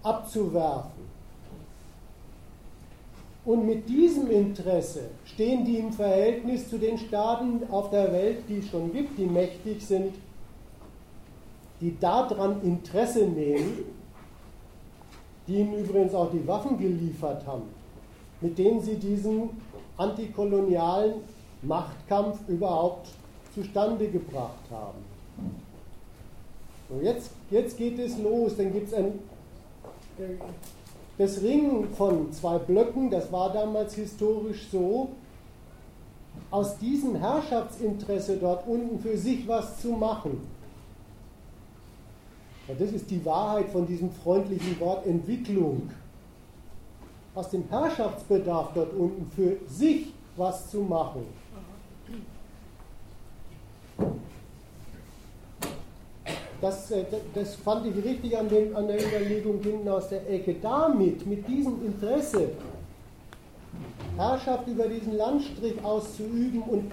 [0.02, 1.02] abzuwerfen.
[3.44, 8.58] Und mit diesem Interesse stehen die im Verhältnis zu den Staaten auf der Welt, die
[8.58, 10.14] es schon gibt, die mächtig sind,
[11.80, 13.84] die daran Interesse nehmen,
[15.48, 17.64] die ihnen übrigens auch die Waffen geliefert haben,
[18.42, 19.50] mit denen sie diesen
[19.96, 21.14] antikolonialen
[21.62, 23.08] Machtkampf überhaupt
[23.54, 24.98] zustande gebracht haben.
[26.88, 29.18] So, jetzt, jetzt geht es los, dann gibt es ein
[30.18, 30.34] äh,
[31.18, 35.10] das Ringen von zwei Blöcken, das war damals historisch so,
[36.50, 40.40] aus diesem Herrschaftsinteresse dort unten für sich was zu machen.
[42.66, 45.90] Ja, das ist die Wahrheit von diesem freundlichen Wort Entwicklung.
[47.34, 51.26] Aus dem Herrschaftsbedarf dort unten für sich was zu machen.
[56.62, 57.04] das, äh,
[57.34, 60.54] das fand ich richtig an, dem, an der Überlegung hinten aus der Ecke.
[60.62, 62.50] Damit, mit diesem Interesse,
[64.16, 66.92] Herrschaft über diesen Landstrich auszuüben und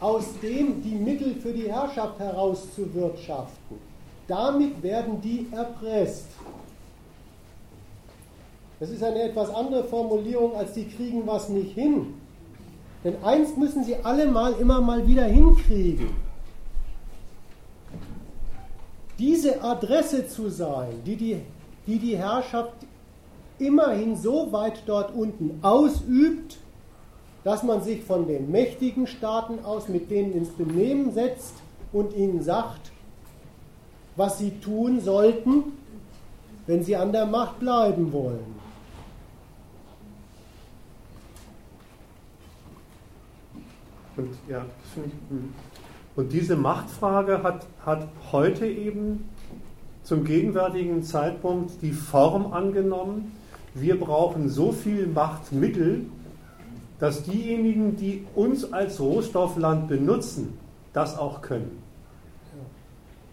[0.00, 3.78] aus dem die Mittel für die Herrschaft herauszuwirtschaften.
[4.28, 6.26] Damit werden die erpresst.
[8.80, 12.14] Das ist eine etwas andere Formulierung, als die kriegen was nicht hin.
[13.04, 16.10] Denn eins müssen sie alle mal immer mal wieder hinkriegen
[19.18, 21.40] diese Adresse zu sein, die die,
[21.86, 22.74] die, die Herrschaft
[23.58, 26.58] immerhin so weit dort unten ausübt,
[27.42, 31.54] dass man sich von den mächtigen Staaten aus mit denen ins Benehmen setzt
[31.92, 32.92] und ihnen sagt,
[34.14, 35.64] was sie tun sollten,
[36.66, 38.57] wenn sie an der Macht bleiben wollen.
[44.18, 45.30] Und ja, das finde ich.
[45.30, 45.54] Hm.
[46.16, 49.28] Und diese Machtfrage hat, hat heute eben
[50.02, 53.32] zum gegenwärtigen Zeitpunkt die Form angenommen,
[53.74, 56.06] wir brauchen so viel Machtmittel,
[56.98, 60.58] dass diejenigen, die uns als Rohstoffland benutzen,
[60.92, 61.82] das auch können.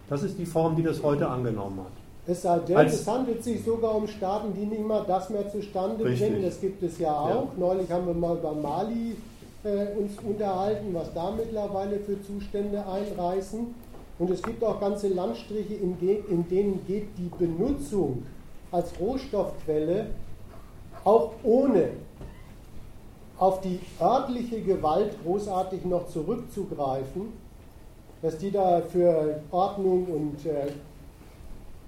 [0.08, 1.92] Das ist die Form, die das heute angenommen hat.
[2.28, 5.50] Es sei denn, als es handelt sich sogar um Staaten, die nicht mal das mehr
[5.50, 6.30] zustande richtig.
[6.30, 6.44] bringen.
[6.44, 7.30] Das gibt es ja auch.
[7.30, 7.48] Ja.
[7.58, 9.16] Neulich haben wir mal über Mali
[9.66, 13.74] äh, uns unterhalten, was da mittlerweile für Zustände einreißen.
[14.18, 15.98] Und es gibt auch ganze Landstriche, in,
[16.30, 18.24] in denen geht die Benutzung
[18.72, 20.08] als Rohstoffquelle
[21.04, 21.90] auch ohne
[23.38, 27.34] auf die örtliche Gewalt großartig noch zurückzugreifen,
[28.22, 30.72] dass die da für Ordnung und äh,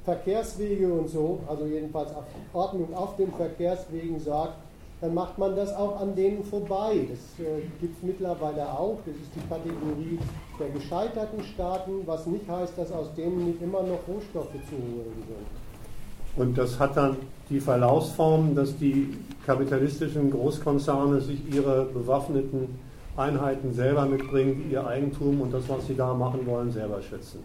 [0.03, 2.11] Verkehrswege und so, also jedenfalls
[2.53, 4.55] Ordnung auf den Verkehrswegen sorgt,
[4.99, 7.07] dann macht man das auch an denen vorbei.
[7.09, 8.97] Das äh, gibt es mittlerweile auch.
[9.05, 10.17] Das ist die Kategorie
[10.59, 15.23] der gescheiterten Staaten, was nicht heißt, dass aus denen nicht immer noch Rohstoffe zu holen
[15.27, 16.41] sind.
[16.41, 17.17] Und das hat dann
[17.49, 22.79] die Verlaufsform, dass die kapitalistischen Großkonzerne sich ihre bewaffneten
[23.15, 27.39] Einheiten selber mitbringen, ihr Eigentum und das, was sie da machen wollen, selber schützen.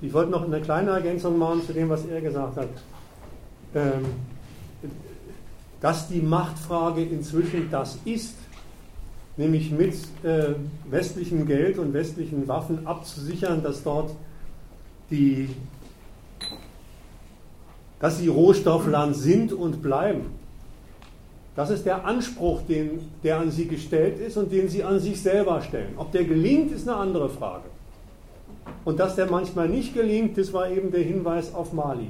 [0.00, 2.68] Ich wollte noch eine kleine Ergänzung machen zu dem, was er gesagt hat.
[3.74, 4.04] Ähm,
[5.84, 8.36] dass die Machtfrage inzwischen das ist,
[9.36, 9.92] nämlich mit
[10.22, 10.54] äh,
[10.88, 14.10] westlichem Geld und westlichen Waffen abzusichern, dass dort
[15.10, 15.50] die,
[18.00, 20.30] dass sie Rohstoffland sind und bleiben.
[21.54, 25.20] Das ist der Anspruch, den, der an sie gestellt ist und den sie an sich
[25.20, 25.92] selber stellen.
[25.98, 27.64] Ob der gelingt, ist eine andere Frage.
[28.86, 32.08] Und dass der manchmal nicht gelingt, das war eben der Hinweis auf Mali.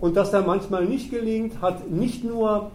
[0.00, 2.72] Und dass der manchmal nicht gelingt, hat nicht nur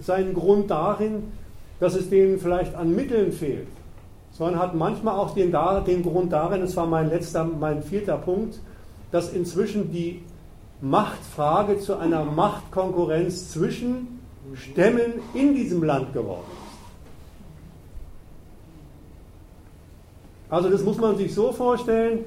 [0.00, 1.32] seinen Grund darin,
[1.80, 3.68] dass es denen vielleicht an Mitteln fehlt,
[4.32, 5.54] sondern hat manchmal auch den,
[5.86, 8.58] den Grund darin, das war mein letzter, mein vierter Punkt,
[9.10, 10.22] dass inzwischen die
[10.80, 14.20] Machtfrage zu einer Machtkonkurrenz zwischen
[14.54, 16.68] Stämmen in diesem Land geworden ist.
[20.50, 22.24] Also das muss man sich so vorstellen,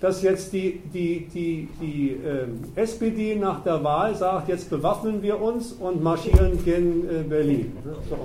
[0.00, 5.40] dass jetzt die, die, die, die äh, SPD nach der Wahl sagt, jetzt bewaffnen wir
[5.40, 7.76] uns und marschieren gen äh, Berlin.
[8.08, 8.16] So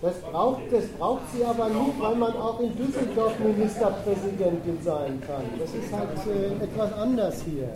[0.00, 5.44] Das braucht, das braucht sie aber nicht, weil man auch in Düsseldorf Ministerpräsidentin sein kann.
[5.58, 7.68] Das ist halt äh, etwas anders hier.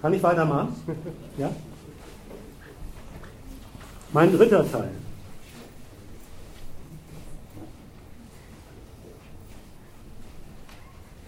[0.00, 0.76] Kann ich weitermachen?
[1.38, 1.50] Ja?
[4.12, 4.90] Mein dritter Teil.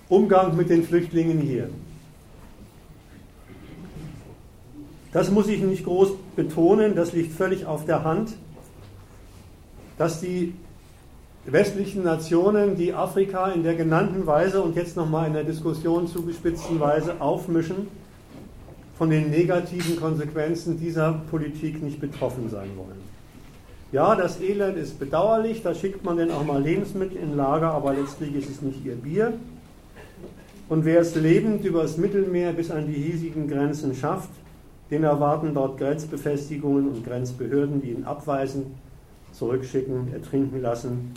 [0.09, 1.68] Umgang mit den Flüchtlingen hier.
[5.12, 8.34] Das muss ich nicht groß betonen, das liegt völlig auf der Hand,
[9.96, 10.55] dass die
[11.44, 16.78] westlichen Nationen, die Afrika in der genannten Weise und jetzt nochmal in der Diskussion zugespitzten
[16.78, 17.88] Weise aufmischen,
[18.98, 22.98] von den negativen Konsequenzen dieser Politik nicht betroffen sein wollen.
[23.92, 27.94] Ja, das Elend ist bedauerlich, da schickt man dann auch mal Lebensmittel in Lager, aber
[27.94, 29.34] letztlich ist es nicht ihr Bier.
[30.68, 34.28] Und wer es lebend übers Mittelmeer bis an die hiesigen Grenzen schafft,
[34.90, 38.74] den erwarten dort Grenzbefestigungen und Grenzbehörden, die ihn abweisen,
[39.32, 41.14] zurückschicken, ertrinken lassen,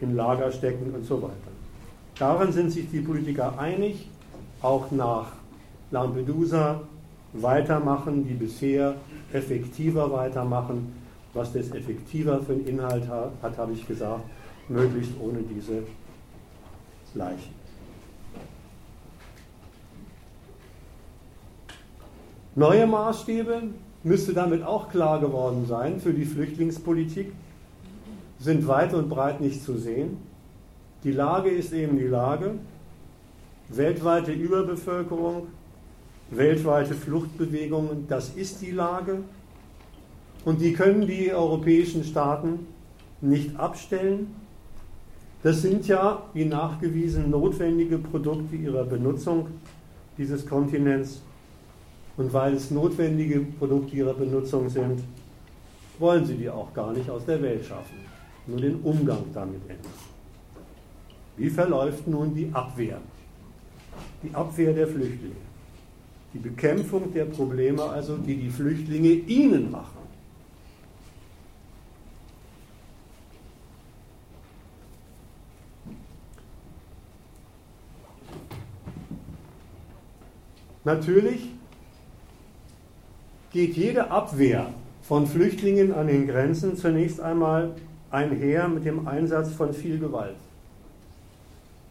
[0.00, 1.32] in Lager stecken und so weiter.
[2.18, 4.08] Darin sind sich die Politiker einig,
[4.60, 5.32] auch nach
[5.90, 6.82] Lampedusa
[7.32, 8.96] weitermachen, die bisher
[9.32, 11.00] effektiver weitermachen.
[11.34, 14.24] Was das effektiver für einen Inhalt hat, habe ich gesagt,
[14.68, 15.82] möglichst ohne diese
[17.14, 17.54] Leichen.
[22.54, 23.62] Neue Maßstäbe,
[24.04, 27.32] müsste damit auch klar geworden sein, für die Flüchtlingspolitik
[28.38, 30.18] sind weit und breit nicht zu sehen.
[31.04, 32.54] Die Lage ist eben die Lage.
[33.68, 35.46] Weltweite Überbevölkerung,
[36.30, 39.18] weltweite Fluchtbewegungen, das ist die Lage.
[40.44, 42.66] Und die können die europäischen Staaten
[43.20, 44.34] nicht abstellen.
[45.42, 49.48] Das sind ja, wie nachgewiesen, notwendige Produkte ihrer Benutzung
[50.18, 51.22] dieses Kontinents
[52.16, 55.02] und weil es notwendige Produkte ihrer Benutzung sind,
[55.98, 57.96] wollen sie die auch gar nicht aus der Welt schaffen,
[58.46, 59.92] nur den Umgang damit ändern.
[61.36, 62.98] Wie verläuft nun die Abwehr?
[64.22, 65.51] Die Abwehr der Flüchtlinge.
[66.34, 70.02] Die Bekämpfung der Probleme, also die die Flüchtlinge ihnen machen.
[80.84, 81.48] Natürlich
[83.52, 84.72] geht jede Abwehr
[85.02, 87.74] von Flüchtlingen an den Grenzen zunächst einmal
[88.10, 90.36] einher mit dem Einsatz von viel Gewalt.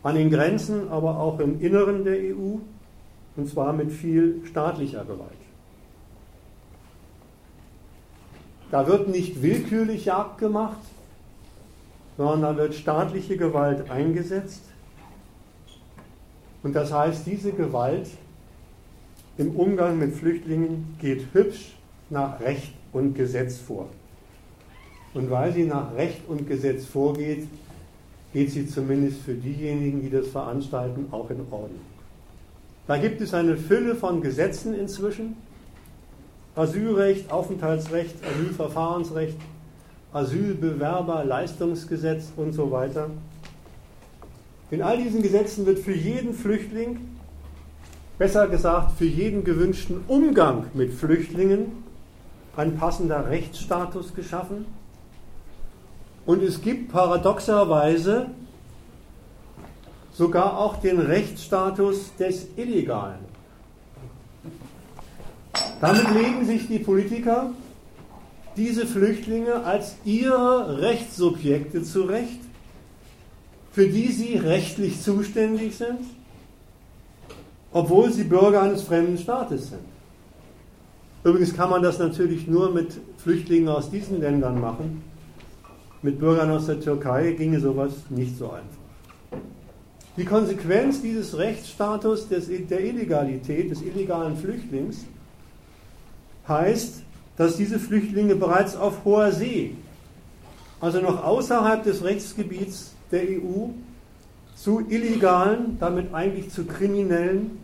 [0.03, 2.57] An den Grenzen, aber auch im Inneren der EU,
[3.35, 5.31] und zwar mit viel staatlicher Gewalt.
[8.71, 10.79] Da wird nicht willkürlich Jagd gemacht,
[12.17, 14.63] sondern da wird staatliche Gewalt eingesetzt.
[16.63, 18.07] Und das heißt, diese Gewalt
[19.37, 21.73] im Umgang mit Flüchtlingen geht hübsch
[22.09, 23.87] nach Recht und Gesetz vor.
[25.13, 27.47] Und weil sie nach Recht und Gesetz vorgeht,
[28.33, 31.90] geht sie zumindest für diejenigen, die das veranstalten, auch in Ordnung.
[32.91, 35.37] Da gibt es eine Fülle von Gesetzen inzwischen.
[36.57, 39.37] Asylrecht, Aufenthaltsrecht, Asylverfahrensrecht,
[40.11, 43.09] Asylbewerber, Leistungsgesetz und so weiter.
[44.71, 46.99] In all diesen Gesetzen wird für jeden Flüchtling
[48.17, 51.67] besser gesagt für jeden gewünschten Umgang mit Flüchtlingen
[52.57, 54.65] ein passender Rechtsstatus geschaffen.
[56.25, 58.25] Und es gibt paradoxerweise
[60.21, 63.25] sogar auch den Rechtsstatus des Illegalen.
[65.81, 67.49] Damit legen sich die Politiker
[68.55, 72.39] diese Flüchtlinge als ihre Rechtssubjekte zurecht,
[73.71, 76.01] für die sie rechtlich zuständig sind
[77.73, 79.85] obwohl sie Bürger eines fremden Staates sind.
[81.23, 85.01] Übrigens kann man das natürlich nur mit Flüchtlingen aus diesen Ländern machen.
[86.01, 88.80] Mit Bürgern aus der Türkei ginge sowas nicht so einfach.
[90.17, 95.05] Die Konsequenz dieses Rechtsstatus des, der Illegalität, des illegalen Flüchtlings,
[96.47, 97.03] heißt,
[97.37, 99.75] dass diese Flüchtlinge bereits auf hoher See,
[100.81, 103.69] also noch außerhalb des Rechtsgebiets der EU,
[104.55, 107.59] zu illegalen, damit eigentlich zu kriminellen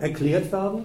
[0.00, 0.84] erklärt werden,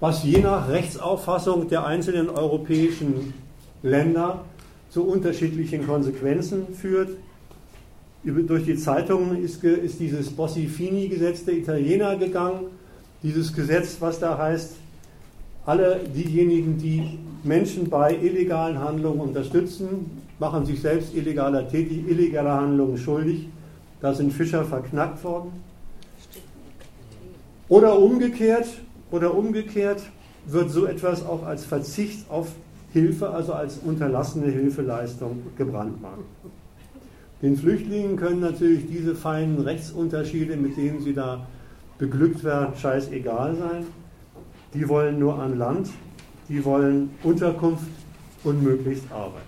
[0.00, 3.34] was je nach Rechtsauffassung der einzelnen europäischen
[3.82, 4.44] Länder
[4.90, 7.10] zu unterschiedlichen Konsequenzen führt.
[8.24, 12.68] Durch die Zeitungen ist, ist dieses Bossi-Fini-Gesetz der Italiener gegangen.
[13.22, 14.76] Dieses Gesetz, was da heißt,
[15.66, 23.48] alle diejenigen, die Menschen bei illegalen Handlungen unterstützen, machen sich selbst illegaler, illegaler Handlungen schuldig.
[24.00, 25.52] Da sind Fischer verknackt worden.
[27.68, 28.68] Oder umgekehrt,
[29.10, 30.02] oder umgekehrt,
[30.46, 32.48] wird so etwas auch als Verzicht auf
[32.92, 36.24] Hilfe, also als unterlassene Hilfeleistung gebrandmarkt.
[37.42, 41.46] Den Flüchtlingen können natürlich diese feinen Rechtsunterschiede, mit denen sie da
[41.98, 43.86] beglückt werden, scheißegal sein.
[44.72, 45.90] Die wollen nur an Land,
[46.48, 47.86] die wollen Unterkunft
[48.42, 49.42] und möglichst Arbeit.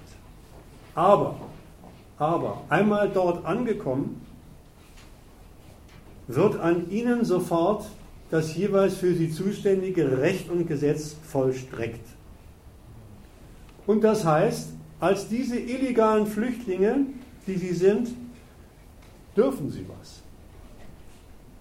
[0.94, 1.36] Aber,
[2.18, 4.20] aber, einmal dort angekommen,
[6.28, 7.86] wird an ihnen sofort
[8.30, 12.06] das jeweils für sie zuständige Recht und Gesetz vollstreckt.
[13.86, 17.06] Und das heißt, als diese illegalen Flüchtlinge,
[17.46, 18.08] die sie sind,
[19.36, 20.22] dürfen sie was.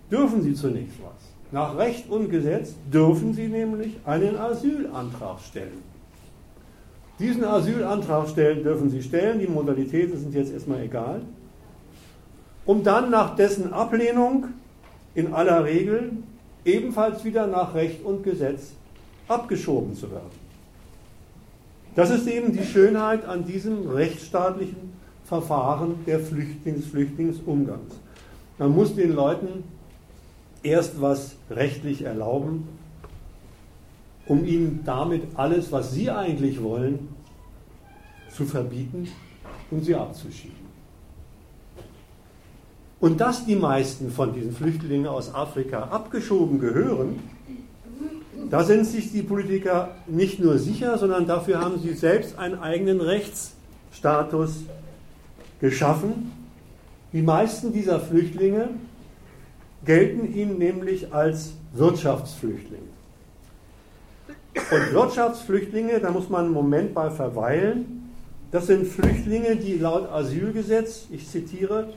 [0.10, 1.36] Dürfen sie zunächst was.
[1.52, 5.84] Nach Recht und Gesetz dürfen sie nämlich einen Asylantrag stellen.
[7.20, 11.22] Diesen Asylantrag stellen dürfen sie stellen, die Modalitäten sind jetzt erstmal egal,
[12.66, 14.48] um dann nach dessen Ablehnung
[15.14, 16.12] in aller Regel
[16.66, 18.74] ebenfalls wieder nach Recht und Gesetz
[19.28, 20.45] abgeschoben zu werden.
[21.95, 24.94] Das ist eben die Schönheit an diesem rechtsstaatlichen
[25.26, 27.95] Verfahren der Flüchtlings Flüchtlingsumgangs.
[28.57, 29.64] Man muss den Leuten
[30.64, 32.68] erst was rechtlich erlauben,
[34.27, 37.10] um ihnen damit alles, was sie eigentlich wollen,
[38.31, 39.07] zu verbieten
[39.72, 40.65] und sie abzuschieben.
[42.99, 47.19] Und dass die meisten von diesen Flüchtlingen aus Afrika abgeschoben gehören,
[48.49, 53.02] da sind sich die Politiker nicht nur sicher, sondern dafür haben sie selbst einen eigenen
[53.02, 54.64] Rechtsstatus
[55.65, 56.31] geschaffen.
[57.11, 58.69] Die meisten dieser Flüchtlinge
[59.83, 62.83] gelten ihnen nämlich als Wirtschaftsflüchtlinge.
[64.55, 68.11] Und Wirtschaftsflüchtlinge, da muss man einen Moment bei verweilen,
[68.51, 71.89] das sind Flüchtlinge, die laut Asylgesetz, ich zitiere,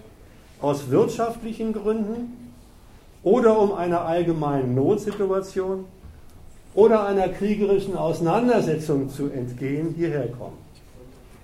[0.60, 2.52] aus wirtschaftlichen Gründen
[3.22, 5.84] oder um einer allgemeinen Notsituation
[6.74, 10.56] oder einer kriegerischen Auseinandersetzung zu entgehen, hierher kommen.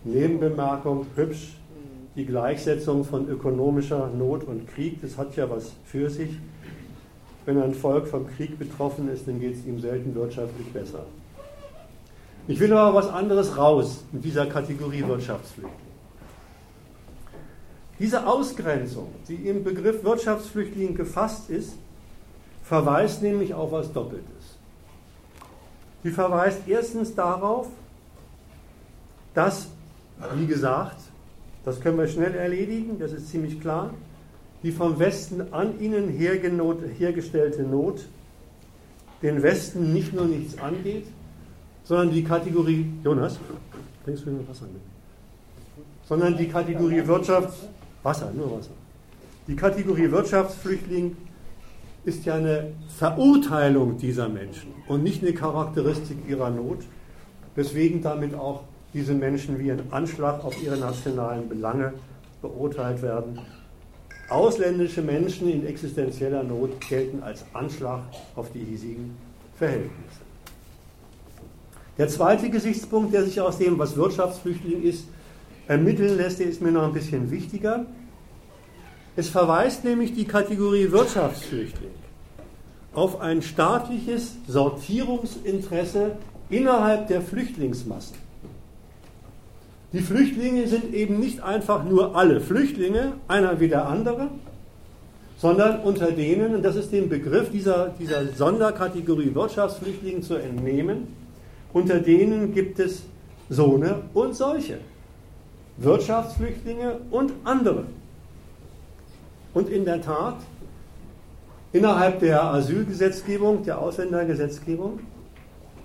[0.05, 1.55] Nebenbemerkung, hübsch,
[2.17, 6.31] die Gleichsetzung von ökonomischer Not und Krieg, das hat ja was für sich.
[7.45, 11.05] Wenn ein Volk vom Krieg betroffen ist, dann geht es ihm selten wirtschaftlich besser.
[12.47, 15.85] Ich will aber was anderes raus in dieser Kategorie Wirtschaftsflüchtling.
[17.99, 21.75] Diese Ausgrenzung, die im Begriff Wirtschaftsflüchtling gefasst ist,
[22.63, 24.59] verweist nämlich auf was Doppeltes.
[26.03, 27.69] Sie verweist erstens darauf,
[29.33, 29.69] dass,
[30.35, 31.01] wie gesagt,
[31.65, 33.91] das können wir schnell erledigen, das ist ziemlich klar,
[34.63, 38.05] die vom Westen an ihnen hergestellte Not
[39.23, 41.07] den Westen nicht nur nichts angeht,
[41.85, 43.39] sondern die Kategorie, Jonas,
[44.05, 44.83] bringst du mir Wasser mit?
[46.07, 47.69] Sondern die Kategorie Wirtschaft,
[48.03, 48.73] Wasser, nur Wasser.
[49.47, 51.17] Die Kategorie Wirtschaftsflüchtling
[52.05, 56.79] ist ja eine Verurteilung dieser Menschen und nicht eine Charakteristik ihrer Not,
[57.55, 58.65] weswegen damit auch
[58.95, 61.93] diese Menschen wie ein Anschlag auf ihre nationalen Belange
[62.41, 63.41] beurteilt werden.
[64.31, 68.01] Ausländische Menschen in existenzieller Not gelten als Anschlag
[68.37, 69.17] auf die hiesigen
[69.57, 70.21] Verhältnisse.
[71.99, 75.05] Der zweite Gesichtspunkt, der sich aus dem, was Wirtschaftsflüchtling ist,
[75.69, 77.87] ermitteln lässt, der ist mir noch ein bisschen wichtiger.
[79.17, 81.91] Es verweist nämlich die Kategorie Wirtschaftsflüchtling
[82.95, 86.13] auf ein staatliches Sortierungsinteresse
[86.49, 88.24] innerhalb der Flüchtlingsmassen.
[89.95, 94.29] Die Flüchtlinge sind eben nicht einfach nur alle Flüchtlinge, einer wie der andere,
[95.39, 101.07] sondern unter denen, und das ist dem Begriff dieser, dieser Sonderkategorie Wirtschaftsflüchtlinge zu entnehmen,
[101.73, 103.05] unter denen gibt es
[103.49, 104.79] so eine und solche.
[105.77, 107.85] Wirtschaftsflüchtlinge und andere.
[109.53, 110.39] Und in der Tat,
[111.73, 114.99] innerhalb der Asylgesetzgebung, der Ausländergesetzgebung,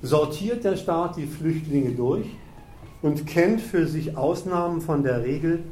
[0.01, 2.25] sortiert der Staat die Flüchtlinge durch
[3.01, 5.63] und kennt für sich Ausnahmen von der Regel,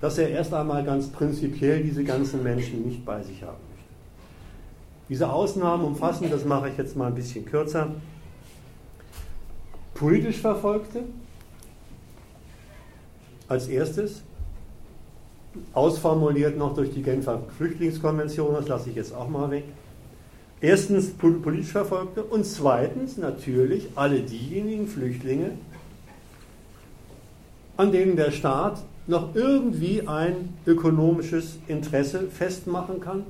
[0.00, 3.88] dass er erst einmal ganz prinzipiell diese ganzen Menschen nicht bei sich haben möchte.
[5.08, 7.88] Diese Ausnahmen umfassen, das mache ich jetzt mal ein bisschen kürzer,
[9.94, 11.04] politisch Verfolgte,
[13.48, 14.22] als erstes,
[15.74, 19.64] ausformuliert noch durch die Genfer Flüchtlingskonvention, das lasse ich jetzt auch mal weg.
[20.60, 25.52] Erstens politisch Verfolgte und zweitens natürlich alle diejenigen Flüchtlinge,
[27.80, 33.24] an denen der Staat noch irgendwie ein ökonomisches Interesse festmachen kann,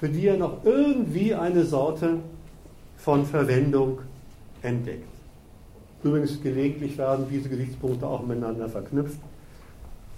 [0.00, 2.16] für die er noch irgendwie eine Sorte
[2.98, 4.00] von Verwendung
[4.62, 5.06] entdeckt.
[6.02, 9.20] Übrigens, gelegentlich werden diese Gesichtspunkte auch miteinander verknüpft.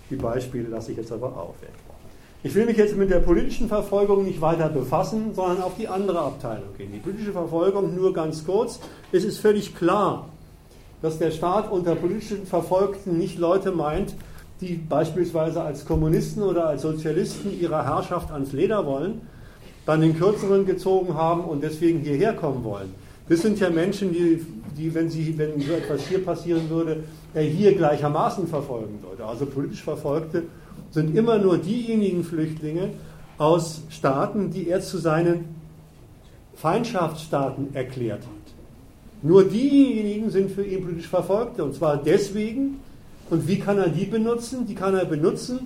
[0.09, 1.29] Die Beispiele lasse ich jetzt aber
[1.61, 1.71] weg.
[2.43, 6.21] Ich will mich jetzt mit der politischen Verfolgung nicht weiter befassen, sondern auf die andere
[6.21, 6.93] Abteilung gehen.
[6.93, 8.81] Die politische Verfolgung nur ganz kurz.
[9.13, 10.29] Es ist völlig klar,
[11.03, 14.15] dass der Staat unter politischen Verfolgten nicht Leute meint,
[14.61, 19.23] die beispielsweise als Kommunisten oder als Sozialisten ihrer Herrschaft ans Leder wollen,
[19.85, 22.95] dann den Kürzeren gezogen haben und deswegen hierher kommen wollen.
[23.29, 24.45] Das sind ja Menschen, die,
[24.77, 27.03] die wenn, sie, wenn so etwas hier passieren würde,
[27.35, 29.25] er hier gleichermaßen verfolgen würde.
[29.25, 30.45] Also politisch Verfolgte
[30.91, 32.91] sind immer nur diejenigen Flüchtlinge
[33.39, 35.57] aus Staaten, die er zu seinen
[36.55, 38.23] Feindschaftsstaaten erklärt.
[39.23, 41.65] Nur diejenigen sind für ihn politisch Verfolgte.
[41.65, 42.81] Und zwar deswegen,
[43.31, 44.67] und wie kann er die benutzen?
[44.67, 45.61] Die kann er benutzen,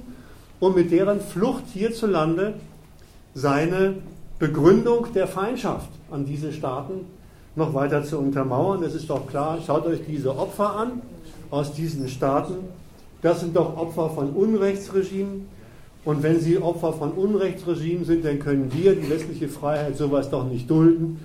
[0.61, 2.55] um mit deren Flucht hierzulande
[3.35, 3.95] seine
[4.39, 7.07] Begründung der Feindschaft an diese Staaten
[7.55, 8.83] noch weiter zu untermauern.
[8.83, 9.59] Das ist doch klar.
[9.67, 11.03] Schaut euch diese Opfer an
[11.51, 12.55] aus diesen Staaten.
[13.23, 15.49] Das sind doch Opfer von Unrechtsregimen.
[16.05, 20.45] Und wenn sie Opfer von Unrechtsregimen sind, dann können wir, die westliche Freiheit, sowas doch
[20.45, 21.19] nicht dulden.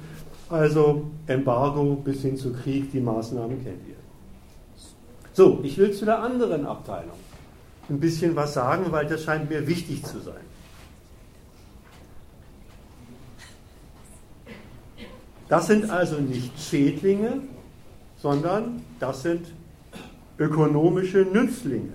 [0.51, 3.95] Also Embargo bis hin zu Krieg, die Maßnahmen kennt ihr.
[5.31, 7.15] So, ich will zu der anderen Abteilung
[7.89, 10.43] ein bisschen was sagen, weil das scheint mir wichtig zu sein.
[15.47, 17.41] Das sind also nicht Schädlinge,
[18.17, 19.47] sondern das sind
[20.37, 21.93] ökonomische Nützlinge.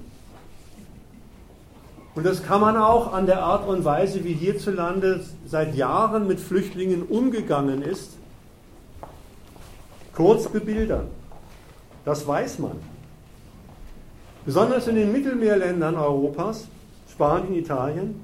[2.15, 6.41] Und das kann man auch an der Art und Weise, wie hierzulande seit Jahren mit
[6.41, 8.17] Flüchtlingen umgegangen ist,
[10.17, 11.09] kurz bebildern.
[12.05, 12.79] Das weiß man.
[14.45, 16.67] Besonders in den Mittelmeerländern Europas,
[17.11, 18.21] Spanien, Italien,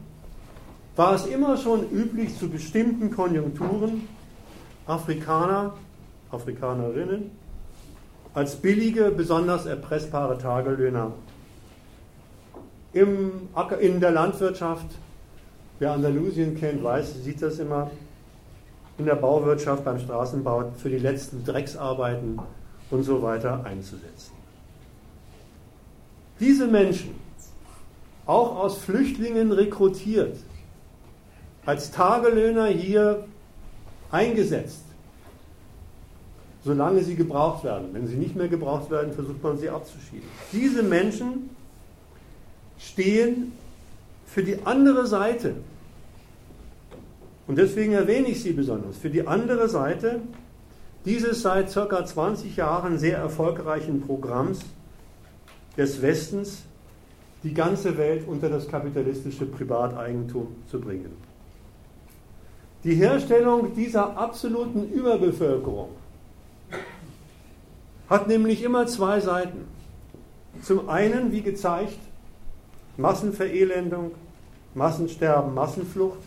[0.97, 4.09] war es immer schon üblich, zu bestimmten Konjunkturen
[4.87, 5.75] Afrikaner,
[6.31, 7.31] Afrikanerinnen
[8.35, 11.13] als billige, besonders erpressbare Tagelöhner
[12.93, 13.49] im,
[13.81, 14.87] in der Landwirtschaft,
[15.79, 17.91] wer Andalusien kennt, weiß, sieht das immer,
[19.03, 22.39] in der Bauwirtschaft, beim Straßenbau für die letzten Drecksarbeiten
[22.89, 24.31] und so weiter einzusetzen.
[26.39, 27.17] Diese Menschen,
[28.27, 30.37] auch aus Flüchtlingen rekrutiert,
[31.67, 33.25] als Tagelöhner hier
[34.13, 34.85] eingesetzt,
[36.65, 37.89] solange sie gebraucht werden.
[37.93, 40.29] Wenn sie nicht mehr gebraucht werden, versucht man sie abzuschieben.
[40.53, 41.51] Diese Menschen
[42.79, 43.51] stehen
[44.27, 45.57] für die andere Seite.
[47.47, 48.97] Und deswegen erwähne ich sie besonders.
[48.99, 50.21] Für die andere Seite
[51.05, 52.05] dieses seit ca.
[52.05, 54.61] 20 Jahren sehr erfolgreichen Programms
[55.77, 56.63] des Westens,
[57.43, 61.17] die ganze Welt unter das kapitalistische Privateigentum zu bringen.
[62.85, 65.91] Die Herstellung dieser absoluten Überbevölkerung
[68.09, 69.67] hat nämlich immer zwei Seiten.
[70.63, 71.99] Zum einen, wie gezeigt,
[72.97, 74.13] Massenverelendung,
[74.75, 76.19] Massensterben, Massenflucht.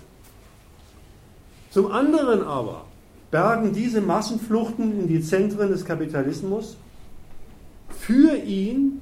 [1.76, 2.86] Zum anderen aber
[3.32, 6.78] bergen diese Massenfluchten in die Zentren des Kapitalismus
[7.90, 9.02] für ihn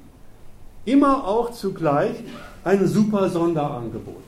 [0.84, 2.16] immer auch zugleich
[2.64, 4.24] ein super Sonderangebot.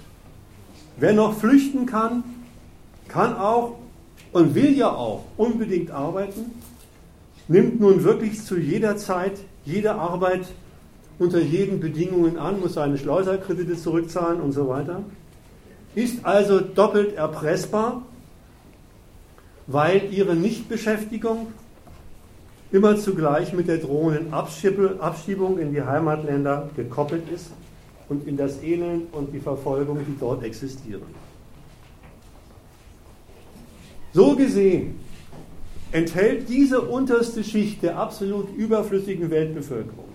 [0.96, 2.22] Wer noch flüchten kann,
[3.08, 3.78] kann auch
[4.30, 6.52] und will ja auch unbedingt arbeiten,
[7.48, 10.46] nimmt nun wirklich zu jeder Zeit jede Arbeit
[11.18, 15.02] unter jeden Bedingungen an, muss seine Schleuserkredite zurückzahlen und so weiter,
[15.96, 18.02] ist also doppelt erpressbar,
[19.66, 21.48] weil ihre Nichtbeschäftigung
[22.72, 27.50] immer zugleich mit der drohenden Abschiebung in die Heimatländer gekoppelt ist
[28.08, 31.02] und in das Elend und die Verfolgung, die dort existieren.
[34.12, 35.00] So gesehen
[35.92, 40.06] enthält diese unterste Schicht der absolut überflüssigen Weltbevölkerung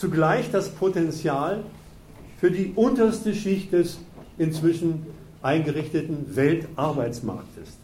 [0.00, 1.62] zugleich das Potenzial
[2.38, 3.98] für die unterste Schicht des
[4.38, 5.06] inzwischen
[5.42, 7.79] eingerichteten Weltarbeitsmarktes.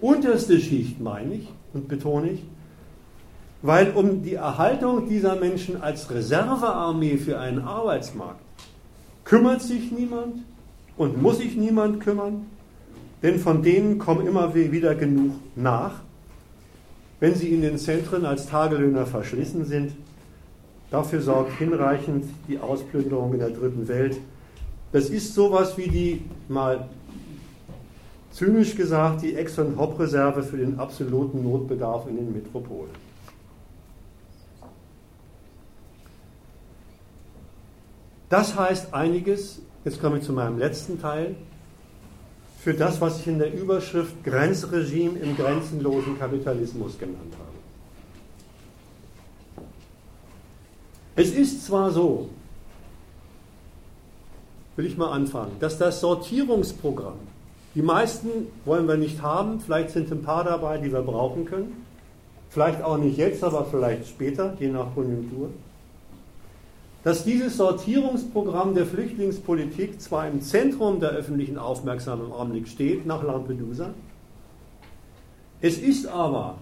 [0.00, 2.44] Unterste Schicht meine ich und betone ich,
[3.62, 8.40] weil um die Erhaltung dieser Menschen als Reservearmee für einen Arbeitsmarkt
[9.24, 10.36] kümmert sich niemand
[10.96, 12.46] und muss sich niemand kümmern,
[13.22, 16.00] denn von denen kommen immer wieder genug nach,
[17.20, 19.92] wenn sie in den Zentren als Tagelöhner verschlissen sind.
[20.90, 24.16] Dafür sorgt hinreichend die Ausplünderung in der dritten Welt.
[24.92, 26.88] Das ist sowas wie die, mal
[28.38, 32.92] zynisch gesagt, die Exxon-Hop-Reserve für den absoluten Notbedarf in den Metropolen.
[38.28, 41.34] Das heißt einiges, jetzt komme ich zu meinem letzten Teil,
[42.60, 47.34] für das, was ich in der Überschrift Grenzregime im grenzenlosen Kapitalismus genannt
[49.56, 49.64] habe.
[51.16, 52.28] Es ist zwar so,
[54.76, 57.18] will ich mal anfangen, dass das Sortierungsprogramm,
[57.74, 58.28] die meisten
[58.64, 61.84] wollen wir nicht haben, vielleicht sind ein paar dabei, die wir brauchen können,
[62.50, 65.50] vielleicht auch nicht jetzt, aber vielleicht später, je nach Konjunktur,
[67.04, 73.22] dass dieses Sortierungsprogramm der Flüchtlingspolitik zwar im Zentrum der öffentlichen Aufmerksamkeit im Augenblick steht, nach
[73.22, 73.90] Lampedusa,
[75.60, 76.58] es ist aber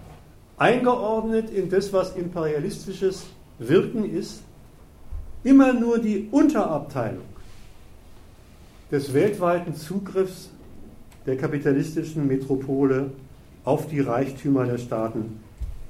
[0.56, 3.26] eingeordnet in das, was imperialistisches
[3.58, 4.42] Wirken ist,
[5.44, 7.24] immer nur die Unterabteilung
[8.90, 10.50] des weltweiten Zugriffs
[11.26, 13.10] der kapitalistischen Metropole
[13.64, 15.40] auf die Reichtümer der Staaten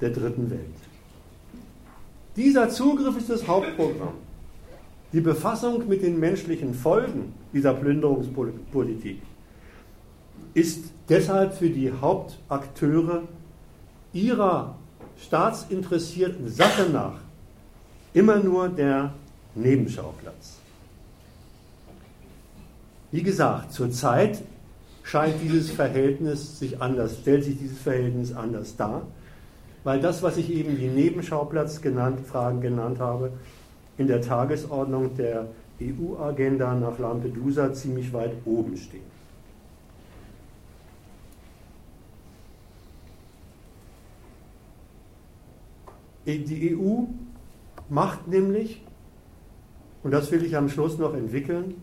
[0.01, 0.61] der dritten Welt.
[2.35, 4.13] Dieser Zugriff ist das Hauptprogramm.
[5.13, 9.21] Die Befassung mit den menschlichen Folgen dieser Plünderungspolitik
[10.53, 13.23] ist deshalb für die Hauptakteure
[14.11, 14.75] ihrer
[15.21, 17.19] staatsinteressierten Sache nach
[18.13, 19.13] immer nur der
[19.55, 20.57] Nebenschauplatz.
[23.11, 24.41] Wie gesagt, zurzeit
[25.07, 29.03] scheint dieses Verhältnis sich anders, stellt sich dieses Verhältnis anders dar,
[29.85, 33.31] weil das, was ich eben die Nebenschauplatz-Fragen genannt habe,
[33.97, 35.47] in der Tagesordnung der
[35.81, 39.17] EU-Agenda nach Lampedusa ziemlich weit oben stehen.
[46.25, 47.03] Die EU
[47.87, 48.81] macht nämlich,
[50.03, 51.75] und das will ich am Schluss noch entwickeln,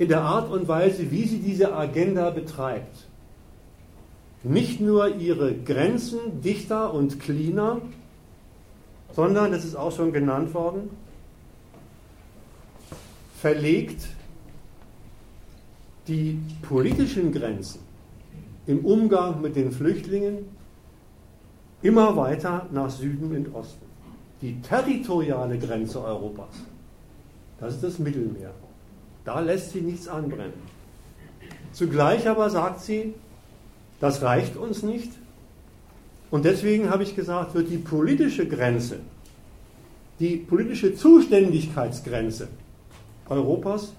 [0.00, 3.06] in der Art und Weise, wie sie diese Agenda betreibt,
[4.42, 7.82] nicht nur ihre Grenzen dichter und cleaner,
[9.12, 10.88] sondern, das ist auch schon genannt worden,
[13.36, 14.06] verlegt
[16.08, 17.80] die politischen Grenzen
[18.66, 20.46] im Umgang mit den Flüchtlingen
[21.82, 23.84] immer weiter nach Süden und Osten.
[24.40, 26.54] Die territoriale Grenze Europas,
[27.58, 28.54] das ist das Mittelmeer.
[29.24, 30.52] Da lässt sie nichts anbrennen.
[31.72, 33.14] Zugleich aber sagt sie,
[34.00, 35.12] das reicht uns nicht.
[36.30, 39.00] Und deswegen habe ich gesagt, wird die politische Grenze,
[40.18, 42.48] die politische Zuständigkeitsgrenze
[43.28, 43.92] Europas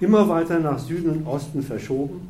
[0.00, 2.28] immer weiter nach Süden und Osten verschoben.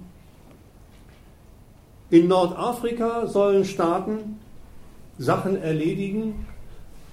[2.11, 4.41] In Nordafrika sollen Staaten
[5.19, 6.47] Sachen erledigen,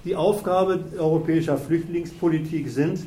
[0.03, 3.05] die Aufgabe europäischer Flüchtlingspolitik sind,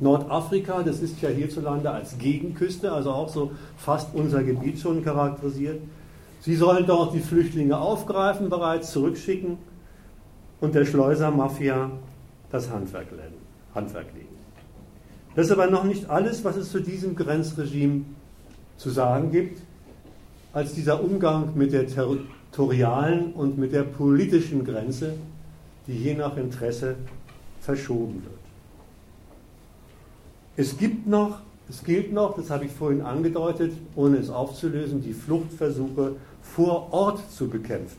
[0.00, 5.80] Nordafrika, das ist ja hierzulande als Gegenküste, also auch so fast unser Gebiet schon charakterisiert.
[6.40, 9.56] Sie sollen dort die Flüchtlinge aufgreifen, bereits zurückschicken
[10.60, 11.90] und der Schleusermafia
[12.50, 13.06] das Handwerk,
[13.74, 14.28] Handwerk legen.
[15.34, 18.04] Das ist aber noch nicht alles, was es zu diesem Grenzregime
[18.76, 19.60] zu sagen gibt,
[20.52, 25.14] als dieser Umgang mit der territorialen und mit der politischen Grenze,
[25.86, 26.96] die je nach Interesse
[27.60, 28.33] verschoben wird.
[30.56, 35.12] Es gibt noch, es gilt noch, das habe ich vorhin angedeutet, ohne es aufzulösen, die
[35.12, 37.96] Fluchtversuche vor Ort zu bekämpfen.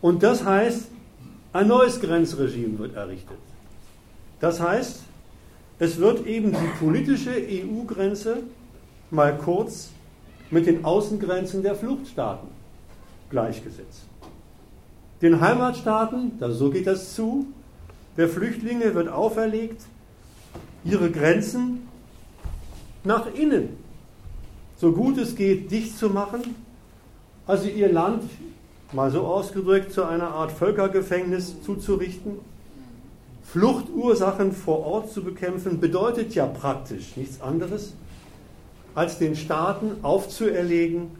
[0.00, 0.88] Und das heißt,
[1.52, 3.38] ein neues Grenzregime wird errichtet.
[4.40, 5.02] Das heißt,
[5.80, 8.38] es wird eben die politische EU-Grenze
[9.10, 9.90] mal kurz
[10.50, 12.48] mit den Außengrenzen der Fluchtstaaten
[13.30, 14.04] gleichgesetzt.
[15.20, 17.46] Den Heimatstaaten, so geht das zu,
[18.16, 19.82] der Flüchtlinge wird auferlegt,
[20.84, 21.88] ihre Grenzen
[23.04, 23.76] nach innen,
[24.76, 26.54] so gut es geht, dicht zu machen,
[27.46, 28.24] also ihr Land,
[28.92, 32.32] mal so ausgedrückt, zu einer Art Völkergefängnis zuzurichten.
[33.42, 37.94] Fluchtursachen vor Ort zu bekämpfen, bedeutet ja praktisch nichts anderes,
[38.94, 41.10] als den Staaten aufzuerlegen,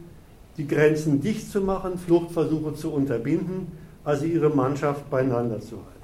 [0.57, 3.71] die Grenzen dicht zu machen, Fluchtversuche zu unterbinden,
[4.03, 5.98] also ihre Mannschaft beieinander zu halten.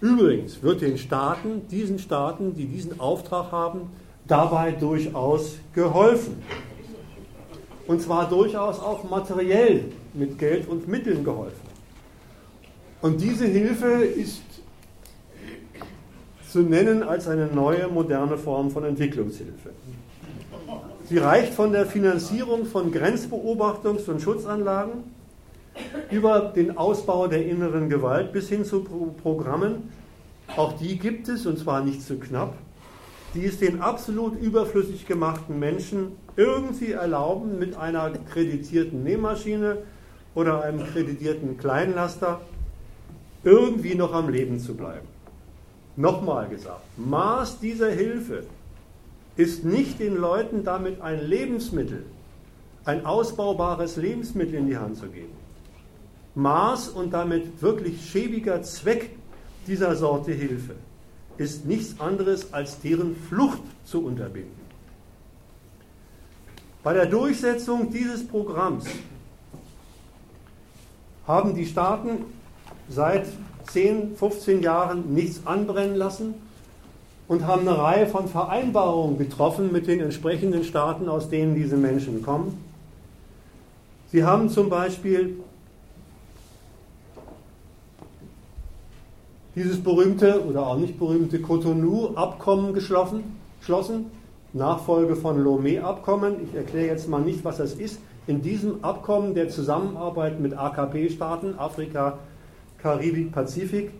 [0.00, 3.90] Übrigens wird den Staaten, diesen Staaten, die diesen Auftrag haben,
[4.26, 6.42] dabei durchaus geholfen.
[7.86, 11.68] Und zwar durchaus auch materiell mit Geld und Mitteln geholfen.
[13.02, 14.42] Und diese Hilfe ist
[16.50, 19.70] zu nennen als eine neue, moderne Form von Entwicklungshilfe.
[21.08, 25.04] Sie reicht von der Finanzierung von Grenzbeobachtungs- und Schutzanlagen
[26.10, 28.82] über den Ausbau der inneren Gewalt bis hin zu
[29.22, 29.90] Programmen,
[30.56, 32.54] auch die gibt es und zwar nicht zu knapp,
[33.34, 39.78] die es den absolut überflüssig gemachten Menschen irgendwie erlauben, mit einer kreditierten Nähmaschine
[40.34, 42.40] oder einem kreditierten Kleinlaster
[43.44, 45.06] irgendwie noch am Leben zu bleiben.
[45.96, 48.44] Nochmal gesagt, Maß dieser Hilfe
[49.36, 52.04] ist nicht den Leuten damit ein Lebensmittel,
[52.84, 55.39] ein ausbaubares Lebensmittel in die Hand zu geben.
[56.34, 59.10] Maß und damit wirklich schäbiger Zweck
[59.66, 60.74] dieser Sorte Hilfe
[61.36, 64.60] ist nichts anderes als deren Flucht zu unterbinden.
[66.82, 68.84] Bei der Durchsetzung dieses Programms
[71.26, 72.24] haben die Staaten
[72.88, 73.26] seit
[73.70, 76.34] 10, 15 Jahren nichts anbrennen lassen
[77.28, 82.22] und haben eine Reihe von Vereinbarungen getroffen mit den entsprechenden Staaten, aus denen diese Menschen
[82.22, 82.62] kommen.
[84.10, 85.36] Sie haben zum Beispiel
[89.54, 94.10] dieses berühmte oder auch nicht berühmte Cotonou-Abkommen geschlossen,
[94.52, 96.36] Nachfolge von Lomé-Abkommen.
[96.44, 98.00] Ich erkläre jetzt mal nicht, was das ist.
[98.26, 102.18] In diesem Abkommen der Zusammenarbeit mit AKP-Staaten, Afrika,
[102.78, 103.90] Karibik, Pazifik,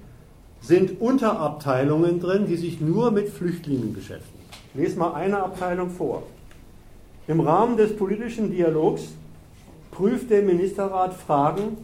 [0.61, 4.45] sind Unterabteilungen drin, die sich nur mit Flüchtlingen beschäftigen.
[4.75, 6.23] Ich lese mal eine Abteilung vor.
[7.27, 9.09] Im Rahmen des politischen Dialogs
[9.91, 11.79] prüft der Ministerrat Fragen,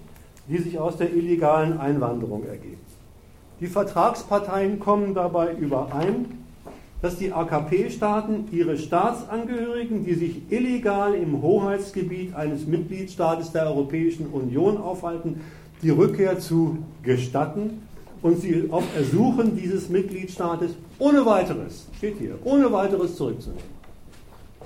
[0.49, 2.86] die sich aus der illegalen Einwanderung ergeben.
[3.61, 6.27] Die Vertragsparteien kommen dabei überein,
[7.01, 14.77] dass die AKP-Staaten ihre Staatsangehörigen, die sich illegal im Hoheitsgebiet eines Mitgliedstaates der Europäischen Union
[14.77, 15.41] aufhalten,
[15.83, 17.83] die Rückkehr zu gestatten
[18.23, 23.77] und sie auf Ersuchen dieses Mitgliedstaates ohne weiteres, steht hier, ohne weiteres zurückzunehmen.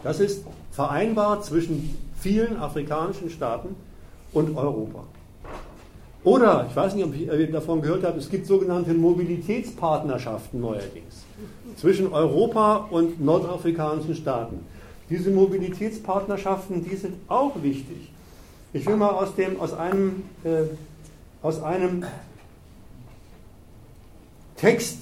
[0.03, 3.77] Das ist vereinbar zwischen vielen afrikanischen Staaten
[4.33, 5.05] und Europa.
[6.23, 11.25] Oder, ich weiß nicht, ob ihr davon gehört habt, es gibt sogenannte Mobilitätspartnerschaften neuerdings
[11.77, 14.61] zwischen Europa und nordafrikanischen Staaten.
[15.09, 18.13] Diese Mobilitätspartnerschaften, die sind auch wichtig.
[18.73, 20.65] Ich will mal aus, dem, aus, einem, äh,
[21.43, 22.05] aus einem
[24.57, 24.99] Text,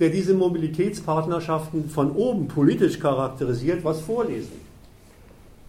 [0.00, 4.52] der diese Mobilitätspartnerschaften von oben politisch charakterisiert, was vorlesen.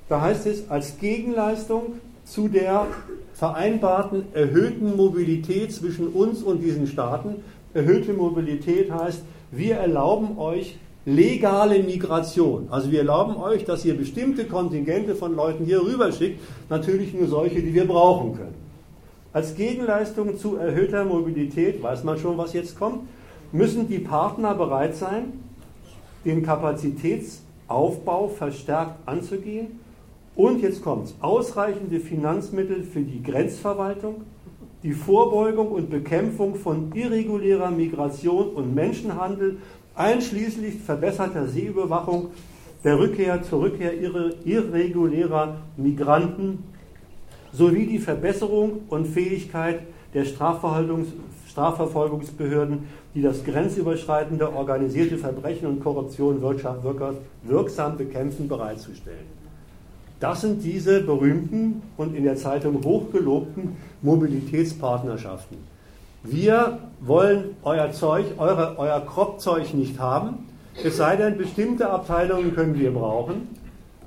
[0.10, 2.88] Da heißt es, als Gegenleistung zu der
[3.41, 7.38] vereinbarten erhöhten Mobilität zwischen uns und diesen Staaten.
[7.73, 10.77] Erhöhte Mobilität heißt, wir erlauben euch
[11.07, 12.68] legale Migration.
[12.69, 16.39] Also wir erlauben euch, dass ihr bestimmte Kontingente von Leuten hier rüber schickt,
[16.69, 18.53] natürlich nur solche, die wir brauchen können.
[19.34, 23.07] Als Gegenleistung zu erhöhter Mobilität, weiß man schon, was jetzt kommt,
[23.51, 25.34] müssen die Partner bereit sein,
[26.26, 29.80] den Kapazitätsaufbau verstärkt anzugehen
[30.36, 34.22] und jetzt kommt es, ausreichende Finanzmittel für die Grenzverwaltung,
[34.84, 39.58] die Vorbeugung und Bekämpfung von irregulärer Migration und Menschenhandel,
[39.95, 42.28] einschließlich verbesserter Seeüberwachung,
[42.84, 46.64] der Rückkehr zur Rückkehr irregulärer Migranten
[47.53, 49.82] sowie die Verbesserung und Fähigkeit
[50.14, 59.40] der Strafverfolgungsbehörden, die das grenzüberschreitende organisierte Verbrechen und Korruption wirksam bekämpfen, bereitzustellen.
[60.22, 65.57] Das sind diese berühmten und in der Zeitung hochgelobten Mobilitätspartnerschaften.
[66.23, 70.48] Wir wollen euer Zeug, eure, euer Kropfzeug nicht haben,
[70.84, 73.48] es sei denn, bestimmte Abteilungen können wir brauchen.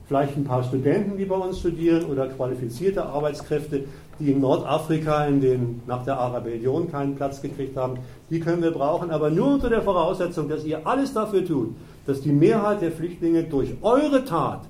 [0.06, 3.84] Vielleicht ein paar Studenten, die bei uns studieren, oder qualifizierte Arbeitskräfte,
[4.20, 7.98] die in Nordafrika in den, nach der Arabellion keinen Platz gekriegt haben.
[8.30, 11.74] Die können wir brauchen, aber nur unter der Voraussetzung, dass ihr alles dafür tut,
[12.06, 14.60] dass die Mehrheit der Flüchtlinge durch eure Tat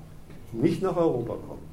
[0.61, 1.65] nicht nach Europa kommen.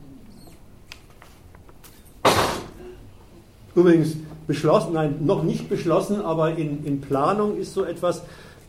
[3.75, 8.23] Übrigens beschlossen, nein, noch nicht beschlossen, aber in, in Planung ist so etwas.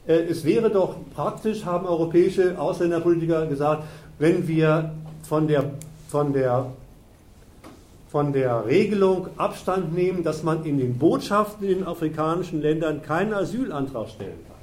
[0.08, 3.84] Äh, es wäre doch praktisch, haben europäische Ausländerpolitiker gesagt,
[4.20, 5.72] wenn wir von der,
[6.08, 6.68] von der,
[8.10, 13.34] von der Regelung Abstand nehmen, dass man in den Botschaften in den afrikanischen Ländern keinen
[13.34, 14.54] Asylantrag stellen kann.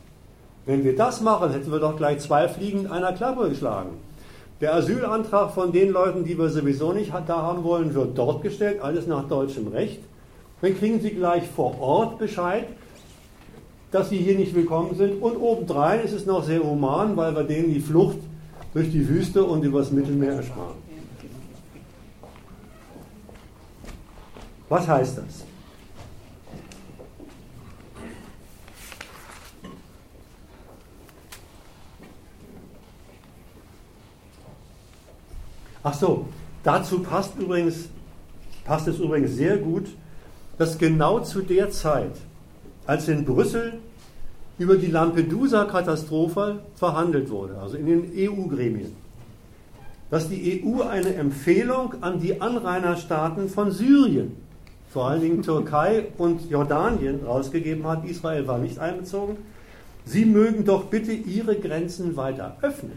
[0.67, 3.91] Wenn wir das machen, hätten wir doch gleich zwei Fliegen in einer Klappe geschlagen.
[4.61, 8.83] Der Asylantrag von den Leuten, die wir sowieso nicht da haben wollen, wird dort gestellt,
[8.83, 10.01] alles nach deutschem Recht.
[10.61, 12.67] Dann kriegen sie gleich vor Ort Bescheid,
[13.91, 15.23] dass sie hier nicht willkommen sind.
[15.23, 18.19] Und obendrein ist es noch sehr human, weil wir denen die Flucht
[18.75, 20.77] durch die Wüste und übers Mittelmeer ersparen.
[24.69, 25.50] Was heißt das?
[35.83, 36.27] Ach so,
[36.63, 37.89] dazu passt übrigens,
[38.65, 39.87] passt es übrigens sehr gut,
[40.59, 42.13] dass genau zu der Zeit,
[42.87, 43.75] als in Brüssel
[44.59, 48.95] über die Lampedusa-Katastrophe verhandelt wurde, also in den EU-Gremien,
[50.11, 54.37] dass die EU eine Empfehlung an die Anrainerstaaten von Syrien,
[54.91, 58.05] vor allen Dingen Türkei und Jordanien, rausgegeben hat.
[58.05, 59.37] Israel war nicht einbezogen.
[60.05, 62.93] Sie mögen doch bitte ihre Grenzen weiter öffnen.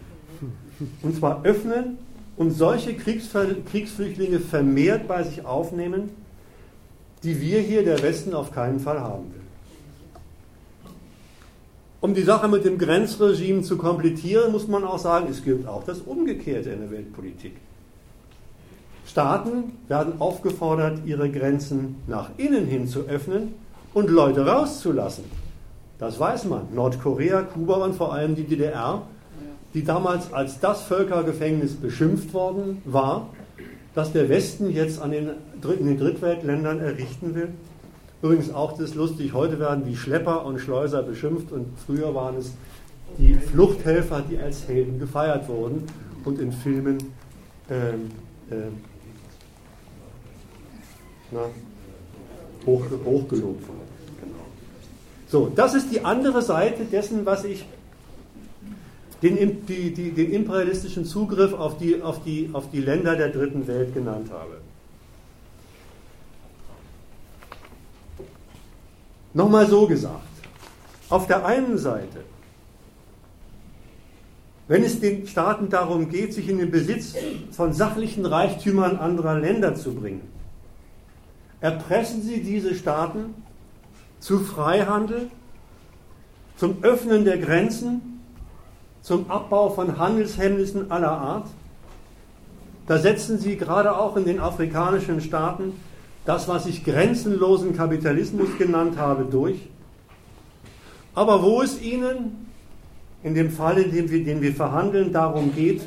[1.02, 1.98] Und zwar öffnen
[2.36, 6.10] und solche Kriegsflüchtlinge vermehrt bei sich aufnehmen,
[7.22, 9.40] die wir hier, der Westen, auf keinen Fall haben will.
[12.00, 15.84] Um die Sache mit dem Grenzregime zu komplettieren, muss man auch sagen, es gilt auch
[15.84, 17.56] das Umgekehrte in der Weltpolitik.
[19.06, 23.54] Staaten werden aufgefordert, ihre Grenzen nach innen hin zu öffnen
[23.94, 25.24] und Leute rauszulassen.
[25.98, 26.62] Das weiß man.
[26.74, 29.02] Nordkorea, Kuba und vor allem die DDR,
[29.74, 33.30] die damals als das Völkergefängnis beschimpft worden war,
[33.94, 35.30] das der Westen jetzt an den,
[35.78, 37.48] in den Drittweltländern errichten will.
[38.22, 42.36] Übrigens auch das ist lustig, heute werden die Schlepper und Schleuser beschimpft und früher waren
[42.36, 42.54] es
[43.18, 45.84] die Fluchthelfer, die als Helden gefeiert wurden
[46.24, 46.98] und in Filmen
[47.68, 48.10] ähm,
[48.50, 48.80] ähm,
[52.64, 53.80] hoch, hochgelobt wurden.
[54.20, 54.44] Genau.
[55.26, 57.66] So, das ist die andere Seite dessen, was ich
[59.24, 63.66] den, die, die, den imperialistischen Zugriff auf die, auf, die, auf die Länder der dritten
[63.66, 64.58] Welt genannt habe.
[69.32, 70.20] Nochmal so gesagt.
[71.08, 72.20] Auf der einen Seite,
[74.68, 77.14] wenn es den Staaten darum geht, sich in den Besitz
[77.50, 80.22] von sachlichen Reichtümern anderer Länder zu bringen,
[81.60, 83.34] erpressen sie diese Staaten
[84.20, 85.30] zu Freihandel,
[86.56, 88.13] zum Öffnen der Grenzen
[89.04, 91.46] zum Abbau von Handelshemmnissen aller Art.
[92.86, 95.74] Da setzen sie gerade auch in den afrikanischen Staaten
[96.24, 99.58] das, was ich grenzenlosen Kapitalismus genannt habe, durch.
[101.14, 102.48] Aber wo es ihnen
[103.22, 105.82] in dem Fall, in dem wir, den wir verhandeln, darum geht,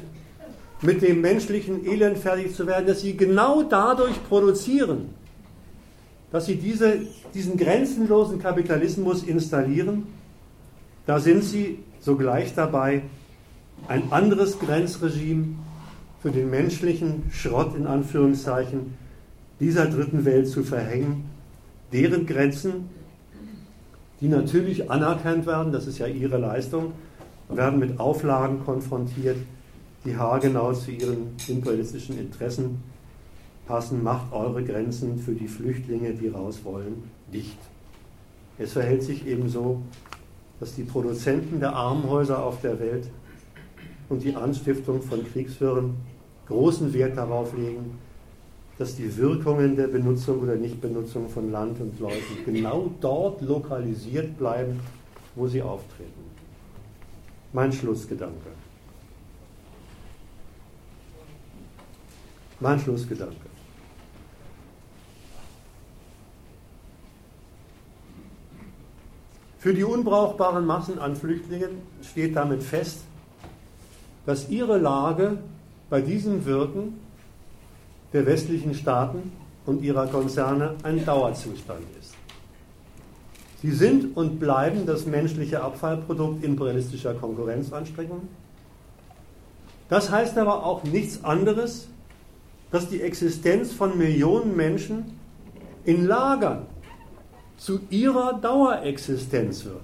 [0.83, 5.09] mit dem menschlichen Elend fertig zu werden, dass sie genau dadurch produzieren,
[6.31, 6.99] dass sie diese,
[7.33, 10.05] diesen grenzenlosen Kapitalismus installieren,
[11.07, 13.01] da sind sie sogleich dabei,
[13.89, 15.55] ein anderes Grenzregime
[16.21, 18.93] für den menschlichen Schrott in Anführungszeichen
[19.59, 21.25] dieser dritten Welt zu verhängen,
[21.91, 22.89] deren Grenzen,
[24.21, 26.93] die natürlich anerkannt werden, das ist ja ihre Leistung,
[27.49, 29.37] werden mit Auflagen konfrontiert,
[30.05, 32.81] die haargenau zu ihren imperialistischen Interessen
[33.67, 34.01] passen.
[34.01, 37.03] Macht eure Grenzen für die Flüchtlinge, die raus wollen,
[37.33, 37.59] dicht.
[38.57, 39.81] Es verhält sich ebenso
[40.59, 43.09] dass die Produzenten der Armenhäuser auf der Welt
[44.09, 45.95] und die Anstiftung von Kriegswirren
[46.47, 47.97] großen Wert darauf legen,
[48.77, 54.79] dass die Wirkungen der Benutzung oder Nichtbenutzung von Land und Leuten genau dort lokalisiert bleiben,
[55.35, 56.27] wo sie auftreten.
[57.53, 58.51] Mein Schlussgedanke.
[62.59, 63.46] Mein Schlussgedanke.
[69.67, 72.99] Für die unbrauchbaren Massen an Flüchtlingen steht damit fest,
[74.25, 75.39] dass ihre Lage
[75.89, 77.01] bei diesem Wirken
[78.13, 79.33] der westlichen Staaten
[79.65, 82.13] und ihrer Konzerne ein Dauerzustand ist.
[83.61, 88.29] Sie sind und bleiben das menschliche Abfallprodukt imperialistischer Konkurrenzanstrengungen.
[89.89, 91.89] Das heißt aber auch nichts anderes,
[92.71, 95.19] dass die Existenz von Millionen Menschen
[95.83, 96.67] in Lagern
[97.57, 99.81] zu ihrer Dauerexistenz wird.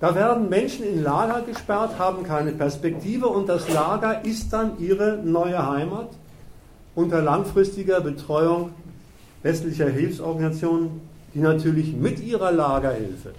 [0.00, 5.18] Da werden Menschen in Lager gesperrt, haben keine Perspektive und das Lager ist dann ihre
[5.18, 6.10] neue Heimat
[6.94, 8.70] unter langfristiger Betreuung
[9.42, 11.00] westlicher Hilfsorganisationen,
[11.34, 13.34] die natürlich mit ihrer Lagerhilfe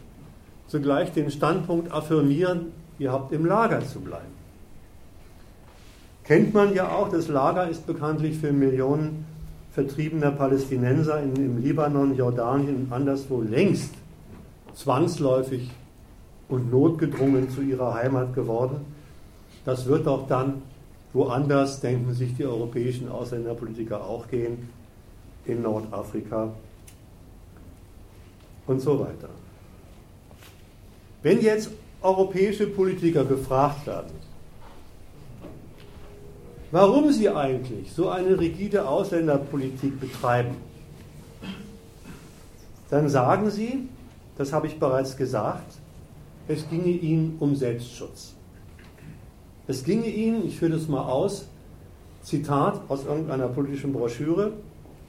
[0.69, 4.39] zugleich den Standpunkt affirmieren, ihr habt im Lager zu bleiben.
[6.23, 9.26] Kennt man ja auch, das Lager ist bekanntlich für Millionen
[9.71, 13.93] vertriebener Palästinenser in, im Libanon, Jordanien und anderswo längst
[14.73, 15.69] zwangsläufig
[16.47, 18.85] und notgedrungen zu ihrer Heimat geworden.
[19.65, 20.61] Das wird auch dann
[21.13, 24.69] woanders, denken sich die europäischen Ausländerpolitiker auch gehen,
[25.45, 26.51] in Nordafrika
[28.67, 29.29] und so weiter.
[31.23, 31.71] Wenn jetzt
[32.01, 34.11] europäische Politiker befragt werden,
[36.71, 40.55] warum sie eigentlich so eine rigide Ausländerpolitik betreiben,
[42.89, 43.87] dann sagen sie,
[44.37, 45.75] das habe ich bereits gesagt,
[46.47, 48.33] es ginge ihnen um Selbstschutz.
[49.67, 51.45] Es ginge ihnen, ich führe das mal aus,
[52.23, 54.53] Zitat aus irgendeiner politischen Broschüre,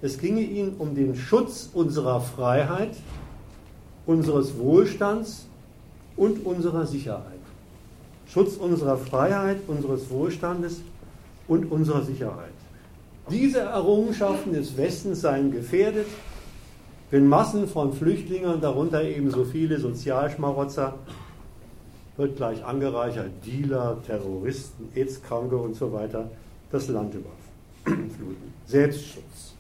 [0.03, 2.97] es ginge ihnen um den Schutz unserer Freiheit,
[4.07, 5.47] unseres Wohlstands
[6.17, 7.41] und unserer Sicherheit.
[8.27, 10.83] Schutz unserer Freiheit, unseres Wohlstandes
[11.51, 12.53] und unserer Sicherheit.
[13.29, 16.07] Diese Errungenschaften des Westens seien gefährdet,
[17.11, 20.95] wenn Massen von Flüchtlingen, darunter ebenso viele Sozialschmarotzer,
[22.17, 26.31] wird gleich angereichert, Dealer, Terroristen, AIDS-Kranke und so weiter,
[26.71, 28.53] das Land überfluten.
[28.67, 29.55] Selbstschutz.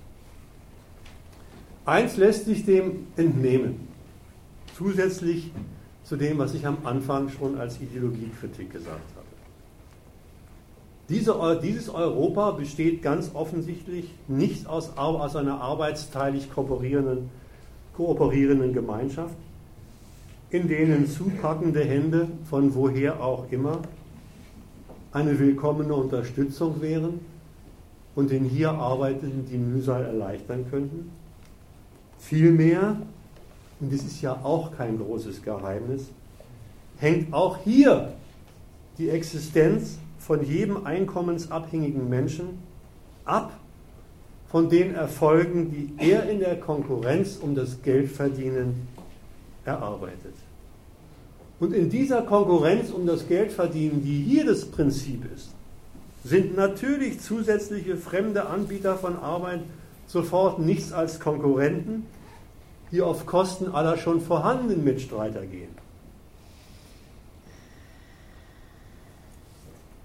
[1.85, 3.89] Eins lässt sich dem entnehmen.
[4.79, 5.51] Zusätzlich
[6.05, 9.20] zu dem, was ich am Anfang schon als Ideologiekritik gesagt habe.
[11.11, 17.31] Diese, dieses Europa besteht ganz offensichtlich nicht aus, aus einer arbeitsteilig kooperierenden,
[17.97, 19.35] kooperierenden Gemeinschaft,
[20.51, 23.81] in denen zupackende Hände von woher auch immer
[25.11, 27.19] eine willkommene Unterstützung wären
[28.15, 31.11] und den hier Arbeitenden die Mühsal erleichtern könnten.
[32.19, 32.97] Vielmehr,
[33.81, 36.07] und das ist ja auch kein großes Geheimnis,
[36.99, 38.13] hängt auch hier
[38.97, 42.61] die Existenz von jedem einkommensabhängigen Menschen
[43.25, 43.53] ab
[44.49, 48.87] von den Erfolgen, die er in der Konkurrenz um das Geldverdienen
[49.65, 50.35] erarbeitet.
[51.59, 55.51] Und in dieser Konkurrenz um das Geldverdienen, die hier das Prinzip ist,
[56.25, 59.61] sind natürlich zusätzliche fremde Anbieter von Arbeit
[60.07, 62.07] sofort nichts als Konkurrenten,
[62.93, 65.80] die auf Kosten aller schon vorhandenen Mitstreiter gehen.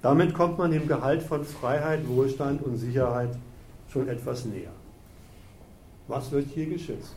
[0.05, 3.31] Damit kommt man dem Gehalt von Freiheit, Wohlstand und Sicherheit
[3.91, 4.69] schon etwas näher.
[6.07, 7.15] Was wird hier geschützt?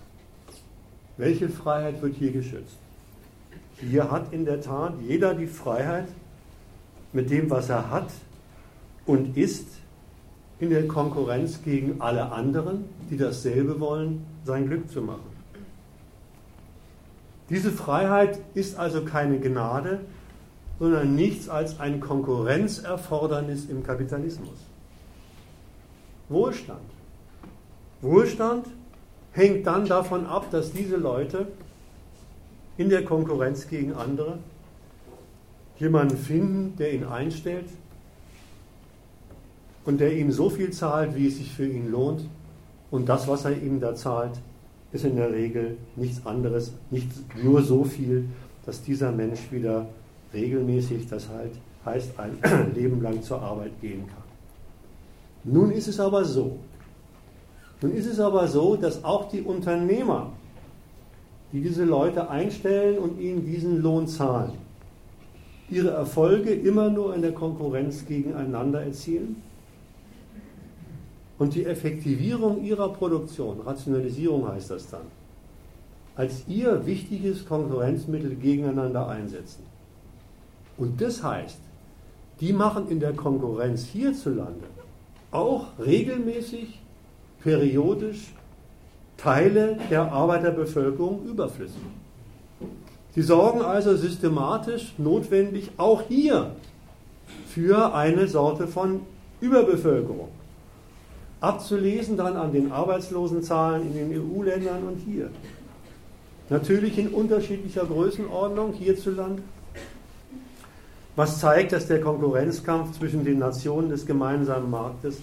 [1.19, 2.79] Welche Freiheit wird hier geschützt?
[3.79, 6.09] Hier hat in der Tat jeder die Freiheit,
[7.13, 8.09] mit dem, was er hat
[9.05, 9.69] und ist,
[10.59, 15.29] in der Konkurrenz gegen alle anderen, die dasselbe wollen, sein Glück zu machen.
[17.51, 20.01] Diese Freiheit ist also keine Gnade,
[20.79, 24.57] sondern nichts als ein Konkurrenzerfordernis im Kapitalismus.
[26.29, 26.81] Wohlstand.
[28.01, 28.67] Wohlstand
[29.33, 31.49] hängt dann davon ab, dass diese Leute
[32.77, 34.39] in der Konkurrenz gegen andere
[35.79, 37.69] jemanden finden, der ihn einstellt
[39.85, 42.25] und der ihm so viel zahlt, wie es sich für ihn lohnt.
[42.91, 44.39] Und das, was er ihm da zahlt,
[44.93, 47.09] ist in der Regel nichts anderes, nicht
[47.43, 48.27] nur so viel,
[48.65, 49.87] dass dieser Mensch wieder
[50.33, 51.53] regelmäßig, das halt
[51.85, 52.39] heißt ein
[52.75, 54.25] Leben lang zur Arbeit gehen kann.
[55.45, 56.59] Nun ist es aber so,
[57.81, 60.33] nun ist es aber so, dass auch die Unternehmer,
[61.53, 64.53] die diese Leute einstellen und ihnen diesen Lohn zahlen,
[65.71, 69.37] ihre Erfolge immer nur in der Konkurrenz gegeneinander erzielen
[71.39, 75.07] und die Effektivierung ihrer Produktion, Rationalisierung heißt das dann,
[76.17, 79.68] als ihr wichtiges Konkurrenzmittel gegeneinander einsetzen.
[80.79, 81.59] Und das heißt,
[82.41, 84.65] die machen in der Konkurrenz hierzulande
[85.31, 86.81] auch regelmäßig,
[87.43, 88.33] periodisch
[89.17, 91.77] Teile der Arbeiterbevölkerung überflüssig.
[93.15, 96.53] Sie sorgen also systematisch notwendig auch hier
[97.49, 99.01] für eine Sorte von
[99.41, 100.29] Überbevölkerung.
[101.41, 105.31] Abzulesen dann an den Arbeitslosenzahlen in den EU-Ländern und hier.
[106.49, 109.43] Natürlich in unterschiedlicher Größenordnung hierzulande
[111.19, 115.19] was zeigt, dass der Konkurrenzkampf zwischen den Nationen des gemeinsamen Marktes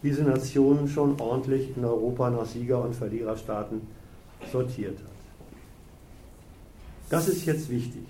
[0.00, 3.80] diese Nationen schon ordentlich in Europa nach Sieger- und Verliererstaaten
[4.52, 5.10] sortiert hat.
[7.10, 8.04] Das ist jetzt wichtig.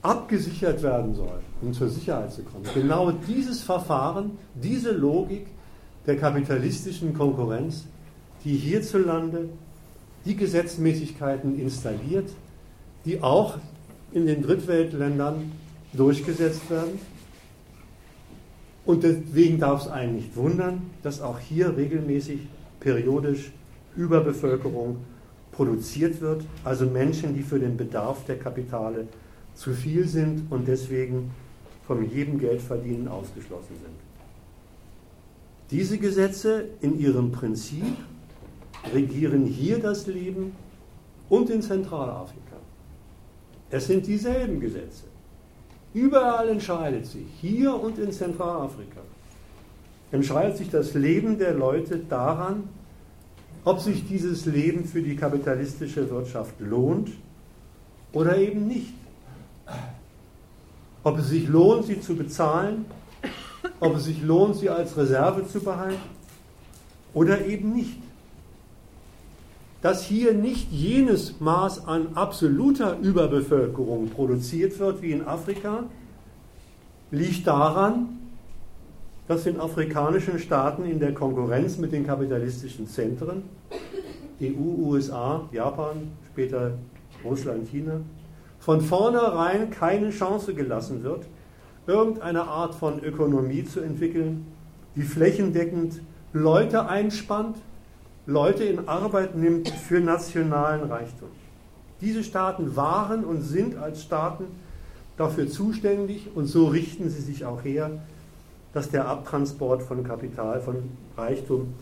[0.00, 2.64] Abgesichert werden soll, um zur Sicherheit zu kommen.
[2.72, 5.48] Genau dieses Verfahren, diese Logik
[6.06, 7.84] der kapitalistischen Konkurrenz,
[8.42, 9.50] die hierzulande
[10.24, 12.30] die Gesetzmäßigkeiten installiert,
[13.04, 13.58] die auch
[14.12, 15.52] in den Drittweltländern
[15.92, 16.98] durchgesetzt werden.
[18.84, 22.40] Und deswegen darf es einen nicht wundern, dass auch hier regelmäßig
[22.78, 23.50] periodisch
[23.96, 24.98] Überbevölkerung
[25.50, 29.08] produziert wird, also Menschen, die für den Bedarf der Kapitale
[29.54, 31.30] zu viel sind und deswegen
[31.86, 33.96] von jedem Geldverdienen ausgeschlossen sind.
[35.70, 37.96] Diese Gesetze in ihrem Prinzip
[38.92, 40.52] regieren hier das Leben
[41.28, 42.55] und in Zentralafrika.
[43.70, 45.04] Es sind dieselben Gesetze.
[45.92, 49.00] Überall entscheidet sich, hier und in Zentralafrika,
[50.12, 52.64] entscheidet sich das Leben der Leute daran,
[53.64, 57.10] ob sich dieses Leben für die kapitalistische Wirtschaft lohnt
[58.12, 58.94] oder eben nicht.
[61.02, 62.84] Ob es sich lohnt, sie zu bezahlen,
[63.80, 65.98] ob es sich lohnt, sie als Reserve zu behalten
[67.14, 67.98] oder eben nicht
[69.86, 75.84] dass hier nicht jenes Maß an absoluter Überbevölkerung produziert wird wie in Afrika,
[77.12, 78.18] liegt daran,
[79.28, 83.44] dass in afrikanischen Staaten in der Konkurrenz mit den kapitalistischen Zentren,
[84.42, 86.72] EU, USA, Japan, später
[87.24, 88.00] Russland, China,
[88.58, 91.26] von vornherein keine Chance gelassen wird,
[91.86, 94.48] irgendeine Art von Ökonomie zu entwickeln,
[94.96, 96.00] die flächendeckend
[96.32, 97.58] Leute einspannt,
[98.26, 101.28] Leute in Arbeit nimmt für nationalen Reichtum.
[102.00, 104.46] Diese Staaten waren und sind als Staaten
[105.16, 107.90] dafür zuständig und so richten sie sich auch her,
[108.72, 111.74] dass der Abtransport von Kapital, von Reichtum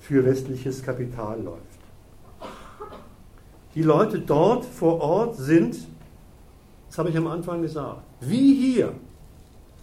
[0.00, 1.62] für westliches Kapital läuft.
[3.74, 5.76] Die Leute dort vor Ort sind,
[6.88, 8.92] das habe ich am Anfang gesagt, wie hier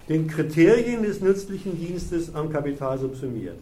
[0.07, 3.57] den Kriterien des nützlichen Dienstes am Kapital subsumiert,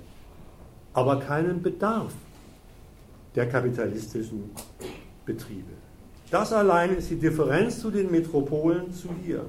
[0.94, 2.14] aber keinen Bedarf
[3.36, 4.50] der kapitalistischen
[5.26, 5.72] Betriebe.
[6.32, 9.46] Das allein ist die Differenz zu den Metropolen zu hier.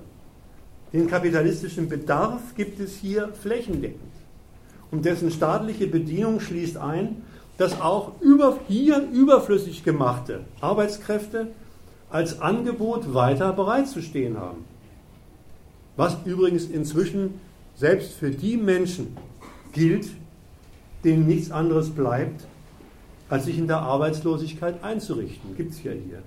[0.93, 4.01] Den kapitalistischen Bedarf gibt es hier flächendeckend.
[4.91, 7.23] Und dessen staatliche Bedienung schließt ein,
[7.59, 11.49] dass auch über, hier überflüssig gemachte Arbeitskräfte
[12.09, 14.65] als Angebot weiter bereitzustehen haben.
[15.97, 17.41] Was übrigens inzwischen
[17.77, 19.17] selbst für die Menschen
[19.73, 20.09] gilt,
[21.05, 22.45] denen nichts anderes bleibt,
[23.29, 25.57] als sich in der Arbeitslosigkeit einzurichten.
[25.57, 26.23] Gibt es ja hier.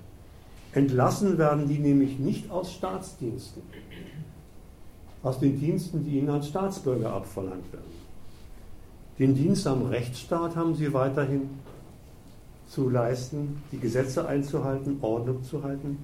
[0.72, 3.62] Entlassen werden die nämlich nicht aus Staatsdiensten,
[5.22, 7.94] aus den Diensten, die ihnen als Staatsbürger abverlangt werden.
[9.18, 11.42] Den Dienst am Rechtsstaat haben sie weiterhin
[12.66, 15.98] zu leisten, die Gesetze einzuhalten, Ordnung zu halten.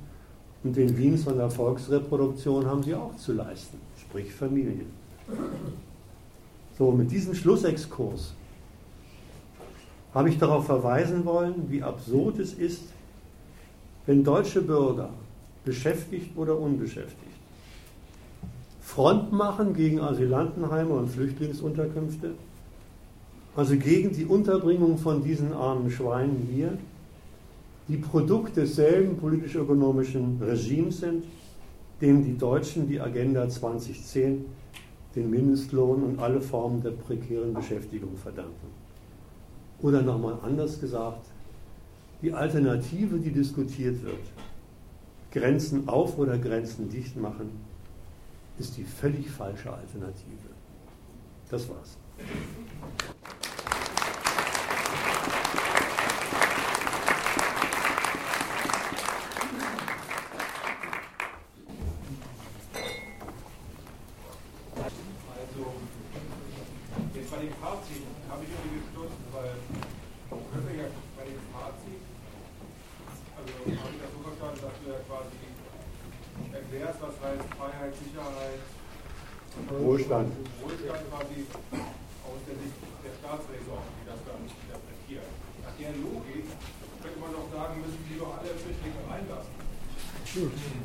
[0.62, 4.84] Und den Dienst an der Volksreproduktion haben sie auch zu leisten, sprich Familie.
[6.78, 8.34] So, mit diesem Schlussexkurs
[10.14, 12.82] habe ich darauf verweisen wollen, wie absurd es ist,
[14.06, 15.10] wenn deutsche Bürger,
[15.64, 17.30] beschäftigt oder unbeschäftigt,
[18.80, 22.32] Front machen gegen Asylantenheime und Flüchtlingsunterkünfte,
[23.54, 26.76] also gegen die Unterbringung von diesen armen Schweinen hier,
[27.88, 31.24] die Produkt desselben politisch-ökonomischen Regimes sind,
[32.00, 34.44] dem die Deutschen die Agenda 2010,
[35.14, 38.79] den Mindestlohn und alle Formen der prekären Beschäftigung verdanken.
[39.82, 41.26] Oder nochmal anders gesagt,
[42.22, 44.20] die Alternative, die diskutiert wird,
[45.32, 47.50] Grenzen auf oder Grenzen dicht machen,
[48.58, 50.50] ist die völlig falsche Alternative.
[51.50, 51.96] Das war's.
[79.90, 80.30] Wohlstand.
[80.62, 81.46] Wohlstand quasi
[82.22, 85.26] aus der Sicht der Staatsräson, die das dann interpretiert.
[85.66, 86.46] Nach der Logik
[87.02, 89.54] könnte man doch sagen, müssen die doch alle Flüchtlinge reinlassen.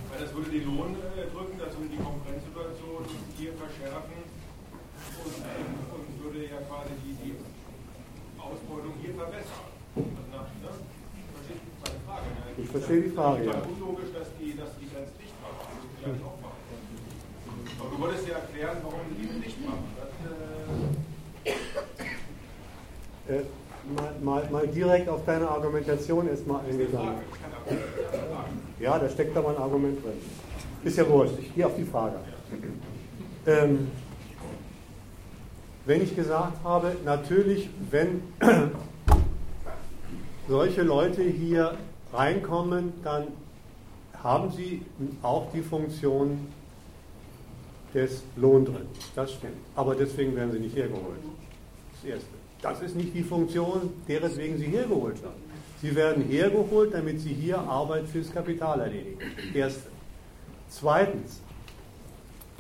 [0.09, 3.05] Weil das würde den Lohn äh, drücken, das würde die Konkurrenzsituation
[3.38, 7.38] hier verschärfen und, und würde ja quasi die, die
[8.41, 9.69] Ausbeutung hier verbessern.
[9.95, 10.73] Also nach, ne?
[10.76, 12.26] Versteht meine Frage?
[12.26, 12.57] Ne?
[12.57, 13.41] Ich verstehe die Frage.
[13.41, 15.61] Es ist ja unlogisch, dass die, dass die Grenze dicht machen.
[15.61, 16.55] Das müssen die eigentlich auch machen.
[17.80, 19.84] Aber du wolltest ja erklären, warum die die nicht machen.
[19.97, 20.09] Das,
[23.35, 23.43] äh,
[23.95, 27.15] mal, mal, mal, direkt auf deine Argumentation erstmal eingegangen.
[28.80, 30.14] Ja, da steckt mal ein Argument drin.
[30.84, 32.18] Ist ja wurscht, ich gehe auf die Frage.
[33.47, 33.88] Ähm,
[35.85, 38.22] wenn ich gesagt habe, natürlich, wenn
[40.47, 41.76] solche Leute hier
[42.14, 43.27] reinkommen, dann
[44.22, 44.84] haben sie
[45.23, 46.47] auch die Funktion
[47.95, 48.85] des Lohn drin.
[49.15, 49.57] Das stimmt.
[49.76, 51.19] Aber deswegen werden sie nicht hergeholt.
[51.93, 52.35] Das Erste.
[52.65, 55.35] Das ist nicht die Funktion, deretwegen sie hergeholt werden.
[55.83, 59.19] Sie werden hergeholt, damit sie hier Arbeit fürs Kapital erledigen.
[59.53, 59.89] Erste.
[60.71, 61.41] Zweitens.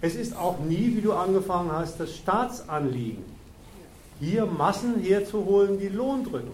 [0.01, 3.23] Es ist auch nie, wie du angefangen hast, das Staatsanliegen,
[4.19, 6.51] hier Massen herzuholen, die Lohn drücken.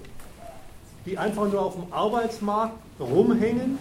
[1.06, 3.78] Die einfach nur auf dem Arbeitsmarkt rumhängen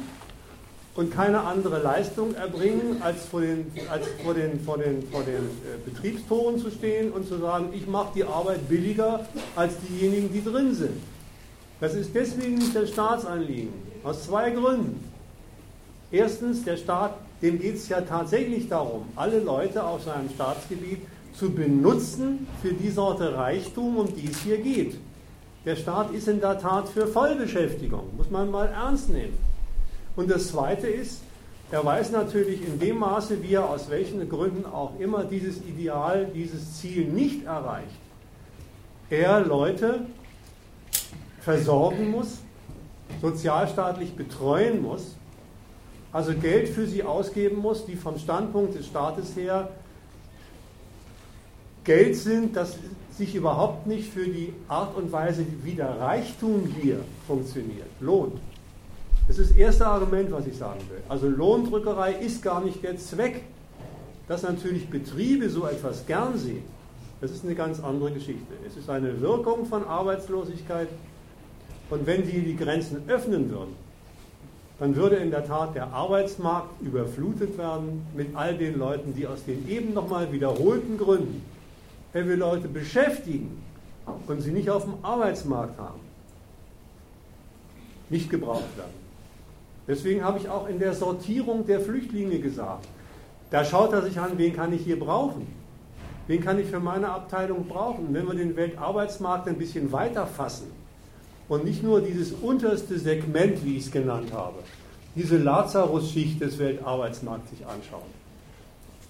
[1.00, 5.32] und keine andere Leistung erbringen, als vor den, als vor den, vor den, vor den
[5.34, 10.44] äh, Betriebstoren zu stehen und zu sagen, ich mache die Arbeit billiger als diejenigen, die
[10.44, 11.00] drin sind.
[11.80, 13.72] Das ist deswegen nicht das Staatsanliegen.
[14.04, 15.02] Aus zwei Gründen.
[16.12, 21.00] Erstens, der Staat, dem geht es ja tatsächlich darum, alle Leute auf seinem Staatsgebiet
[21.32, 24.98] zu benutzen für die Sorte Reichtum, um die es hier geht.
[25.64, 29.49] Der Staat ist in der Tat für Vollbeschäftigung, muss man mal ernst nehmen.
[30.16, 31.20] Und das Zweite ist,
[31.70, 36.26] er weiß natürlich in dem Maße, wie er aus welchen Gründen auch immer dieses Ideal,
[36.34, 37.86] dieses Ziel nicht erreicht,
[39.08, 40.06] er Leute
[41.40, 42.38] versorgen muss,
[43.20, 45.16] sozialstaatlich betreuen muss,
[46.12, 49.70] also Geld für sie ausgeben muss, die vom Standpunkt des Staates her
[51.84, 52.76] Geld sind, das
[53.16, 58.38] sich überhaupt nicht für die Art und Weise, wie der Reichtum hier funktioniert, lohnt.
[59.30, 60.98] Das ist das erste Argument, was ich sagen will.
[61.08, 63.44] Also Lohndrückerei ist gar nicht der Zweck.
[64.26, 66.64] Dass natürlich Betriebe so etwas gern sehen,
[67.20, 68.52] das ist eine ganz andere Geschichte.
[68.66, 70.88] Es ist eine Wirkung von Arbeitslosigkeit.
[71.90, 73.76] Und wenn die die Grenzen öffnen würden,
[74.80, 79.44] dann würde in der Tat der Arbeitsmarkt überflutet werden mit all den Leuten, die aus
[79.44, 81.44] den eben nochmal wiederholten Gründen,
[82.12, 83.62] er will Leute beschäftigen
[84.26, 86.00] und sie nicht auf dem Arbeitsmarkt haben,
[88.08, 88.99] nicht gebraucht werden.
[89.90, 92.86] Deswegen habe ich auch in der Sortierung der Flüchtlinge gesagt,
[93.50, 95.46] da schaut er sich an, wen kann ich hier brauchen?
[96.28, 98.14] Wen kann ich für meine Abteilung brauchen?
[98.14, 100.70] Wenn wir den Weltarbeitsmarkt ein bisschen weiter fassen,
[101.50, 104.60] und nicht nur dieses unterste Segment, wie ich es genannt habe,
[105.16, 108.08] diese Lazarus-Schicht des Weltarbeitsmarkts sich anschauen.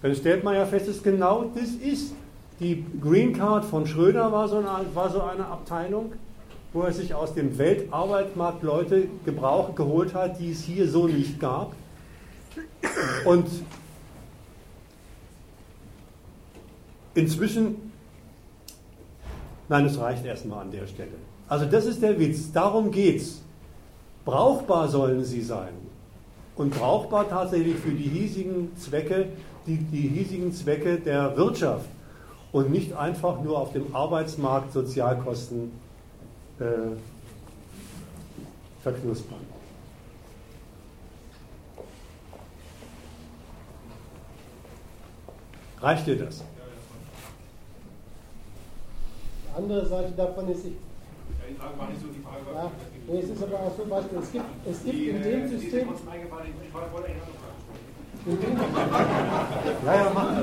[0.00, 2.14] Dann stellt man ja fest, dass genau das ist.
[2.58, 6.12] Die Green Card von Schröder war so eine, war so eine Abteilung,
[6.72, 11.40] wo er sich aus dem Weltarbeitsmarkt Leute gebraucht, geholt hat, die es hier so nicht
[11.40, 11.72] gab.
[13.24, 13.46] Und
[17.14, 17.92] inzwischen,
[19.68, 21.10] nein, es reicht erstmal an der Stelle.
[21.48, 23.42] Also das ist der Witz, darum geht's.
[24.24, 25.72] Brauchbar sollen sie sein.
[26.54, 29.30] Und brauchbar tatsächlich für die hiesigen Zwecke,
[29.66, 31.86] die, die hiesigen Zwecke der Wirtschaft
[32.52, 35.72] und nicht einfach nur auf dem Arbeitsmarkt Sozialkosten
[36.60, 36.96] äh,
[38.82, 39.40] verknuspern.
[45.80, 46.44] Reicht dir das?
[49.44, 50.74] Die andere Seite davon ist, ich
[51.50, 52.44] die Frage war nicht so die Frage.
[52.54, 52.70] Ja,
[53.08, 55.88] nee, es ist aber auch so, Beispiel, es gibt, es gibt in dem System.
[59.86, 60.42] Ja, ja, mach.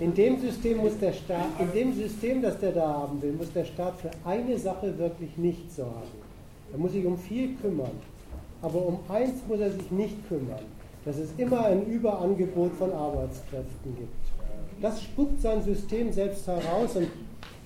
[0.00, 3.52] In dem System muss der Staat, in dem System, das der da haben will, muss
[3.52, 6.24] der Staat für eine Sache wirklich nicht sorgen.
[6.72, 7.90] Er muss sich um viel kümmern.
[8.62, 10.64] Aber um eins muss er sich nicht kümmern,
[11.04, 14.80] dass es immer ein Überangebot von Arbeitskräften gibt.
[14.80, 17.08] Das spuckt sein System selbst heraus und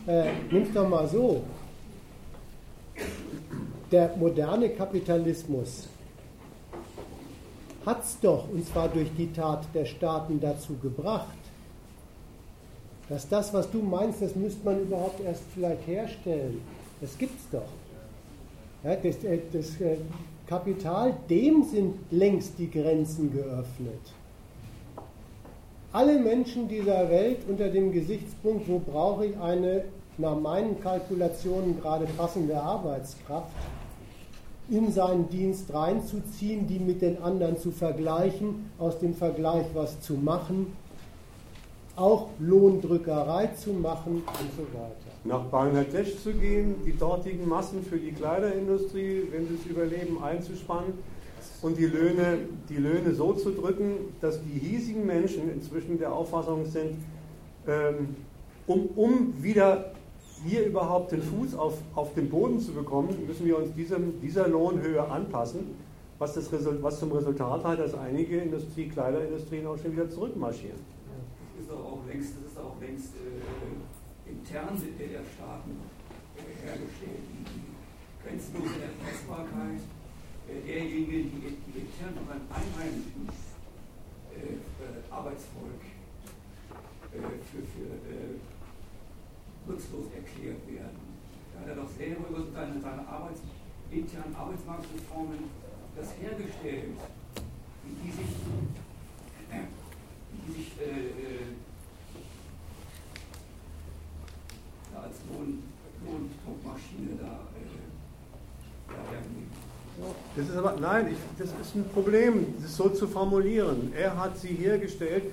[0.06, 1.42] äh, nimm doch mal so
[3.90, 5.88] der moderne Kapitalismus
[7.86, 11.38] hat es doch, und zwar durch die Tat der Staaten, dazu gebracht,
[13.08, 16.60] dass das, was du meinst, das müsste man überhaupt erst vielleicht herstellen.
[17.00, 17.68] Das gibt es doch.
[18.84, 19.96] Ja, das, äh, das äh,
[20.46, 24.00] Kapital, dem sind längst die Grenzen geöffnet.
[25.92, 29.84] Alle Menschen dieser Welt unter dem Gesichtspunkt, wo brauche ich eine
[30.18, 33.48] nach meinen Kalkulationen gerade passende Arbeitskraft,
[34.70, 40.14] in seinen Dienst reinzuziehen, die mit den anderen zu vergleichen, aus dem Vergleich was zu
[40.14, 40.72] machen,
[41.96, 44.94] auch Lohndrückerei zu machen und so weiter.
[45.24, 50.92] Nach Bangladesch zu gehen, die dortigen Massen für die Kleiderindustrie, wenn sie es überleben, einzuspannen
[51.62, 52.38] und die Löhne,
[52.68, 56.98] die Löhne so zu drücken, dass die hiesigen Menschen inzwischen der Auffassung sind,
[57.66, 58.16] ähm,
[58.66, 59.92] um, um wieder
[60.44, 64.48] hier überhaupt den Fuß auf, auf den Boden zu bekommen, müssen wir uns diesem, dieser
[64.48, 65.74] Lohnhöhe anpassen,
[66.18, 66.50] was, das
[66.82, 70.78] was zum Resultat hat, dass einige Industrie, Kleiderindustrien auch schon wieder zurückmarschieren.
[71.56, 75.70] Das ist auch längst, das ist auch längst äh, intern der Staaten
[76.36, 77.22] äh, hergestellt.
[77.28, 79.80] Die grenzenlose Erpressbarkeit
[80.48, 83.28] äh, derjenigen, die, die intern ein einheimischen
[84.34, 85.82] äh, äh, Arbeitsvolk
[87.12, 88.47] äh, für, für
[89.68, 90.98] nutzlos erklärt werden.
[91.52, 93.40] Da hat er doch selber über seine, seine Arbeits,
[93.90, 95.38] internen Arbeitsmarktreformen
[95.96, 96.96] das hergestellt,
[97.84, 98.26] die sich,
[100.46, 101.56] die sich äh, äh,
[104.94, 105.62] als Lohn,
[106.04, 107.68] Lohndruckmaschine da, äh,
[108.88, 109.48] da hergeben.
[110.36, 113.92] Das ist aber, nein, ich, das ist ein Problem, das so zu formulieren.
[113.96, 115.24] Er hat sie hergestellt,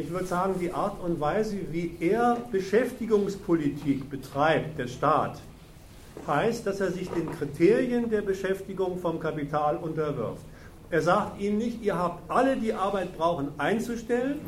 [0.00, 5.40] ich würde sagen, die Art und Weise, wie er Beschäftigungspolitik betreibt, der Staat,
[6.26, 10.42] heißt, dass er sich den Kriterien der Beschäftigung vom Kapital unterwirft.
[10.90, 14.40] Er sagt ihnen nicht, ihr habt alle, die Arbeit brauchen, einzustellen,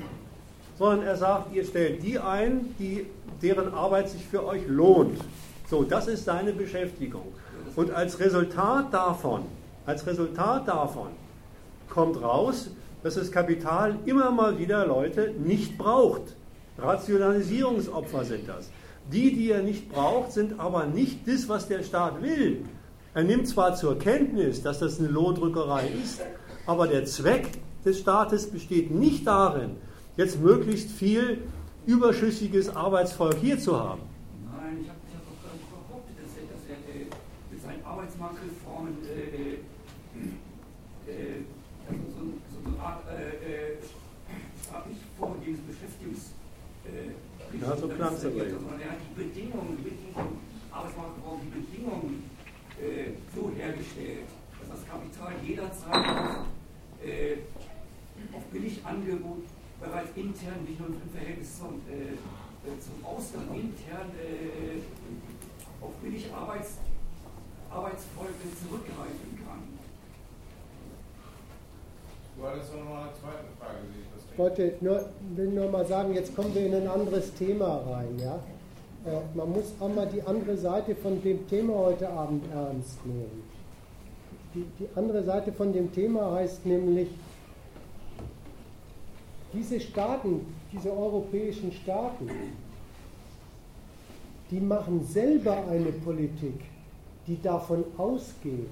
[0.79, 3.07] sondern er sagt, ihr stellt die ein, die,
[3.41, 5.21] deren Arbeit sich für euch lohnt.
[5.69, 7.33] So, das ist seine Beschäftigung.
[7.77, 9.43] Und als Resultat davon,
[9.87, 11.09] als Resultat davon
[11.89, 12.71] kommt raus,
[13.03, 16.37] dass das Kapital immer mal wieder Leute nicht braucht.
[16.79, 18.71] Rationalisierungsopfer sind das.
[19.11, 22.65] Die, die er nicht braucht, sind aber nicht das, was der Staat will.
[23.15, 26.23] Er nimmt zwar zur Kenntnis, dass das eine Lohndrückerei ist,
[26.67, 27.49] aber der Zweck
[27.85, 29.73] des Staates besteht nicht darin,
[30.17, 31.43] jetzt möglichst viel
[31.85, 34.03] überschüssiges Arbeitsvolk hier zu haben.
[34.45, 37.07] Nein, ich habe hab doch behauptet, dass er, dass er äh,
[37.51, 37.85] mit seinen
[47.63, 50.41] Ja, so klang es aber er hat die Bedingungen, die Bedingungen,
[50.73, 52.29] Arbeitsmarktraum, die Bedingungen
[52.75, 54.27] äh, so hergestellt,
[54.59, 56.43] dass das Kapital jederzeit
[57.07, 57.39] äh,
[58.35, 59.47] auf Billigangebot
[59.79, 62.19] bereits intern, nicht nur im Verhältnis zum, äh,
[62.67, 64.11] äh zum Ausland, intern
[65.81, 66.79] auf billig Arbeits,
[67.71, 69.63] Arbeitsfolge zurückgreifen kann.
[72.37, 76.35] Du hattest noch mal eine zweite Frage, ich wollte nur, will nur mal sagen, jetzt
[76.35, 78.19] kommen wir in ein anderes Thema rein.
[78.19, 78.37] Ja?
[79.05, 83.43] Äh, man muss auch mal die andere Seite von dem Thema heute Abend ernst nehmen.
[84.55, 87.09] Die, die andere Seite von dem Thema heißt nämlich,
[89.53, 92.29] diese Staaten, diese europäischen Staaten,
[94.51, 96.61] die machen selber eine Politik,
[97.27, 98.69] die davon ausgeht,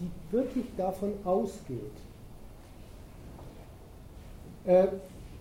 [0.00, 1.92] die wirklich davon ausgeht,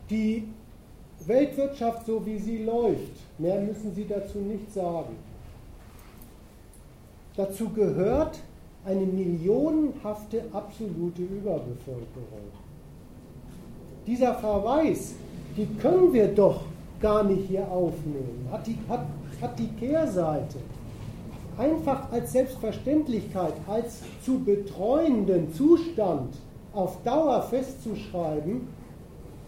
[0.10, 0.48] die
[1.26, 5.16] Weltwirtschaft, so wie sie läuft, mehr müssen Sie dazu nicht sagen.
[7.36, 8.40] Dazu gehört
[8.86, 12.52] eine millionenhafte absolute Überbevölkerung.
[14.08, 15.14] Dieser Verweis,
[15.56, 16.62] die können wir doch
[17.00, 19.06] gar nicht hier aufnehmen, hat die, hat,
[19.42, 20.58] hat die Kehrseite.
[21.58, 26.34] Einfach als Selbstverständlichkeit, als zu betreuenden Zustand
[26.74, 28.68] auf Dauer festzuschreiben,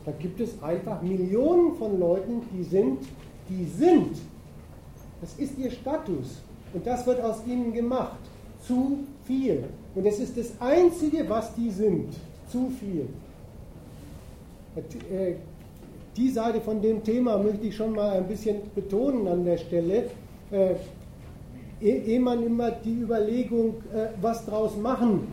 [0.06, 3.00] da gibt es einfach Millionen von Leuten, die sind,
[3.50, 4.18] die sind.
[5.22, 6.42] Das ist ihr Status.
[6.74, 8.20] Und das wird aus ihnen gemacht.
[8.66, 9.64] Zu viel.
[9.96, 12.14] Und es ist das Einzige, was die sind.
[12.50, 13.08] Zu viel.
[14.76, 15.36] Äh,
[16.18, 20.10] die Seite von dem Thema möchte ich schon mal ein bisschen betonen an der Stelle.
[20.52, 20.76] Äh,
[21.82, 25.28] ehe man immer die Überlegung, äh, was draus machen,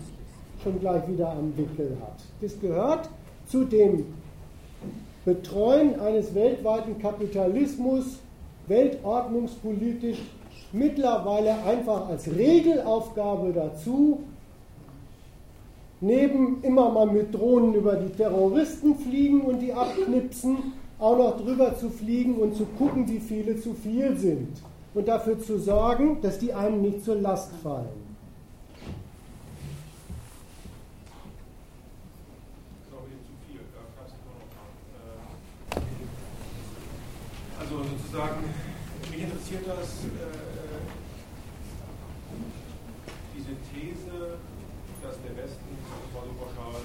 [0.62, 2.18] schon gleich wieder am Wickel hat.
[2.40, 3.08] Das gehört
[3.46, 4.06] zu dem
[5.24, 8.20] Betreuen eines weltweiten Kapitalismus,
[8.68, 10.18] weltordnungspolitisch
[10.72, 14.20] mittlerweile einfach als Regelaufgabe dazu,
[16.00, 20.56] neben immer mal mit Drohnen über die Terroristen fliegen und die abknipsen,
[20.98, 24.48] auch noch drüber zu fliegen und zu gucken, wie viele zu viel sind.
[24.94, 27.99] Und dafür zu sorgen, dass die einem nicht zur Last fallen.
[38.10, 38.42] Sozusagen,
[39.08, 40.26] mich interessiert das, äh,
[43.36, 44.38] diese These,
[45.00, 46.80] dass der Westen, das war so pauschal.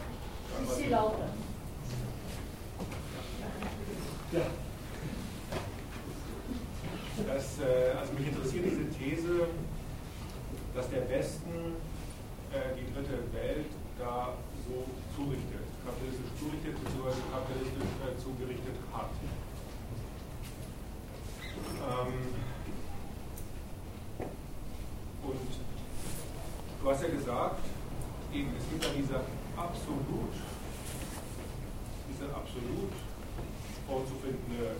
[0.63, 1.29] Ist sie lauter?
[4.33, 4.45] Ja.
[7.25, 9.47] Das, äh, also mich interessiert diese These,
[10.75, 11.73] dass der Westen
[12.53, 14.33] äh, die dritte Welt da
[14.67, 17.17] so zurichtet, kapitalistisch zurichtet, bzw.
[17.33, 19.09] kapitalistisch äh, zugerichtet hat.
[21.89, 22.13] Ähm,
[25.23, 25.49] und
[26.81, 27.59] du hast ja gesagt,
[28.33, 29.15] eben, es gibt ja diese
[29.57, 30.33] absolut,
[32.09, 32.91] diese absolut
[33.87, 34.75] vorzufindende,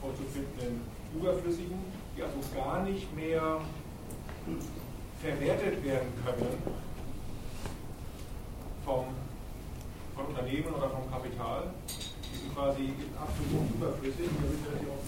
[0.00, 0.80] vorzufindenden
[1.14, 1.78] Überflüssigen,
[2.16, 3.60] die also gar nicht mehr
[5.20, 6.84] verwertet werden können
[8.84, 9.06] vom,
[10.14, 11.70] von Unternehmen oder vom Kapital.
[11.88, 14.28] Die sind quasi absolut überflüssig.
[14.28, 15.03] Da sind wir das hier auch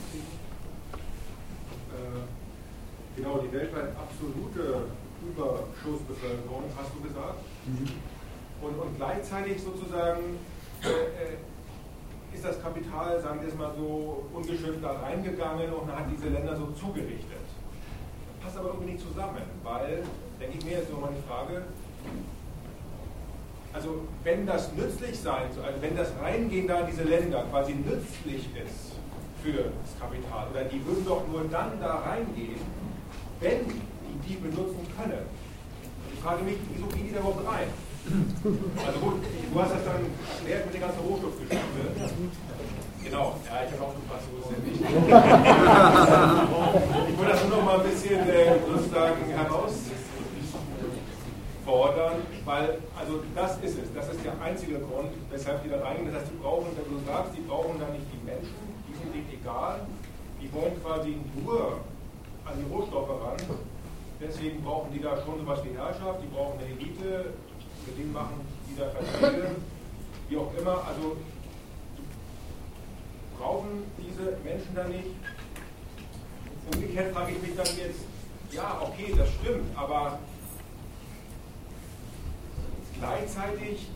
[3.16, 4.86] genau, die weltweit absolute
[5.22, 7.38] Überschussbevölkerung, hast du gesagt.
[7.66, 7.88] Mhm.
[8.62, 10.38] Und, und gleichzeitig sozusagen
[10.82, 16.28] äh, ist das Kapital, sagen wir es mal so, ungeschönt da reingegangen und hat diese
[16.28, 17.44] Länder so zugerichtet.
[18.42, 20.02] Passt aber irgendwie nicht zusammen, weil,
[20.38, 21.64] denke ich mir, ist so meine Frage,
[23.72, 27.74] also wenn das nützlich sein soll, also wenn das Reingehen da in diese Länder quasi
[27.74, 28.95] nützlich ist,
[29.46, 30.48] für das Kapital.
[30.50, 32.58] Oder die würden doch nur dann da reingehen,
[33.40, 33.80] wenn die
[34.26, 35.26] die benutzen können.
[36.12, 37.68] Ich frage mich, wieso gehen die da überhaupt rein?
[38.86, 40.06] Also gut, du hast das dann
[40.38, 41.64] erklärt mit der ganzen Rohstoffgeschichte.
[43.04, 44.82] Genau, ja, ich habe auch gefragt, so ist ja nicht.
[47.06, 53.78] ich wollte das nur noch mal ein bisschen äh, sozusagen herausfordern, weil, also das ist
[53.78, 56.10] es, das ist der einzige Grund, weshalb die da reingehen.
[56.10, 58.75] Das heißt, die brauchen, wenn du sagst, die brauchen da nicht die Menschen,
[59.12, 59.80] denen egal.
[60.40, 61.80] Die wollen quasi nur
[62.44, 63.36] an die Rohstoffe ran.
[64.20, 67.34] Deswegen brauchen die da schon sowas wie Herrschaft, die brauchen eine Elite,
[67.86, 69.56] mit denen machen die da Verträge,
[70.28, 70.84] wie auch immer.
[70.86, 71.16] Also
[73.38, 75.08] brauchen diese Menschen da nicht.
[76.72, 78.00] Umgekehrt frage ich mich dann jetzt,
[78.52, 80.18] ja, okay, das stimmt, aber
[82.98, 83.86] gleichzeitig,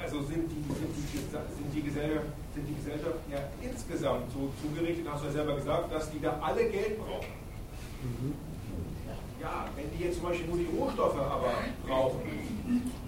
[0.00, 5.06] also sind die, sind die, sind die, Gesellschaft, sind die Gesellschaften ja insgesamt so zugerichtet,
[5.10, 7.32] hast du ja selber gesagt, dass die da alle Geld brauchen.
[8.02, 8.34] Mhm.
[9.40, 11.50] Ja, wenn die jetzt zum Beispiel nur die Rohstoffe aber
[11.86, 12.20] brauchen,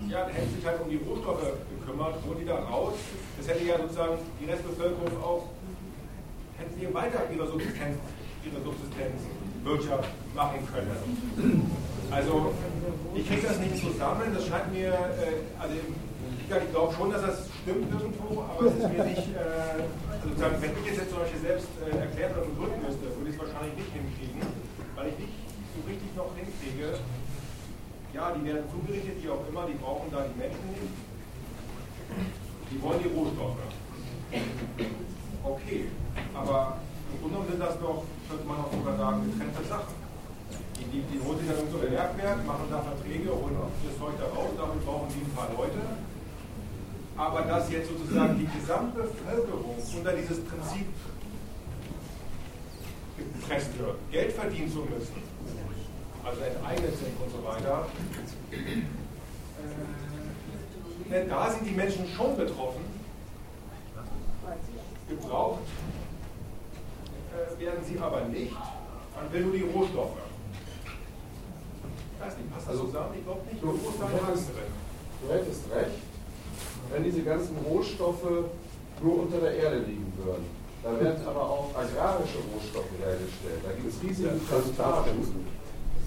[0.09, 2.95] ja, dann hätten sich halt um die Rohstoffe gekümmert, holen die da raus.
[3.39, 5.45] Das hätte ja sozusagen die Restbevölkerung auch,
[6.59, 7.99] hätten sie weiter ihre Subsistenz,
[8.43, 11.71] ihre Subsistenzwirtschaft machen können.
[12.11, 12.53] Also,
[13.15, 15.63] ich kriege das nicht zusammen, das scheint mir, äh,
[16.53, 19.81] also ich glaube schon, dass das stimmt irgendwo, aber es ist mir nicht, äh,
[20.13, 23.37] also sozusagen, wenn ich jetzt zum Beispiel selbst äh, erklären oder begründen müsste, würde ich
[23.37, 24.41] es wahrscheinlich nicht hinkriegen,
[24.95, 25.37] weil ich nicht
[25.75, 27.01] so richtig noch hinkriege,
[28.15, 30.95] ja, die werden zugerichtet, wie auch immer, die brauchen da die Menschen nicht.
[32.71, 33.59] Die wollen die Rohstoffe.
[35.43, 35.91] Okay,
[36.33, 36.79] aber
[37.11, 39.95] im Grunde genommen sind das doch, könnte man auch sogar sagen, getrennte Sachen.
[40.79, 44.15] Die, die, die holen sich dann so ein Bergwerk, machen da Verträge, holen das Zeug
[44.19, 45.83] da raus, dafür brauchen die ein paar Leute.
[47.17, 50.87] Aber dass jetzt sozusagen die gesamte Bevölkerung unter dieses Prinzip
[53.17, 55.23] gepresst wird, Geld verdienen zu müssen,
[56.25, 57.87] also enteignet sind und so weiter,
[61.11, 62.83] äh, da sind die Menschen schon betroffen.
[65.09, 65.61] Gebraucht
[67.31, 68.53] äh, werden sie aber nicht.
[69.15, 70.17] Man will nur die Rohstoffe.
[72.15, 73.15] Ich weiß nicht, passt das also, zusammen?
[73.19, 73.63] Ich glaube nicht.
[73.63, 74.49] Du, du, hättest,
[75.23, 76.14] du hättest recht,
[76.95, 78.47] wenn diese ganzen Rohstoffe
[79.03, 80.45] nur unter der Erde liegen würden.
[80.83, 83.61] Da werden aber auch agrarische Rohstoffe hergestellt.
[83.65, 85.27] Da gibt es riesige Plantagen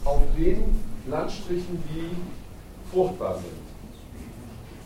[0.06, 2.16] auf den Landstrichen, die
[2.91, 3.67] fruchtbar sind.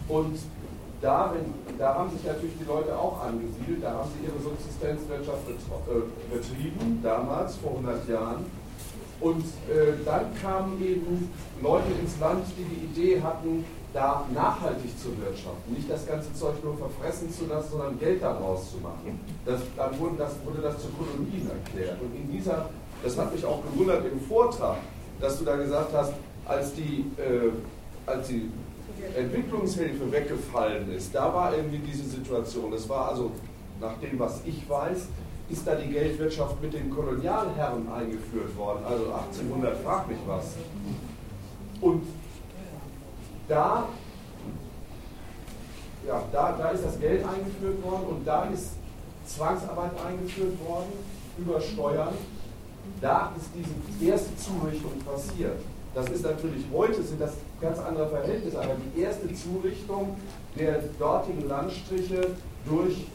[0.08, 0.40] Und
[1.02, 5.50] da, wenn, da haben sich natürlich die Leute auch angesiedelt, da haben sie ihre Subsistenzwirtschaft
[5.50, 8.46] äh, betrieben, damals, vor 100 Jahren.
[9.20, 11.30] Und äh, dann kamen eben
[11.62, 16.64] Leute ins Land, die die Idee hatten, da nachhaltig zu wirtschaften, nicht das ganze Zeug
[16.64, 19.20] nur verfressen zu lassen, sondern Geld daraus zu machen.
[19.45, 22.02] Das, dann wurde das, wurde das zu Kolonien erklärt.
[22.02, 22.70] Und in dieser,
[23.03, 24.78] das hat mich auch gewundert im Vortrag,
[25.20, 26.14] dass du da gesagt hast,
[26.45, 27.52] als die, äh,
[28.06, 28.50] als die
[29.16, 32.72] Entwicklungshilfe weggefallen ist, da war irgendwie diese Situation.
[32.72, 33.32] Das war also,
[33.80, 35.08] nach dem, was ich weiß,
[35.50, 40.53] ist da die Geldwirtschaft mit den Kolonialherren eingeführt worden, also 1800, frag mich was.
[41.82, 42.03] Und
[43.52, 43.88] da,
[46.08, 48.72] ja, da, da ist das Geld eingeführt worden und da ist
[49.28, 50.92] Zwangsarbeit eingeführt worden
[51.38, 52.14] über Steuern
[53.00, 55.58] da ist diese erste Zurichtung passiert.
[55.94, 60.16] Das ist natürlich heute, sind das ganz andere Verhältnisse, aber die erste Zurichtung
[60.58, 62.28] der dortigen Landstriche
[62.66, 63.06] durch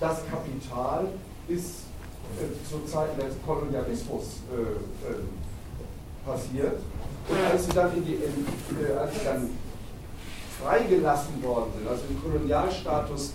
[0.00, 1.06] das Kapital
[1.46, 1.84] ist
[2.40, 6.80] äh, zu Zeiten des Kolonialismus äh, äh, passiert.
[7.28, 8.46] Und als sie dann, in die, in,
[8.84, 9.50] äh, als sie dann
[10.62, 13.32] freigelassen worden sind, also im Kolonialstatus,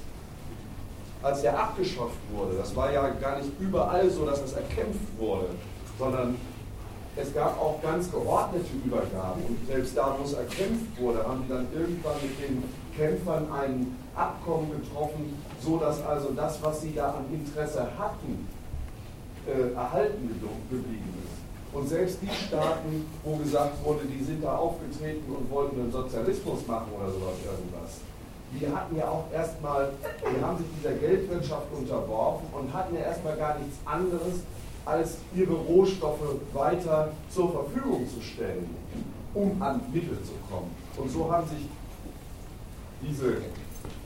[1.21, 5.47] als der abgeschafft wurde, das war ja gar nicht überall so, dass es erkämpft wurde,
[5.97, 6.35] sondern
[7.15, 9.43] es gab auch ganz geordnete Übergaben.
[9.43, 12.63] Und selbst da, wo es erkämpft wurde, haben die dann irgendwann mit den
[12.95, 18.47] Kämpfern ein Abkommen getroffen, so dass also das, was sie da an Interesse hatten,
[19.47, 20.29] äh, erhalten
[20.69, 21.38] geblieben ist.
[21.71, 26.65] Und selbst die Staaten, wo gesagt wurde, die sind da aufgetreten und wollten einen Sozialismus
[26.65, 28.01] machen oder sowas irgendwas,
[28.51, 33.37] die hatten ja auch erstmal, die haben sich dieser Geldwirtschaft unterworfen und hatten ja erstmal
[33.37, 34.41] gar nichts anderes
[34.85, 38.75] als ihre Rohstoffe weiter zur Verfügung zu stellen,
[39.35, 40.75] um an Mittel zu kommen.
[40.97, 41.67] Und so haben sich
[43.01, 43.37] diese,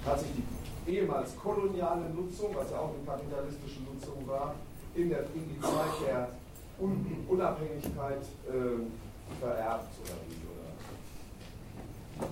[0.05, 4.55] hat sich die ehemals koloniale Nutzung, was ja auch eine kapitalistische Nutzung war,
[4.95, 6.29] in, der, in die Zeit der
[6.79, 10.35] Unabhängigkeit äh, vererbt oder wie?
[12.21, 12.27] Oder?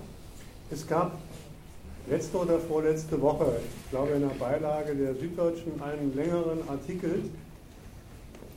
[0.70, 1.18] Es gab
[2.08, 7.30] letzte oder vorletzte Woche, ich glaube in der Beilage der Süddeutschen, einen längeren Artikel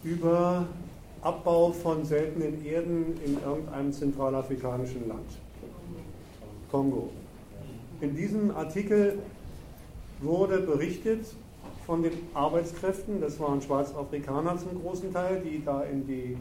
[0.03, 0.65] über
[1.21, 5.25] Abbau von seltenen Erden in irgendeinem zentralafrikanischen Land.
[6.71, 7.09] Kongo.
[8.01, 9.19] In diesem Artikel
[10.21, 11.25] wurde berichtet
[11.85, 16.37] von den Arbeitskräften, das waren Schwarzafrikaner zum großen Teil, die da in die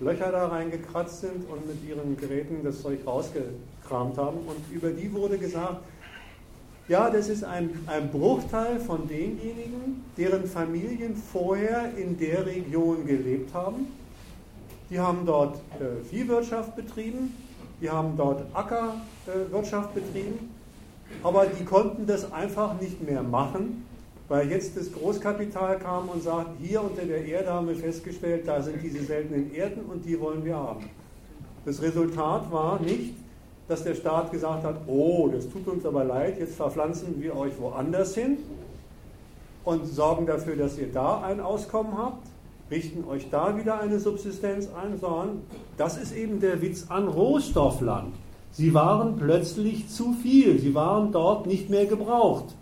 [0.00, 4.38] Löcher da reingekratzt sind und mit ihren Geräten das Zeug rausgekramt haben.
[4.38, 5.82] Und über die wurde gesagt,
[6.88, 13.54] ja, das ist ein, ein Bruchteil von denjenigen, deren Familien vorher in der Region gelebt
[13.54, 13.86] haben.
[14.90, 17.34] Die haben dort äh, Viehwirtschaft betrieben,
[17.80, 20.50] die haben dort Ackerwirtschaft äh, betrieben,
[21.22, 23.86] aber die konnten das einfach nicht mehr machen,
[24.28, 28.62] weil jetzt das Großkapital kam und sagt, hier unter der Erde haben wir festgestellt, da
[28.62, 30.88] sind diese seltenen Erden und die wollen wir haben.
[31.64, 33.14] Das Resultat war nicht,
[33.68, 37.52] dass der Staat gesagt hat, oh, das tut uns aber leid, jetzt verpflanzen wir euch
[37.60, 38.38] woanders hin
[39.64, 42.26] und sorgen dafür, dass ihr da ein Auskommen habt,
[42.70, 45.42] richten euch da wieder eine Subsistenz ein, sondern
[45.76, 48.14] das ist eben der Witz an Rohstoffland.
[48.50, 52.54] Sie waren plötzlich zu viel, sie waren dort nicht mehr gebraucht.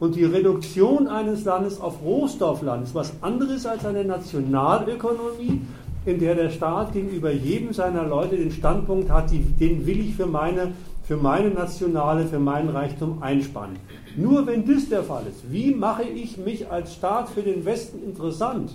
[0.00, 5.62] Und die Reduktion eines Landes auf Rohstoffland ist was anderes als eine Nationalökonomie,
[6.06, 10.26] in der der Staat gegenüber jedem seiner Leute den Standpunkt hat, den will ich für
[10.26, 13.76] meine, für meine nationale, für meinen Reichtum einspannen.
[14.16, 18.02] Nur wenn das der Fall ist, wie mache ich mich als Staat für den Westen
[18.02, 18.70] interessant?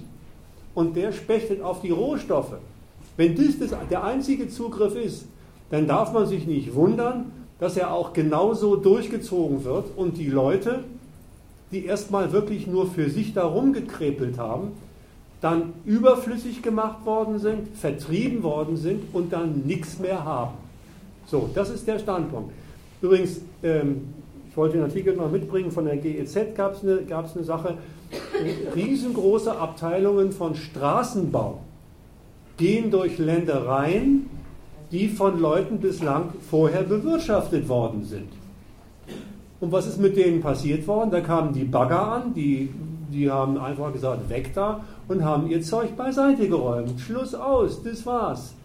[0.75, 2.57] Und der spechtet auf die Rohstoffe.
[3.15, 5.25] Wenn das, das der einzige Zugriff ist,
[5.69, 10.83] dann darf man sich nicht wundern, dass er auch genauso durchgezogen wird und die Leute,
[11.73, 14.71] die erstmal wirklich nur für sich darum gekrepelt haben,
[15.41, 20.53] dann überflüssig gemacht worden sind, vertrieben worden sind und dann nichts mehr haben.
[21.25, 22.53] So, das ist der Standpunkt.
[23.01, 24.13] Übrigens, ähm,
[24.49, 27.77] ich wollte den Artikel noch mitbringen, von der GEZ gab es eine, eine Sache,
[28.75, 31.59] riesengroße Abteilungen von Straßenbau
[32.57, 34.29] gehen durch Ländereien,
[34.91, 38.29] die von Leuten bislang vorher bewirtschaftet worden sind.
[39.63, 41.09] Und was ist mit denen passiert worden?
[41.09, 42.69] Da kamen die Bagger an, die,
[43.13, 46.99] die haben einfach gesagt, weg da und haben ihr Zeug beiseite geräumt.
[46.99, 48.55] Schluss aus, das war's.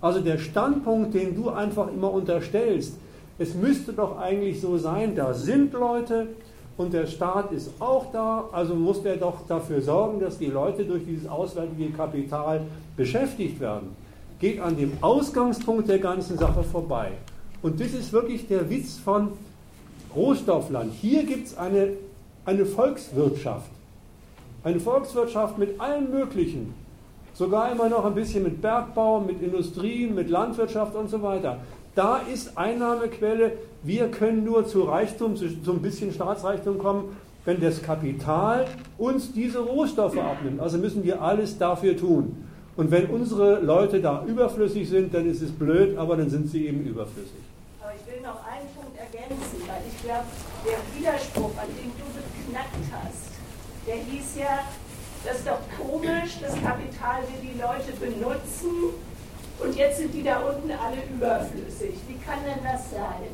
[0.00, 2.96] Also der Standpunkt, den du einfach immer unterstellst,
[3.38, 6.28] es müsste doch eigentlich so sein, da sind Leute
[6.78, 10.86] und der Staat ist auch da, also muss der doch dafür sorgen, dass die Leute
[10.86, 12.62] durch dieses auswärtige Kapital
[12.96, 13.88] beschäftigt werden.
[14.40, 17.10] Geht an dem Ausgangspunkt der ganzen Sache vorbei.
[17.60, 19.32] Und das ist wirklich der Witz von
[20.16, 20.92] Rohstoffland.
[21.00, 21.90] Hier gibt es eine,
[22.44, 23.70] eine Volkswirtschaft.
[24.64, 26.74] Eine Volkswirtschaft mit allen möglichen,
[27.34, 31.58] sogar immer noch ein bisschen mit Bergbau, mit Industrien, mit Landwirtschaft und so weiter.
[31.94, 33.52] Da ist Einnahmequelle.
[33.82, 38.66] Wir können nur zu Reichtum, zu so ein bisschen Staatsreichtum kommen, wenn das Kapital
[38.98, 40.60] uns diese Rohstoffe abnimmt.
[40.60, 42.44] Also müssen wir alles dafür tun.
[42.76, 46.66] Und wenn unsere Leute da überflüssig sind, dann ist es blöd, aber dann sind sie
[46.66, 47.40] eben überflüssig.
[47.80, 50.26] Aber ich will noch einen Punkt ergänzen, weil ich glaube,
[50.64, 53.34] der Widerspruch, an dem du geknackt hast,
[53.86, 54.64] der hieß ja,
[55.24, 58.94] das ist doch komisch, das Kapital will die Leute benutzen
[59.58, 61.94] und jetzt sind die da unten alle überflüssig.
[62.06, 63.30] Wie kann denn das sein?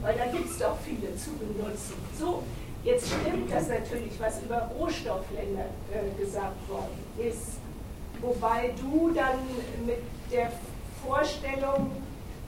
[0.00, 1.94] Weil da gibt es doch viele zu benutzen.
[2.18, 2.42] So,
[2.84, 7.58] jetzt stimmt das natürlich, was über Rohstoffländer äh, gesagt worden ist.
[8.22, 9.40] Wobei du dann
[9.84, 9.98] mit
[10.32, 10.50] der
[11.04, 11.90] Vorstellung,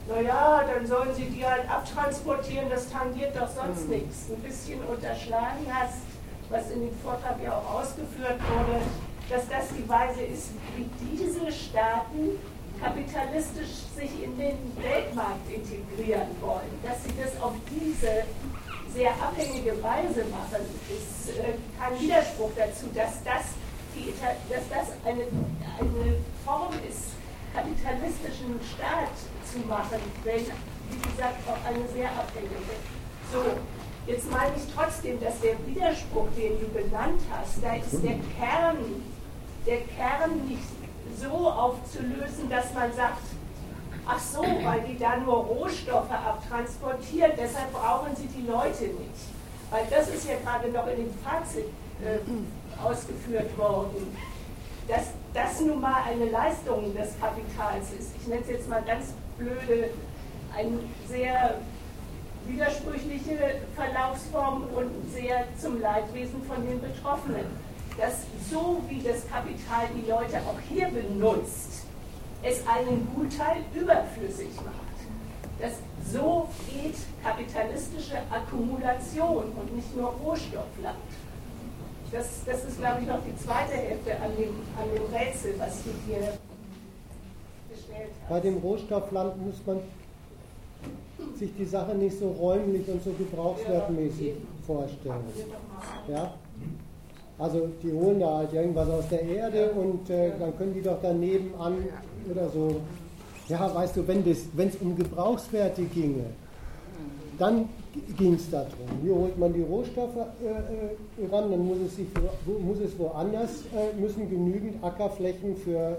[0.09, 3.95] naja, dann sollen sie die halt abtransportieren, das tangiert doch sonst mhm.
[3.95, 6.01] nichts, ein bisschen unterschlagen hast,
[6.49, 8.81] was in dem Vortrag ja auch ausgeführt wurde,
[9.29, 12.39] dass das die Weise ist, wie diese Staaten
[12.81, 16.73] kapitalistisch sich in den Weltmarkt integrieren wollen.
[16.81, 18.23] Dass sie das auf diese
[18.93, 23.53] sehr abhängige Weise machen, ist äh, kein Widerspruch dazu, dass das,
[23.93, 24.13] die,
[24.49, 25.23] dass das eine,
[25.77, 27.13] eine Form ist,
[27.53, 29.13] kapitalistischen Staat
[29.51, 32.77] zu machen, wenn, wie gesagt, auch eine sehr abhängige.
[33.31, 33.43] So,
[34.09, 38.77] Jetzt meine ich trotzdem, dass der Widerspruch, den du benannt hast, da ist der Kern,
[39.67, 40.63] der Kern nicht
[41.15, 43.21] so aufzulösen, dass man sagt,
[44.07, 49.29] ach so, weil die da nur Rohstoffe abtransportieren, deshalb brauchen sie die Leute nicht.
[49.69, 51.65] Weil das ist ja gerade noch in dem Fazit
[52.01, 54.17] äh, ausgeführt worden,
[54.87, 58.15] dass das nun mal eine Leistung des Kapitals ist.
[58.19, 59.89] Ich nenne es jetzt mal ganz blöde,
[60.55, 61.55] ein sehr
[62.45, 67.45] widersprüchliche Verlaufsform und sehr zum Leidwesen von den Betroffenen.
[67.97, 71.85] Dass so wie das Kapital die Leute auch hier benutzt,
[72.43, 74.75] es einen Gutteil überflüssig macht.
[75.59, 75.73] Dass
[76.11, 80.97] so geht kapitalistische Akkumulation und nicht nur Rohstoffland.
[82.11, 85.83] Das, das ist, glaube ich, noch die zweite Hälfte an dem, an dem Rätsel, was
[85.83, 86.33] du hier.
[88.29, 89.79] Bei dem Rohstoffland muss man
[91.35, 94.33] sich die Sache nicht so räumlich und so gebrauchswertmäßig
[94.65, 95.23] vorstellen.
[96.07, 96.33] Ja?
[97.37, 100.97] Also die holen da halt irgendwas aus der Erde und äh, dann können die doch
[101.01, 101.73] daneben an
[102.29, 102.81] oder so.
[103.47, 106.25] Ja, weißt du, wenn es um Gebrauchswerte ginge,
[107.39, 107.69] dann
[108.17, 108.69] ging es darum.
[109.01, 112.07] Hier holt man die Rohstoffe äh, äh, ran, dann muss es, sich,
[112.45, 115.97] muss es woanders, äh, müssen genügend Ackerflächen für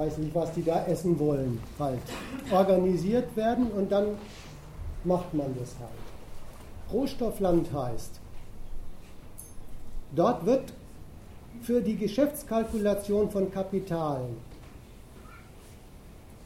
[0.00, 2.00] weiß nicht, was die da essen wollen, halt
[2.50, 4.16] organisiert werden und dann
[5.04, 6.90] macht man das halt.
[6.90, 8.18] Rohstoffland heißt,
[10.16, 10.72] dort wird
[11.60, 14.38] für die Geschäftskalkulation von Kapitalen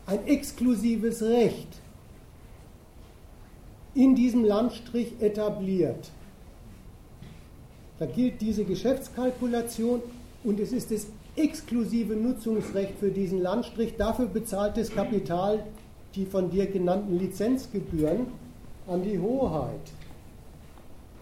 [0.07, 1.69] ein exklusives Recht
[3.95, 6.11] in diesem Landstrich etabliert.
[8.01, 10.03] Da gilt diese Geschäftskalkulation
[10.43, 11.07] und es ist das
[11.37, 13.97] exklusive Nutzungsrecht für diesen Landstrich.
[13.97, 15.65] Dafür bezahlt das Kapital
[16.15, 18.27] die von dir genannten Lizenzgebühren
[18.87, 19.81] an die Hoheit.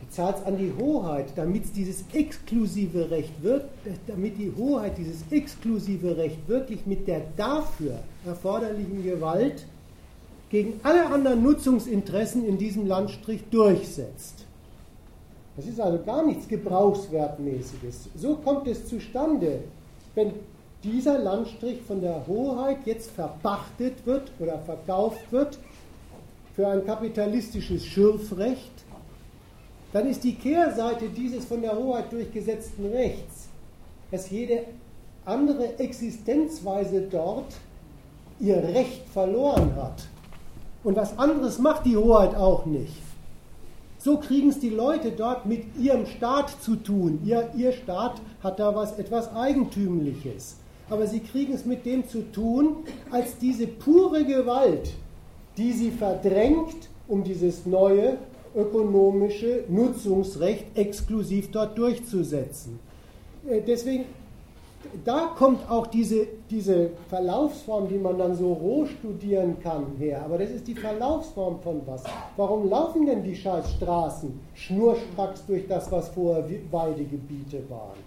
[0.00, 3.64] Bezahlt es an die Hoheit, damit es dieses exklusive Recht wird,
[4.06, 9.64] damit die Hoheit dieses exklusive Recht wirklich mit der dafür erforderlichen Gewalt
[10.50, 14.44] gegen alle anderen Nutzungsinteressen in diesem Landstrich durchsetzt.
[15.56, 18.08] Das ist also gar nichts Gebrauchswertmäßiges.
[18.16, 19.60] So kommt es zustande,
[20.14, 20.32] wenn
[20.82, 25.58] dieser Landstrich von der Hoheit jetzt verpachtet wird oder verkauft wird
[26.54, 28.72] für ein kapitalistisches Schürfrecht,
[29.92, 33.48] dann ist die Kehrseite dieses von der Hoheit durchgesetzten Rechts,
[34.10, 34.64] dass jede
[35.24, 37.54] andere Existenzweise dort
[38.40, 40.08] ihr Recht verloren hat.
[40.82, 43.11] Und was anderes macht die Hoheit auch nicht.
[44.02, 47.20] So kriegen es die Leute dort mit ihrem Staat zu tun.
[47.24, 50.56] Ihr, ihr Staat hat da was etwas Eigentümliches.
[50.90, 52.78] Aber sie kriegen es mit dem zu tun,
[53.12, 54.90] als diese pure Gewalt,
[55.56, 58.18] die sie verdrängt, um dieses neue
[58.56, 62.80] ökonomische Nutzungsrecht exklusiv dort durchzusetzen.
[63.48, 64.06] Äh, deswegen
[65.04, 70.22] da kommt auch diese, diese Verlaufsform, die man dann so roh studieren kann, her.
[70.24, 72.04] Aber das ist die Verlaufsform von was?
[72.36, 77.98] Warum laufen denn die Scheißstraßen schnurstracks durch das, was vorher Weidegebiete waren?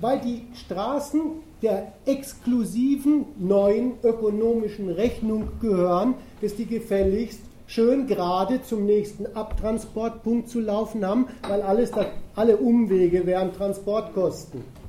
[0.00, 1.20] Weil die Straßen
[1.62, 10.60] der exklusiven neuen ökonomischen Rechnung gehören, dass die gefälligst schön gerade zum nächsten Abtransportpunkt zu
[10.60, 11.92] laufen haben, weil alles,
[12.34, 14.83] alle Umwege wären Transportkosten.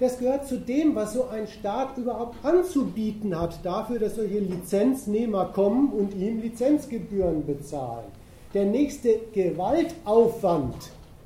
[0.00, 5.44] Das gehört zu dem, was so ein Staat überhaupt anzubieten hat, dafür, dass solche Lizenznehmer
[5.52, 8.06] kommen und ihm Lizenzgebühren bezahlen.
[8.54, 10.74] Der nächste Gewaltaufwand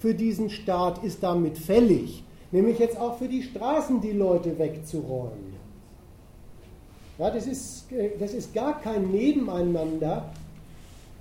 [0.00, 5.54] für diesen Staat ist damit fällig, nämlich jetzt auch für die Straßen die Leute wegzuräumen.
[7.16, 7.86] Ja, das, ist,
[8.18, 10.30] das ist gar kein Nebeneinander,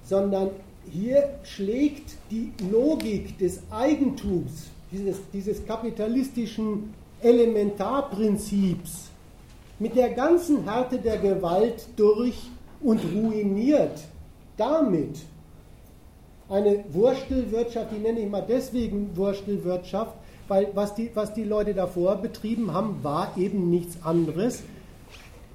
[0.03, 0.49] sondern
[0.91, 6.93] hier schlägt die Logik des Eigentums, dieses, dieses kapitalistischen
[7.23, 9.09] Elementarprinzips
[9.79, 12.49] mit der ganzen Härte der Gewalt durch
[12.81, 13.99] und ruiniert
[14.57, 15.17] damit
[16.49, 20.13] eine Wurstelwirtschaft, die nenne ich mal deswegen Wurstelwirtschaft,
[20.47, 24.61] weil was die, was die Leute davor betrieben haben, war eben nichts anderes,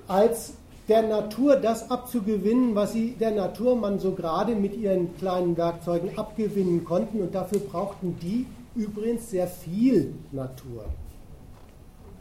[0.08, 0.54] als
[0.88, 6.16] der Natur das abzugewinnen, was sie der Natur man so gerade mit ihren kleinen Werkzeugen
[6.18, 7.20] abgewinnen konnten.
[7.20, 10.86] Und dafür brauchten die übrigens sehr viel Natur.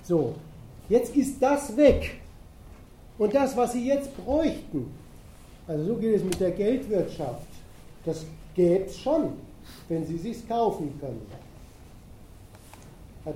[0.08, 0.36] So,
[0.88, 2.22] jetzt ist das weg.
[3.18, 4.90] Und das, was sie jetzt bräuchten,
[5.68, 7.48] also so geht es mit der Geldwirtschaft,
[8.06, 9.34] das gäbe es schon,
[9.90, 11.26] wenn sie sich kaufen können.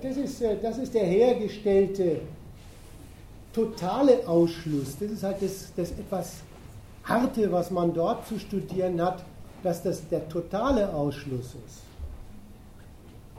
[0.02, 2.22] Das ist, äh, das ist der hergestellte
[3.52, 4.96] totale Ausschluss.
[4.98, 6.36] Das ist halt das, das etwas
[7.04, 9.26] Harte, was man dort zu studieren hat,
[9.62, 11.91] dass das der totale Ausschluss ist.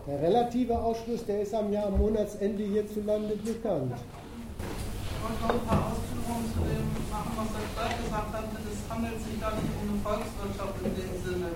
[0.05, 3.94] Der relative Ausschluss, der ist am Jahr am Monatsende hierzulande bekannt.
[3.94, 8.50] Ich wollte noch ein paar Ausführungen zu dem machen, was der Streit gesagt hat.
[8.66, 11.50] Es handelt sich da nicht um eine Volkswirtschaft in dem Sinne.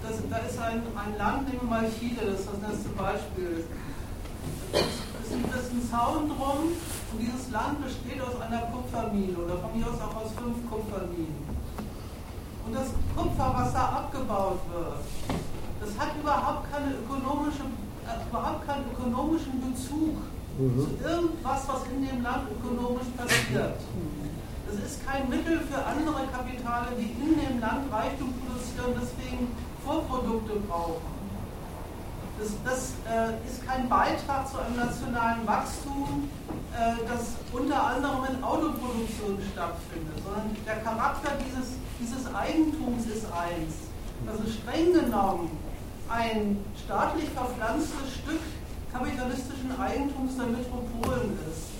[0.00, 3.68] Das, da ist ein, ein Land, nehmen wir mal Chile, das ist das nächste Beispiel.
[4.72, 9.84] Es ist ein Zaun drum und dieses Land besteht aus einer Kupfermine oder von mir
[9.84, 11.44] aus auch aus fünf Kupferminen.
[12.64, 15.43] Und das Kupfer, was da abgebaut wird,
[15.84, 17.68] das hat überhaupt, keine ökonomische,
[18.08, 20.16] äh, überhaupt keinen ökonomischen Bezug
[20.56, 20.80] mhm.
[20.80, 23.76] zu irgendwas, was in dem Land ökonomisch passiert.
[24.66, 29.48] Das ist kein Mittel für andere Kapitale, die in dem Land Reichtum produzieren, deswegen
[29.84, 31.12] Vorprodukte brauchen.
[32.40, 36.28] Das, das äh, ist kein Beitrag zu einem nationalen Wachstum,
[36.74, 43.86] äh, das unter anderem in Autoproduktion stattfindet, sondern der Charakter dieses, dieses Eigentums ist eins.
[44.26, 45.50] Also streng genommen
[46.08, 48.40] ein staatlich verpflanztes Stück
[48.92, 51.74] kapitalistischen Eigentums der Metropolen ist.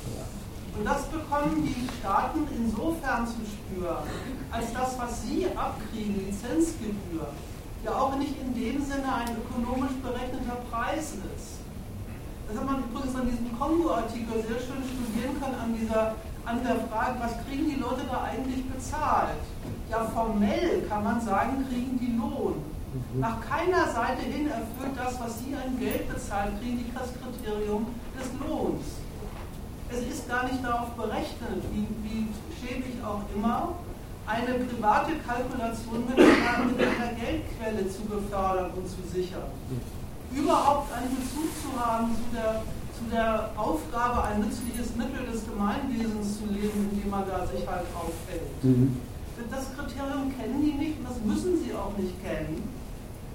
[0.77, 4.03] Und das bekommen die Staaten insofern zu spüren,
[4.51, 7.29] als das, was sie abkriegen, Lizenzgebühr,
[7.85, 11.63] ja auch nicht in dem Sinne ein ökonomisch berechneter Preis ist.
[12.49, 16.77] Das hat man übrigens an diesem Kongo-Artikel sehr schön studieren können, an, dieser, an der
[16.91, 19.39] Frage, was kriegen die Leute da eigentlich bezahlt?
[19.89, 22.74] Ja, formell kann man sagen, kriegen die Lohn.
[23.19, 27.87] Nach keiner Seite hin erfüllt das, was Sie an Geld bezahlen, kriegen die das Kriterium
[28.15, 29.03] des Lohns.
[29.91, 33.75] Es ist gar nicht darauf berechnet, wie, wie schäbig auch immer,
[34.27, 39.51] eine private Kalkulation mit einer, mit einer Geldquelle zu befördern und zu sichern.
[40.33, 42.63] Überhaupt einen Bezug zu haben zu der,
[42.97, 47.87] zu der Aufgabe, ein nützliches Mittel des Gemeinwesens zu leben, indem man da sich halt
[47.95, 48.49] auffällt.
[48.63, 48.97] Mhm.
[49.51, 52.63] Das Kriterium kennen die nicht und das müssen sie auch nicht kennen,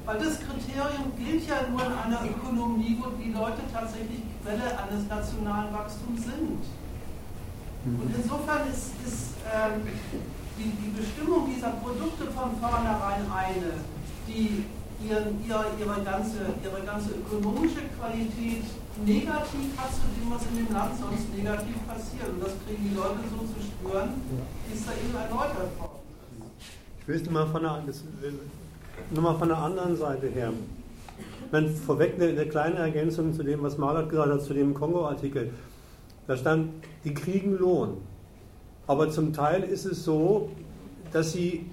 [0.10, 5.06] weil das Kriterium gilt ja nur in einer Ökonomie, wo die Leute tatsächlich Quelle eines
[5.06, 6.66] nationalen Wachstums sind.
[7.86, 8.02] Mhm.
[8.02, 9.86] Und insofern ist, ist ähm,
[10.58, 13.86] die, die Bestimmung dieser Produkte von vornherein eine,
[14.26, 14.66] die
[15.06, 18.66] ihren, ihre, ihre, ganze, ihre ganze ökonomische Qualität
[19.06, 22.34] negativ hat zu dem, was in dem Land sonst negativ passiert.
[22.34, 26.02] Und das kriegen die Leute so zu spüren, wie es da eben erläutert worden
[26.98, 27.84] Ich will es mal von der,
[29.12, 30.52] nochmal von der anderen Seite her.
[31.52, 35.50] Dann vorweg eine, eine, kleine Ergänzung zu dem, was Margaret gesagt hat, zu dem Kongo-Artikel.
[36.28, 36.70] Da stand,
[37.04, 37.98] die kriegen Lohn.
[38.86, 40.50] Aber zum Teil ist es so,
[41.12, 41.66] dass sie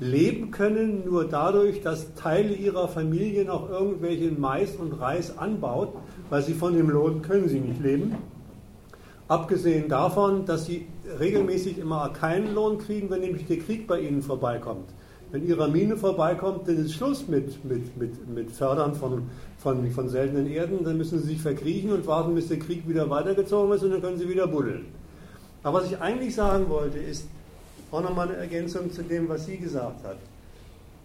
[0.00, 5.94] leben können nur dadurch, dass Teile ihrer Familie noch irgendwelchen Mais und Reis anbaut,
[6.30, 8.16] weil sie von dem Lohn können sie nicht leben.
[9.28, 10.86] Abgesehen davon, dass sie
[11.18, 14.93] regelmäßig immer keinen Lohn kriegen, wenn nämlich der Krieg bei ihnen vorbeikommt.
[15.34, 20.08] Wenn ihre Mine vorbeikommt, dann ist Schluss mit, mit, mit, mit Fördern von, von, von
[20.08, 20.84] seltenen Erden.
[20.84, 24.00] Dann müssen sie sich verkriechen und warten, bis der Krieg wieder weitergezogen ist und dann
[24.00, 24.84] können sie wieder buddeln.
[25.64, 27.26] Aber was ich eigentlich sagen wollte, ist
[27.90, 30.18] auch nochmal eine Ergänzung zu dem, was sie gesagt hat.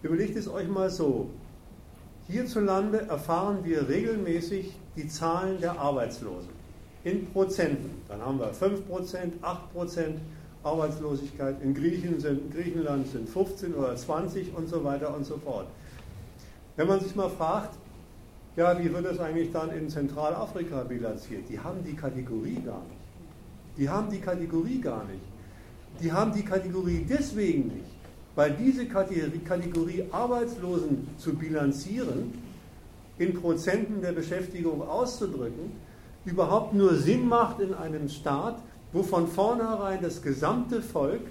[0.04, 1.32] Überlegt es euch mal so.
[2.28, 6.50] Hierzulande erfahren wir regelmäßig die Zahlen der Arbeitslosen
[7.04, 7.90] in Prozenten.
[8.08, 8.78] Dann haben wir 5%,
[9.42, 10.18] 8%
[10.64, 11.62] Arbeitslosigkeit.
[11.64, 15.68] In, Griechenland sind 15 oder 20 und so weiter und so fort.
[16.76, 17.78] Wenn man sich mal fragt,
[18.56, 21.48] ja, wie wird das eigentlich dann in Zentralafrika bilanziert?
[21.50, 23.00] Die haben die Kategorie gar nicht.
[23.78, 25.24] Die haben die Kategorie gar nicht.
[26.02, 27.92] Die haben die Kategorie deswegen nicht,
[28.36, 32.34] weil diese Kategorie Arbeitslosen zu bilanzieren,
[33.18, 35.72] in Prozenten der Beschäftigung auszudrücken,
[36.26, 38.60] überhaupt nur Sinn macht in einem Staat,
[38.92, 41.22] wo von vornherein das gesamte Volk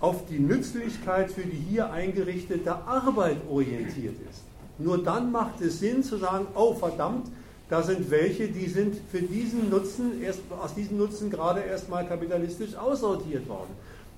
[0.00, 4.42] auf die Nützlichkeit für die hier eingerichtete Arbeit orientiert ist.
[4.78, 7.28] Nur dann macht es Sinn zu sagen, oh verdammt,
[7.70, 12.74] da sind welche, die sind für diesen Nutzen, erst, aus diesem Nutzen gerade erstmal kapitalistisch
[12.74, 13.70] aussortiert worden.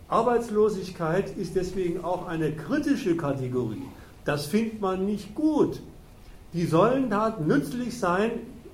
[0.09, 3.83] Arbeitslosigkeit ist deswegen auch eine kritische Kategorie.
[4.25, 5.81] Das findet man nicht gut.
[6.53, 8.33] Die sollen da nützlich sein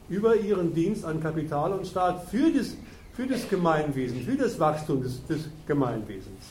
[0.08, 2.76] über ihren Dienst an Kapital und Staat für das,
[3.14, 6.44] für das Gemeinwesen, für das Wachstum des, des Gemeinwesens.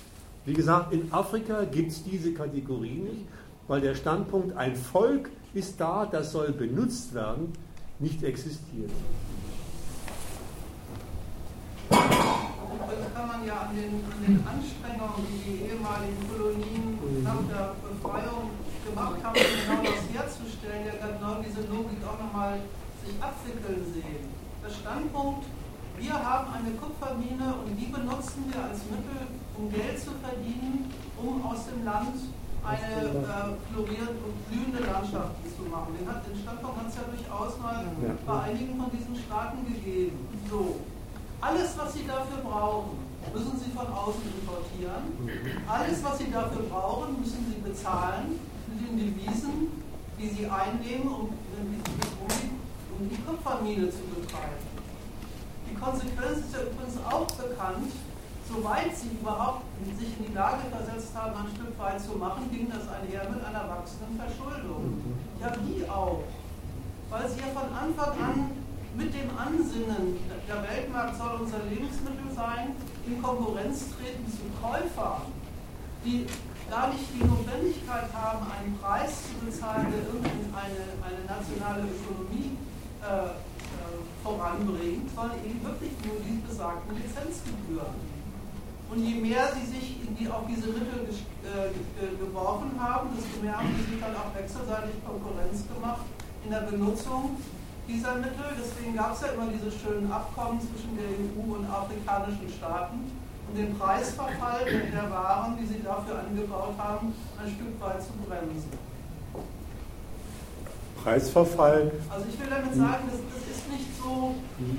[0.46, 3.26] Wie gesagt, in Afrika gibt es diese Kategorie nicht,
[3.68, 7.54] weil der Standpunkt, ein Volk ist da, das soll benutzt werden,
[8.00, 8.90] nicht existiert.
[11.90, 12.00] Das
[13.14, 18.50] kann man ja an den, an den Anstrengungen, die die ehemaligen Kolonien nach der Befreiung
[18.86, 22.60] gemacht haben, genau das herzustellen, ja genau diese Logik auch nochmal
[23.06, 24.26] sich abwickeln sehen.
[24.64, 25.46] Der Standpunkt,
[26.02, 30.90] wir haben eine Kupfermine und die benutzen wir als Mittel, um Geld zu verdienen,
[31.22, 32.18] um aus dem Land
[32.66, 35.94] eine äh, florierende und blühende Landschaft zu machen.
[35.98, 38.14] Den, hat, den Standpunkt hat es ja durchaus mal ja.
[38.26, 40.18] bei einigen von diesen Staaten gegeben.
[40.50, 40.82] So,
[41.40, 42.98] alles, was sie dafür brauchen,
[43.34, 45.06] müssen sie von außen importieren.
[45.68, 48.40] Alles, was sie dafür brauchen, müssen sie bezahlen
[48.70, 49.70] mit den Devisen,
[50.18, 54.71] die sie einnehmen, um, um die Kupfermine zu betreiben.
[55.82, 57.90] Konsequenz ist ja übrigens auch bekannt,
[58.46, 59.66] soweit sie überhaupt
[59.98, 63.42] sich in die Lage versetzt haben, ein Stück weit zu machen, ging das einher mit
[63.44, 65.02] einer wachsenden Verschuldung.
[65.42, 66.22] Ja, wie auch?
[67.10, 68.52] Weil sie ja von Anfang an
[68.96, 72.76] mit dem Ansinnen, der Weltmarkt soll unser Lebensmittel sein,
[73.08, 75.34] in Konkurrenz treten zu Käufern,
[76.06, 76.28] die
[76.70, 80.46] gar nicht die Notwendigkeit haben, einen Preis zu bezahlen, der irgendeine
[81.02, 82.56] eine nationale Ökonomie
[83.02, 83.34] äh,
[84.24, 87.96] voranbringt, sondern eben wirklich nur die besagten Lizenzgebühren.
[88.92, 91.72] Und je mehr sie sich die, auf diese Mittel äh,
[92.20, 96.04] geworfen haben, desto mehr haben sie sich dann auch wechselseitig Konkurrenz gemacht
[96.44, 97.40] in der Benutzung
[97.88, 98.52] dieser Mittel.
[98.60, 103.16] Deswegen gab es ja immer diese schönen Abkommen zwischen der EU und afrikanischen Staaten,
[103.48, 108.76] um den Preisverfall der Waren, die sie dafür angebaut haben, ein Stück weit zu bremsen.
[111.04, 111.92] Preisverfall?
[112.10, 114.36] Also ich will damit sagen, das, das ist nicht so,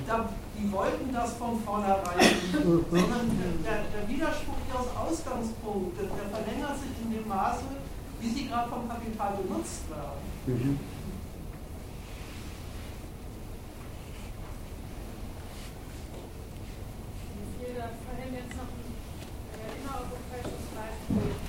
[0.06, 2.20] da die wollten das von vornherein
[2.52, 3.26] sondern
[3.64, 7.64] der, der Widerspruch ihres Ausgangspunktes, der verlängert sich in dem Maße,
[8.20, 10.20] wie sie gerade vom Kapital benutzt werden.
[10.46, 10.78] Mhm.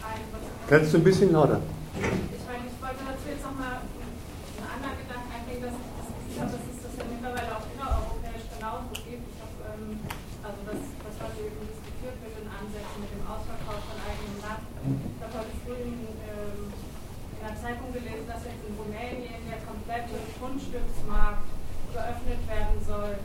[0.04, 1.60] Frage Kannst du ein bisschen lauter?
[1.94, 6.66] Ich meine, ich wollte dazu jetzt nochmal einen anderen Gedanken einbringen, dass ich glaube, das
[6.72, 9.28] ist das ja mittlerweile auch innereuropäisch genauso gibt.
[9.28, 10.00] Ich habe, ähm,
[10.42, 14.64] also das, was heute eben diskutiert wird in Ansätzen mit dem Ausverkauf von eigenem Land.
[14.82, 19.62] Ich habe heute früh in, ähm, in der Zeitung gelesen, dass jetzt in Rumänien der
[19.68, 21.48] komplette Grundstücksmarkt
[21.94, 23.20] geöffnet werden soll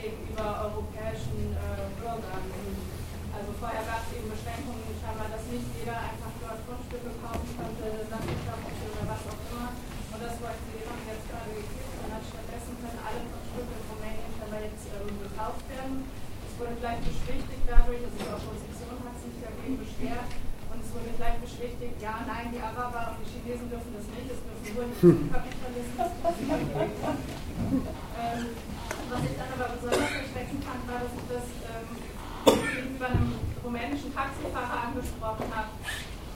[0.00, 2.48] gegenüber europäischen äh, Bürgern.
[3.30, 7.86] Also vorher gab es eben Beschränkungen, scheinbar, dass nicht jeder einfach dort Grundstücke kaufen konnte,
[8.10, 9.70] landwirtschaftliche oder was auch immer.
[10.10, 11.94] Und das wollten sie eben jetzt gerade gekippt.
[12.00, 16.10] Und dann stattdessen können alle Grundstücke in Rumänien scheinbar jetzt ähm, gekauft werden.
[16.42, 20.30] Es wurde gleich beschwichtigt dadurch, dass die Opposition hat sich dagegen beschwert.
[20.70, 24.06] Und es wurde gleich beschwichtigt, ja, nein, die Araber und die Chinesen dürfen das
[24.80, 24.96] ähm,
[29.10, 31.90] was ich dann aber besonders erschreckend fand, war, dass ich das ähm,
[32.46, 33.34] gegenüber einem
[33.64, 35.68] rumänischen Taxifahrer angesprochen habe.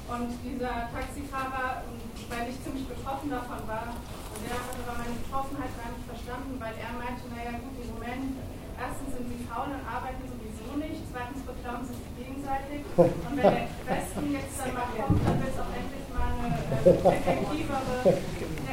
[0.04, 1.80] Und dieser Taxifahrer,
[2.28, 6.60] weil ich ziemlich betroffen davon war, und der hat aber meine Betroffenheit gar nicht verstanden,
[6.60, 8.36] weil er meinte, naja gut, die Rumänen,
[8.76, 12.84] erstens sind sie faul und arbeiten sowieso nicht, zweitens beklauen sie sich gegenseitig.
[13.00, 16.52] Und wenn der Westen jetzt dann mal kommt, dann wird es auch endlich mal eine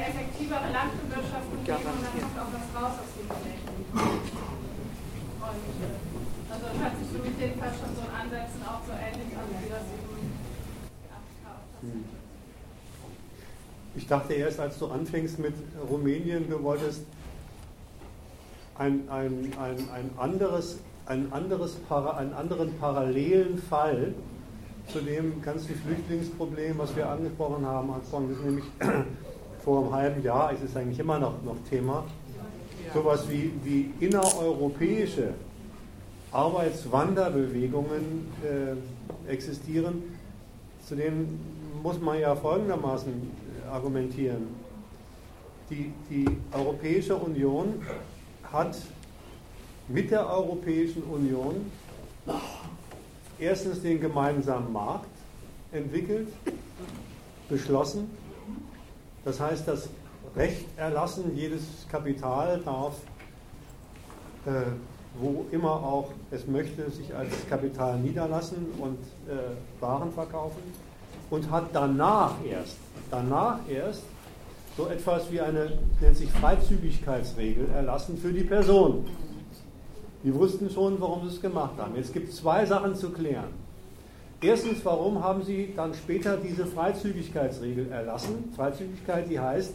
[0.03, 3.71] effektivere Landbewirtschaftung geben und dann kommt auch was raus aus den Rumänen.
[3.95, 9.31] Und äh, also hört sich für mich jedenfalls schon so ein Ansätzen auch so ähnlich
[9.31, 10.11] an, wie das eben
[11.81, 12.05] hm.
[13.95, 15.53] ich dachte erst, als du anfängst mit
[15.89, 17.03] Rumänien, du wolltest
[18.77, 24.13] ein, ein, ein, ein anderes, ein anderes einen anderen parallelen Fall
[24.87, 28.65] zu dem ganzen Flüchtlingsproblem, was wir angesprochen haben, ist nämlich
[29.63, 32.03] vor einem halben Jahr, es ist eigentlich immer noch, noch Thema,
[32.93, 35.29] sowas wie, wie innereuropäische
[36.33, 40.03] Arbeitswanderbewegungen äh, existieren,
[40.85, 41.39] zu denen
[41.81, 43.13] muss man ja folgendermaßen
[43.71, 44.47] argumentieren.
[45.69, 47.81] Die, die Europäische Union
[48.51, 48.77] hat
[49.87, 51.71] mit der Europäischen Union
[53.39, 55.07] erstens den gemeinsamen Markt
[55.71, 56.27] entwickelt,
[57.49, 58.09] beschlossen.
[59.23, 59.89] Das heißt, das
[60.35, 62.95] Recht erlassen, jedes Kapital darf
[64.45, 64.71] äh,
[65.19, 68.97] wo immer auch es möchte, sich als Kapital niederlassen und
[69.29, 70.61] äh, Waren verkaufen
[71.29, 72.77] und hat danach erst,
[73.09, 74.03] danach erst
[74.77, 79.05] so etwas wie eine, nennt sich Freizügigkeitsregel erlassen für die Person.
[80.23, 81.95] Die wussten schon, warum sie es gemacht haben.
[81.95, 83.49] Jetzt gibt es zwei Sachen zu klären.
[84.41, 88.51] Erstens, warum haben sie dann später diese Freizügigkeitsregel erlassen?
[88.55, 89.73] Freizügigkeit, die heißt,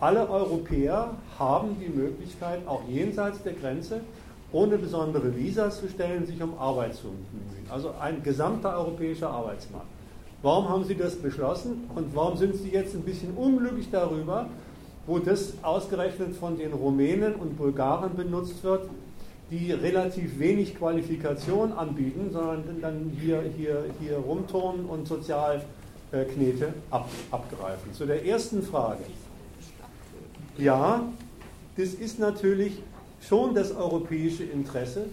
[0.00, 4.00] alle Europäer haben die Möglichkeit, auch jenseits der Grenze
[4.52, 7.66] ohne besondere Visas zu stellen, sich um Arbeit zu bemühen.
[7.68, 9.86] Also ein gesamter europäischer Arbeitsmarkt.
[10.40, 14.48] Warum haben Sie das beschlossen und warum sind Sie jetzt ein bisschen unglücklich darüber,
[15.06, 18.88] wo das ausgerechnet von den Rumänen und Bulgaren benutzt wird,
[19.50, 27.92] die relativ wenig Qualifikation anbieten, sondern dann hier, hier, hier rumturnen und Sozialknete ab, abgreifen.
[27.92, 29.04] Zu der ersten Frage.
[30.56, 31.02] Ja,
[31.76, 32.82] das ist natürlich
[33.26, 35.06] schon das europäische Interesse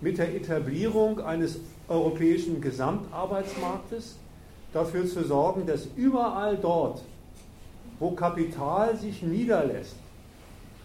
[0.00, 1.58] mit der Etablierung eines
[1.88, 4.16] europäischen Gesamtarbeitsmarktes
[4.72, 7.02] dafür zu sorgen, dass überall dort,
[7.98, 9.96] wo Kapital sich niederlässt,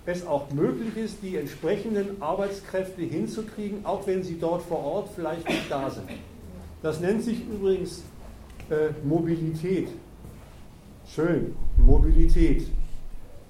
[0.06, 5.48] es auch möglich ist, die entsprechenden Arbeitskräfte hinzukriegen, auch wenn sie dort vor Ort vielleicht
[5.48, 6.10] nicht da sind.
[6.82, 8.04] Das nennt sich übrigens
[8.70, 9.90] äh, Mobilität.
[11.14, 12.68] Schön, Mobilität.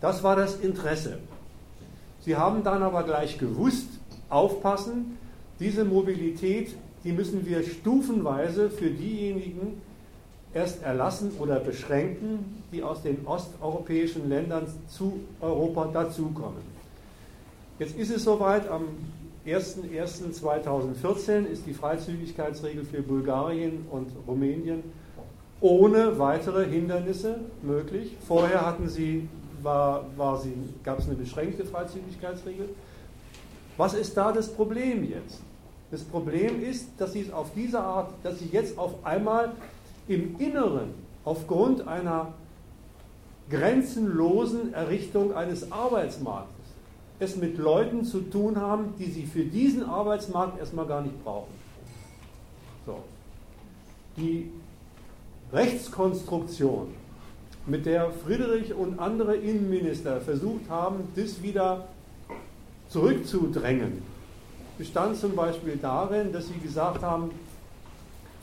[0.02, 1.20] Das war das Interesse.
[2.22, 3.88] Sie haben dann aber gleich gewusst,
[4.30, 5.18] aufpassen,
[5.60, 9.82] diese Mobilität, die müssen wir stufenweise für diejenigen
[10.58, 16.64] erst erlassen oder beschränken, die aus den osteuropäischen Ländern zu Europa dazukommen.
[17.78, 18.86] Jetzt ist es soweit, am
[19.46, 24.84] 01.01.2014 ist die Freizügigkeitsregel für Bulgarien und Rumänien
[25.62, 28.18] ohne weitere Hindernisse möglich.
[28.28, 29.30] Vorher hatten sie
[29.62, 30.54] war, war sie,
[30.84, 32.70] gab es eine beschränkte Freizügigkeitsregel.
[33.76, 35.42] Was ist da das Problem jetzt?
[35.92, 39.52] Das Problem ist, dass sie es auf diese Art, dass sie jetzt auf einmal
[40.08, 42.34] im Inneren aufgrund einer
[43.50, 46.58] grenzenlosen Errichtung eines Arbeitsmarktes
[47.20, 51.54] es mit Leuten zu tun haben, die sie für diesen Arbeitsmarkt erstmal gar nicht brauchen.
[52.86, 53.00] So.
[54.18, 54.52] Die
[55.52, 56.94] Rechtskonstruktion
[57.66, 61.88] mit der Friedrich und andere Innenminister versucht haben, das wieder
[62.90, 64.02] zurückzudrängen,
[64.78, 67.32] bestand zum Beispiel darin, dass sie gesagt haben,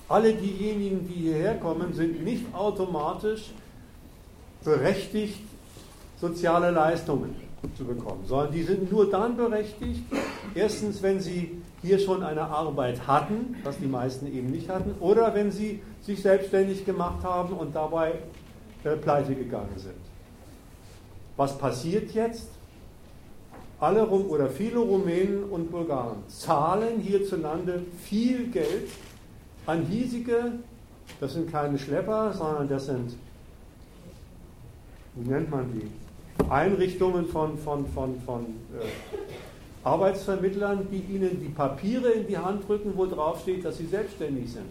[0.08, 3.50] alle diejenigen, die hierher kommen, sind nicht automatisch
[4.62, 5.40] berechtigt,
[6.20, 7.36] soziale Leistungen
[7.76, 10.02] zu bekommen, sondern die sind nur dann berechtigt,
[10.54, 15.34] erstens, wenn sie hier schon eine Arbeit hatten, was die meisten eben nicht hatten, oder
[15.34, 18.14] wenn sie sich selbstständig gemacht haben und dabei
[18.84, 19.94] äh, pleite gegangen sind.
[21.36, 22.48] Was passiert jetzt?
[23.80, 28.88] Alle Rum oder viele Rumänen und Bulgaren zahlen hierzulande viel Geld
[29.66, 30.52] an hiesige,
[31.20, 33.14] das sind keine Schlepper, sondern das sind,
[35.16, 35.88] wie nennt man die?
[36.50, 42.92] Einrichtungen von, von, von, von äh, Arbeitsvermittlern, die ihnen die Papiere in die Hand drücken,
[42.96, 44.66] wo drauf steht, dass sie selbstständig sind.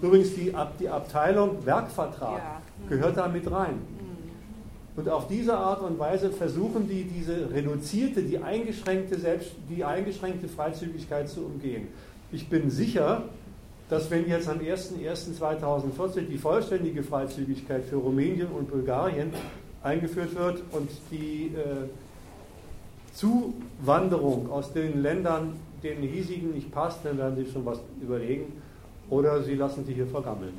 [0.00, 2.62] Übrigens, die, die Abteilung Werkvertrag ja.
[2.88, 3.80] gehört da mit rein.
[4.94, 10.48] Und auf diese Art und Weise versuchen die, diese reduzierte, die eingeschränkte, Selbst, die eingeschränkte
[10.48, 11.88] Freizügigkeit zu umgehen.
[12.30, 13.24] Ich bin sicher,
[13.92, 19.30] dass wenn jetzt am 01.01.2014 die vollständige Freizügigkeit für Rumänien und Bulgarien
[19.82, 21.90] eingeführt wird und die äh,
[23.12, 28.62] Zuwanderung aus den Ländern, denen hiesigen nicht passt, dann werden sie schon was überlegen
[29.10, 30.54] oder sie lassen sich hier vergammeln.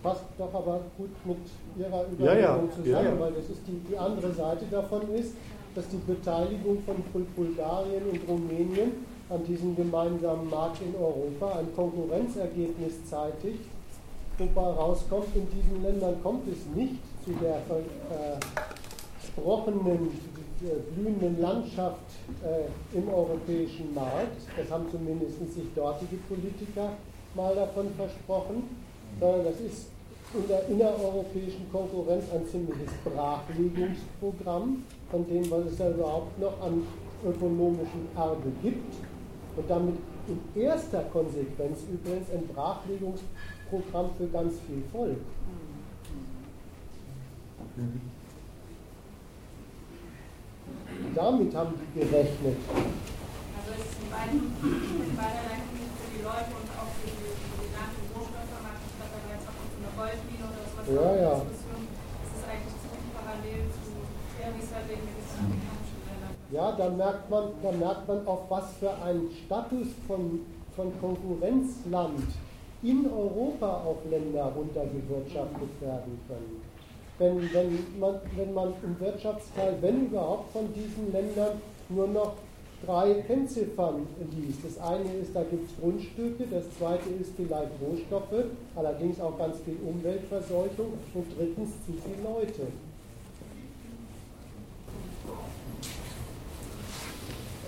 [0.00, 1.38] Passt doch aber gut mit
[1.76, 2.60] Ihrer Überlegung ja, ja.
[2.70, 5.32] zusammen, ja, weil das ist die, die andere Seite davon ist,
[5.74, 13.04] dass die Beteiligung von Bulgarien und Rumänien an diesem gemeinsamen Markt in Europa ein Konkurrenzergebnis
[13.08, 13.64] zeitigt,
[14.38, 17.60] wobei rauskommt, in diesen Ländern kommt es nicht zu der
[19.20, 20.10] versprochenen
[20.62, 22.00] äh, blühenden Landschaft
[22.42, 24.40] äh, im europäischen Markt.
[24.56, 26.92] Das haben zumindest sich dortige Politiker
[27.34, 28.62] mal davon versprochen,
[29.20, 29.88] sondern das ist
[30.34, 36.82] in der innereuropäischen Konkurrenz ein ziemliches Brachlegungsprogramm, von dem, was es ja überhaupt noch an
[37.24, 38.94] ökonomischem Erbe gibt
[39.58, 39.96] und damit
[40.28, 45.18] in erster Konsequenz übrigens ein Brachlegungsprogramm für ganz viel Volk.
[51.14, 52.56] Damit haben die gerechnet.
[53.58, 57.58] Also es ist in beiden, in beiderlei für die Leute und auch für die, für
[57.58, 61.34] die Land- und Rohstoffvermarktung, statt aber jetzt auch zu einer Goldmine oder was ja, ja.
[61.42, 61.82] Diskussion.
[62.22, 63.90] Es ist eigentlich ziemlich parallel zu
[64.38, 68.26] der, wie es halt in den afrikanischen Ländern Ja, da merkt man, da merkt man
[68.26, 70.40] auf was für einen Status von,
[70.74, 72.24] von Konkurrenzland
[72.82, 76.62] in Europa auf Länder runtergewirtschaftet werden können
[77.18, 82.34] wenn, wenn, man, wenn man im Wirtschaftsteil, wenn überhaupt von diesen Ländern, nur noch
[82.86, 84.60] drei Kennziffern liest.
[84.64, 88.44] Das eine ist, da gibt es Grundstücke, das zweite ist vielleicht Rohstoffe,
[88.76, 92.62] allerdings auch ganz viel Umweltverseuchung und drittens zu viele Leute.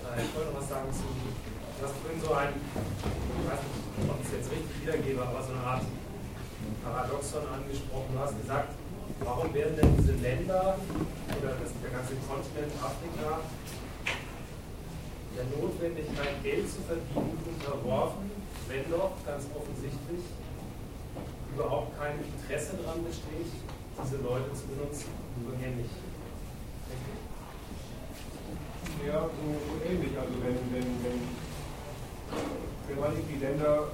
[0.19, 4.19] ich wollte noch was sagen zu, du hast vorhin so ein, ich weiß nicht, ob
[4.19, 5.83] ich es jetzt richtig wiedergebe, aber so eine Art
[6.83, 8.11] Paradoxon angesprochen.
[8.11, 8.75] Du hast gesagt,
[9.23, 10.75] warum werden denn diese Länder
[11.31, 13.39] oder das, der ganze Kontinent Afrika
[15.31, 18.27] der Notwendigkeit, Geld zu verdienen, unterworfen,
[18.67, 20.27] wenn doch ganz offensichtlich
[21.55, 23.47] überhaupt kein Interesse daran besteht,
[23.95, 25.07] diese Leute zu benutzen?
[25.39, 25.91] So ähnlich.
[29.07, 30.13] Ja, so, so ähnlich.
[30.17, 31.19] Also wenn, wenn, wenn,
[32.87, 33.87] wenn man die Länder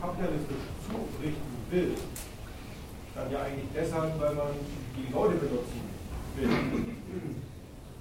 [0.00, 1.94] kapitalistisch zurichten will,
[3.14, 4.52] dann ja eigentlich deshalb, weil man
[4.96, 5.80] die Leute benutzen
[6.36, 6.48] will.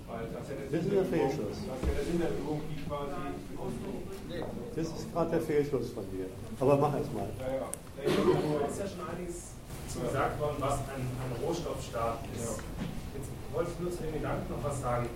[0.08, 1.58] Weil das, ja das ist der Fehlschluss.
[1.62, 3.12] Das ist ja der Sinn der Übung, die quasi.
[4.76, 6.26] Das ist gerade der Fehlschluss von dir.
[6.60, 7.30] Aber mach es mal.
[7.40, 7.68] Ja, ja.
[8.04, 9.54] Es ist ja schon einiges
[9.94, 12.60] gesagt worden, was ein, ein Rohstoffstaat ist.
[13.14, 15.08] Jetzt wollte ich nur zu dem Gedanken noch was sagen.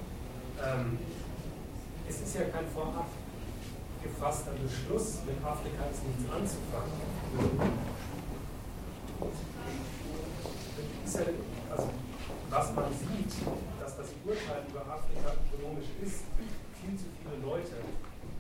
[0.64, 1.00] Ähm,
[2.08, 3.08] es ist ja kein vorab
[4.04, 6.92] gefasster Beschluss, mit Afrika ist nichts anzufangen
[11.16, 11.22] ja,
[11.72, 11.90] also
[12.50, 13.34] was man sieht,
[13.80, 16.24] dass das Urteil über Afrika ökonomisch ist,
[16.82, 17.76] viel zu viele Leute,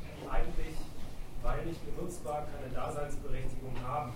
[0.02, 0.76] die eigentlich,
[1.42, 4.14] weil nicht benutzbar, keine Daseinsberechtigung haben.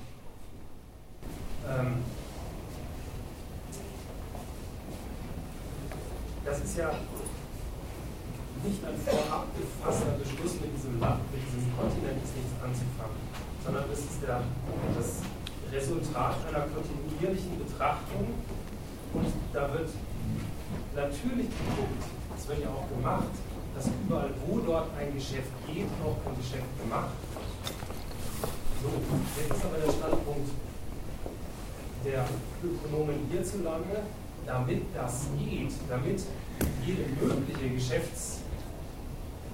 [1.68, 2.04] Ähm,
[6.46, 6.92] das ist ja
[8.64, 13.20] nicht ein vorab gefasster Beschluss mit diesem Land, mit diesem Kontinent ist nichts anzufangen,
[13.64, 14.44] sondern es ist der,
[14.96, 15.24] das
[15.72, 18.36] Resultat einer kontinuierlichen Betrachtung
[19.14, 19.90] und da wird
[20.96, 22.04] natürlich geguckt,
[22.36, 23.32] das wird ja auch gemacht,
[23.76, 27.16] dass überall, wo dort ein Geschäft geht, auch ein Geschäft gemacht.
[28.82, 28.90] So,
[29.40, 30.50] jetzt ist aber der Standpunkt
[32.04, 32.26] der
[32.64, 34.04] Ökonomen hierzulande,
[34.46, 36.22] damit das geht, damit
[36.86, 37.76] jede mögliche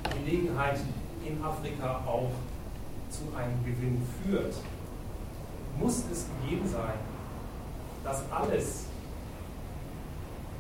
[0.06, 0.80] Geschäftsgelegenheit
[1.26, 2.30] in Afrika auch
[3.10, 4.56] zu einem Gewinn führt,
[5.80, 6.94] muss es gegeben sein,
[8.04, 8.86] dass alles,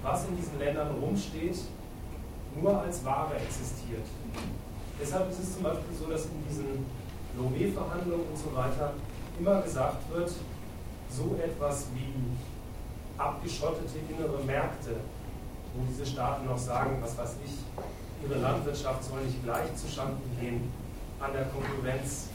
[0.01, 1.57] was in diesen Ländern rumsteht,
[2.59, 4.05] nur als Ware existiert.
[4.99, 6.85] Deshalb ist es zum Beispiel so, dass in diesen
[7.37, 8.93] Lomé-Verhandlungen und so weiter
[9.37, 10.31] immer gesagt wird,
[11.09, 12.13] so etwas wie
[13.17, 14.95] abgeschottete innere Märkte,
[15.73, 17.51] wo diese Staaten noch sagen, was weiß ich,
[18.23, 20.71] ihre Landwirtschaft soll nicht gleich zustande gehen
[21.19, 22.29] an der Konkurrenz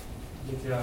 [0.46, 0.78] mit der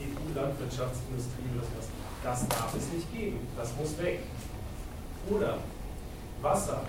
[0.00, 1.88] EU-Landwirtschaftsindustrie oder sowas.
[2.22, 3.46] Das darf es nicht geben.
[3.56, 4.20] Das muss weg.
[5.30, 5.58] Oder
[6.40, 6.82] Wasser,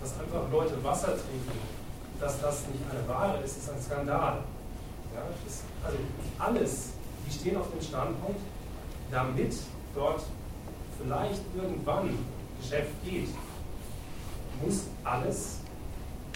[0.00, 1.58] dass einfach Leute Wasser trinken,
[2.20, 4.38] dass das nicht eine Ware ist, ist ein Skandal.
[5.14, 5.98] Ja, das, also
[6.38, 6.92] alles,
[7.26, 8.40] die stehen auf dem Standpunkt,
[9.10, 9.54] damit
[9.94, 10.22] dort
[11.00, 12.18] vielleicht irgendwann
[12.60, 13.28] Geschäft geht,
[14.62, 15.58] muss alles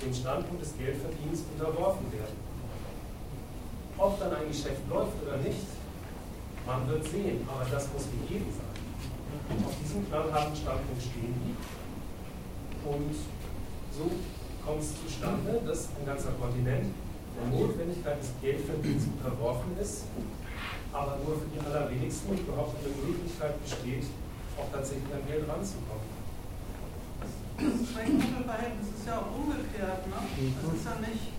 [0.02, 2.36] dem Standpunkt des Geldverdienens unterworfen werden.
[3.98, 5.66] Ob dann ein Geschäft läuft oder nicht,
[6.66, 8.72] man wird sehen, aber das muss gegeben sein.
[9.64, 11.54] Auf diesem knallharten Standpunkt stehen die.
[12.86, 13.14] Und
[13.94, 14.10] so
[14.64, 16.94] kommt es zustande, dass ein ganzer Kontinent
[17.34, 20.04] der Notwendigkeit des Geldverdienens unterworfen ist,
[20.92, 24.04] aber nur für die allerwenigsten überhaupt eine Möglichkeit besteht,
[24.58, 26.11] auch tatsächlich an Geld ranzukommen.
[27.58, 30.06] Das Schwächenverhältnis ist ja auch umgekehrt.
[30.06, 30.18] Ne?
[30.38, 31.32] Es ist ja nicht,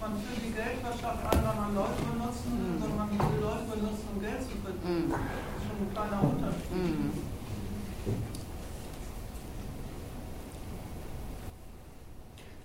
[0.00, 4.04] man führt die Geldwirtschaft ein, weil man Leute benutzen will, sondern man will Leute benutzen,
[4.14, 5.10] um Geld zu verdienen.
[5.10, 7.12] Das ist schon ein kleiner Unterschied.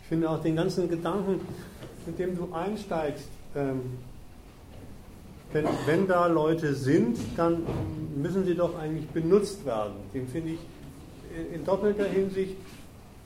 [0.01, 1.41] Ich finde auch den ganzen Gedanken,
[2.05, 3.97] mit dem du einsteigst, ähm,
[5.53, 7.63] wenn, wenn da Leute sind, dann
[8.15, 9.93] müssen sie doch eigentlich benutzt werden.
[10.13, 10.59] Den finde ich
[11.53, 12.55] in doppelter Hinsicht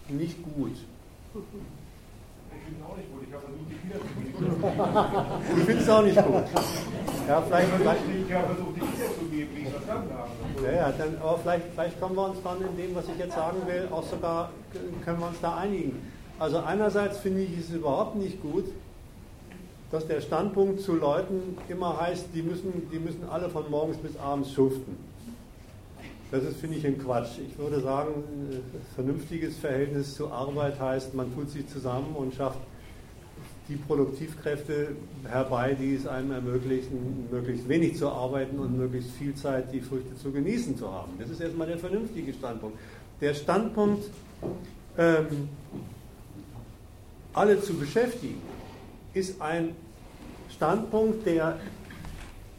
[0.09, 0.71] nicht gut.
[0.73, 3.23] Ich finde auch nicht gut.
[3.27, 5.57] Ich habe versucht, die wiederzugeben.
[5.57, 6.43] Ich finde es auch nicht gut.
[7.27, 7.67] Ja, vielleicht,
[8.27, 10.29] Ich habe versucht, die wiederzugeben, wie ich verstanden habe.
[10.65, 13.35] ja, ja, dann, aber vielleicht, vielleicht kommen wir uns dann in dem, was ich jetzt
[13.35, 14.51] sagen will, auch sogar,
[15.03, 16.01] können wir uns da einigen.
[16.39, 18.65] Also einerseits finde ich es überhaupt nicht gut,
[19.91, 24.17] dass der Standpunkt zu Leuten immer heißt, die müssen, die müssen alle von morgens bis
[24.17, 24.97] abends schuften.
[26.35, 27.37] Das ist, finde ich, ein Quatsch.
[27.49, 28.11] Ich würde sagen,
[28.51, 28.61] ein
[28.93, 32.59] vernünftiges Verhältnis zur Arbeit heißt, man tut sich zusammen und schafft
[33.69, 39.71] die Produktivkräfte herbei, die es einem ermöglichen, möglichst wenig zu arbeiten und möglichst viel Zeit
[39.71, 41.13] die Früchte zu genießen zu haben.
[41.19, 42.77] Das ist erstmal der vernünftige Standpunkt.
[43.21, 44.03] Der Standpunkt,
[44.97, 45.47] ähm,
[47.31, 48.41] alle zu beschäftigen,
[49.13, 49.69] ist ein
[50.49, 51.59] Standpunkt, der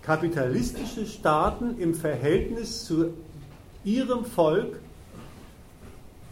[0.00, 3.12] kapitalistische Staaten im Verhältnis zu
[3.86, 4.80] ihrem Volk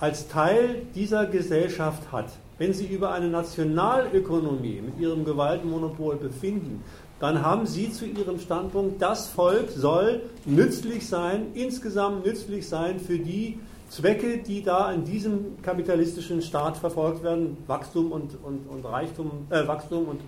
[0.00, 2.26] als Teil dieser Gesellschaft hat.
[2.58, 6.84] Wenn sie über eine Nationalökonomie mit ihrem Gewaltmonopol befinden,
[7.20, 13.18] dann haben sie zu ihrem Standpunkt, das Volk soll nützlich sein, insgesamt nützlich sein für
[13.18, 13.58] die
[13.88, 19.66] Zwecke, die da in diesem kapitalistischen Staat verfolgt werden, Wachstum und, und, und Reichtum, äh,
[19.66, 20.20] Wachstum und,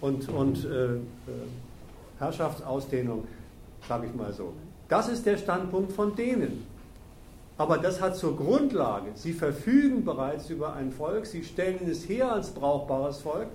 [0.00, 1.00] und, und äh, äh,
[2.18, 3.26] Herrschaftsausdehnung,
[3.88, 4.52] sage ich mal so.
[4.88, 6.64] Das ist der Standpunkt von denen.
[7.58, 12.30] Aber das hat zur Grundlage, sie verfügen bereits über ein Volk, sie stellen es her
[12.32, 13.48] als brauchbares Volk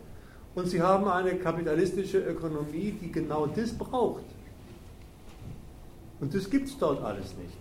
[0.56, 4.26] und sie haben eine kapitalistische Ökonomie, die genau das braucht.
[6.20, 7.58] Und das gibt es dort alles nicht.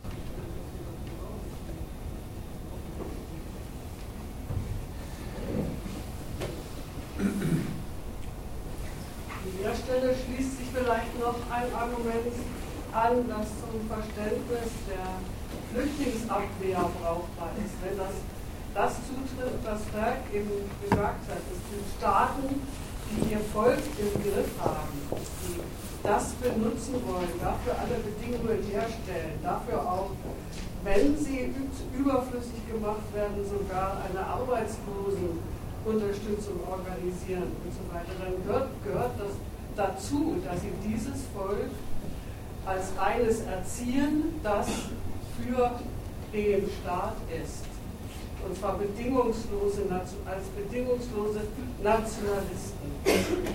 [9.31, 12.35] An der Stelle schließt sich vielleicht noch ein Argument
[12.93, 15.42] an, das zum Verständnis der
[15.73, 17.73] Flüchtlingsabwehr brauchbar ist.
[17.81, 18.13] Wenn das,
[18.75, 22.61] das zutrifft, was Berg eben gesagt hat, es sind Staaten,
[23.09, 25.61] die ihr Volk im Griff haben, die
[26.03, 30.11] das benutzen wollen, dafür alle Bedingungen herstellen, dafür auch,
[30.85, 31.55] wenn sie
[31.97, 39.33] überflüssig gemacht werden, sogar eine Arbeitslosenunterstützung organisieren und so weiter, dann gehört, gehört das
[39.77, 41.71] dazu, dass sie dieses Volk
[42.67, 44.69] als eines erziehen, das
[45.43, 45.71] für
[46.33, 47.65] den Staat ist.
[48.47, 51.41] Und zwar bedingungslose, als bedingungslose
[51.83, 52.91] Nationalisten.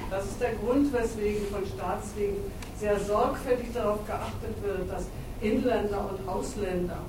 [0.10, 2.38] Das ist der Grund, weswegen von Staatswegen
[2.80, 5.06] sehr sorgfältig darauf geachtet wird, dass
[5.42, 7.00] Inländer und Ausländer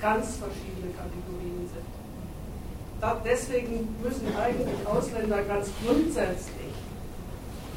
[0.00, 1.86] ganz verschiedene Kategorien sind.
[3.00, 6.72] Da, deswegen müssen eigentlich Ausländer ganz grundsätzlich,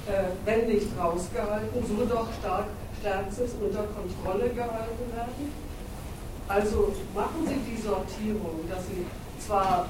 [0.07, 2.65] äh, wenn nicht rausgehalten, so doch stark
[2.99, 5.68] stärkstens unter Kontrolle gehalten werden.
[6.49, 9.05] Also machen Sie die Sortierung, dass Sie
[9.45, 9.87] zwar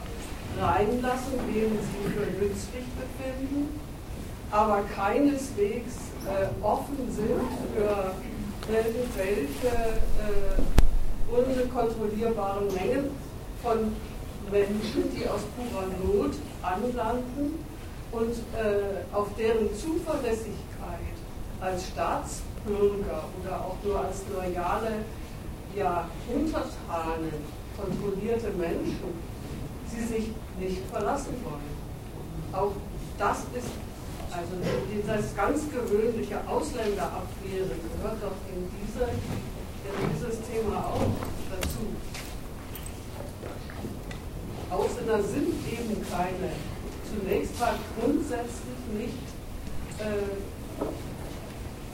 [0.60, 3.80] reinlassen, wen Sie für nützlich befinden,
[4.52, 5.94] aber keineswegs
[6.28, 8.12] äh, offen sind für
[8.70, 9.74] irgendwelche
[10.20, 13.12] äh, unkontrollierbaren Mengen
[13.64, 13.96] von
[14.52, 17.64] Menschen, die aus purer Not anlanden
[18.12, 20.60] und äh, auf deren Zuverlässigkeit
[21.62, 25.06] als Staatsbürger oder auch nur als loyale
[25.80, 27.34] ja, Untertanen
[27.76, 29.30] kontrollierte Menschen
[29.90, 30.28] sie sich
[30.60, 31.80] nicht verlassen wollen.
[32.52, 32.74] Auch
[33.18, 33.72] das ist,
[34.30, 34.54] also
[34.92, 41.10] dieses ganz gewöhnliche Ausländerabwehre gehört doch in, diese, in dieses Thema auch
[41.50, 41.88] dazu.
[44.70, 46.52] Ausländer sind eben keine,
[47.10, 49.18] zunächst mal grundsätzlich nicht
[49.98, 50.36] äh,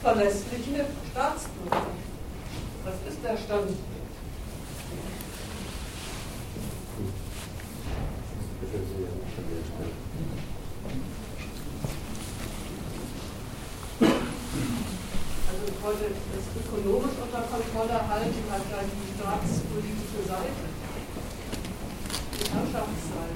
[0.02, 2.05] verlässliche Staatsbürger.
[2.86, 3.70] Das ist der Stand.
[15.48, 20.64] Also wollte das ökonomisch unter Kontrolle halten, hat gleich die staatspolitische Seite,
[22.34, 23.34] die Herrschaftsseite.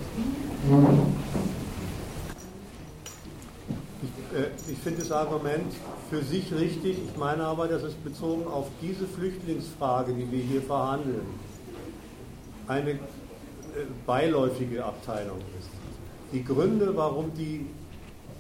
[4.31, 5.73] Ich, äh, ich finde das Argument
[6.09, 6.99] für sich richtig.
[7.05, 11.27] Ich meine aber, dass es bezogen auf diese Flüchtlingsfrage, die wir hier verhandeln,
[12.67, 12.97] eine äh,
[14.07, 15.71] beiläufige Abteilung ist.
[16.33, 17.67] Die Gründe, warum die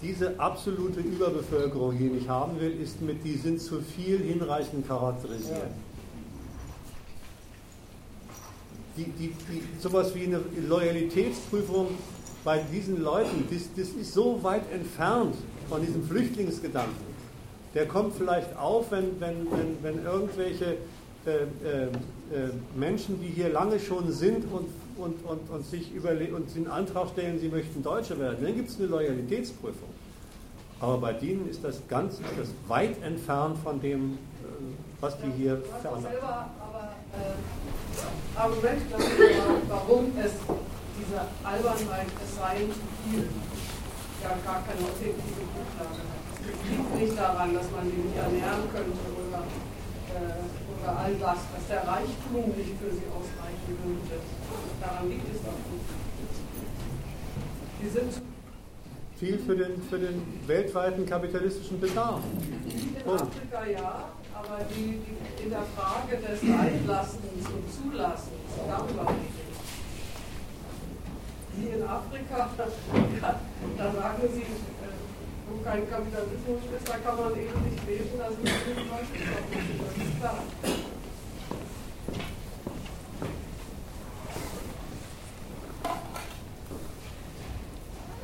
[0.03, 5.71] diese absolute Überbevölkerung hier nicht haben will, ist mit, die sind zu viel hinreichend charakterisiert.
[8.97, 11.89] Die, die, die, sowas wie eine Loyalitätsprüfung
[12.45, 15.37] bei diesen Leuten, das, das ist so weit entfernt
[15.71, 17.09] von diesem Flüchtlingsgedanken.
[17.75, 20.77] Der kommt vielleicht auf, wenn, wenn, wenn, wenn irgendwelche
[21.27, 24.69] äh, äh, äh, Menschen, die hier lange schon sind und,
[24.99, 28.69] und, und, und sich überle und den Antrag stellen, sie möchten Deutsche werden, dann gibt
[28.69, 29.89] es eine Loyalitätsprüfung.
[30.81, 34.19] Aber bei denen ist das ganz ist das weit entfernt von dem,
[35.01, 36.19] was die hier veranlassen.
[36.19, 39.29] aber äh, Argument dafür,
[39.69, 40.33] warum es
[40.99, 43.29] diese Albernheit, es sei zu viel,
[44.23, 46.25] ja gar keine objektive Grundlage hat.
[46.41, 49.43] Es liegt nicht daran, dass man die nicht ernähren könnte oder,
[50.13, 54.17] äh, oder all das, dass der Reichtum nicht für sie ausreichen würde.
[54.81, 55.89] Daran liegt es doch nicht.
[57.81, 58.13] Die sind
[59.17, 62.21] viel für den, für den weltweiten kapitalistischen Bedarf.
[62.25, 69.50] In Afrika ja, aber die, die in der Frage des Einlassens und Zulassens, darüber nicht
[71.57, 74.95] die in Afrika, da sagen sie, äh,
[75.49, 80.07] wo kein Kapitalismus ist, da kann man eben nicht leben, da sind viele Leute das
[80.07, 80.39] ist klar.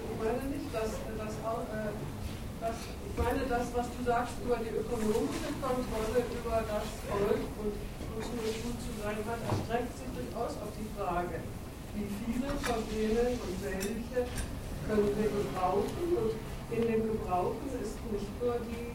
[0.07, 1.93] Ich meine nicht, dass, dass, äh,
[2.61, 7.75] dass, ich meine das, was du sagst über die ökonomische Kontrolle über das Volk und
[8.17, 11.43] wozu es gut zu sein hat, erstreckt sich durchaus auf die Frage,
[11.97, 14.29] wie viele von denen und welche
[14.87, 16.07] können wir gebrauchen.
[16.17, 18.93] Und in dem Gebrauchen ist nicht nur die,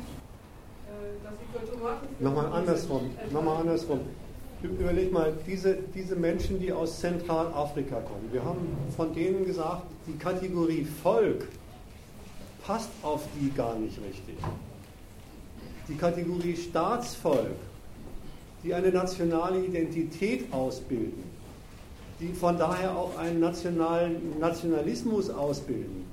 [0.88, 2.07] äh, dass sie für Tomaten.
[2.19, 4.01] Nochmal andersrum, nochmal andersrum.
[4.63, 10.15] Überleg mal, diese, diese Menschen, die aus Zentralafrika kommen, wir haben von denen gesagt, die
[10.17, 11.47] Kategorie Volk
[12.63, 14.35] passt auf die gar nicht richtig.
[15.88, 17.57] Die Kategorie Staatsvolk,
[18.63, 21.23] die eine nationale Identität ausbilden,
[22.22, 26.06] die von daher auch einen nationalen Nationalismus ausbilden,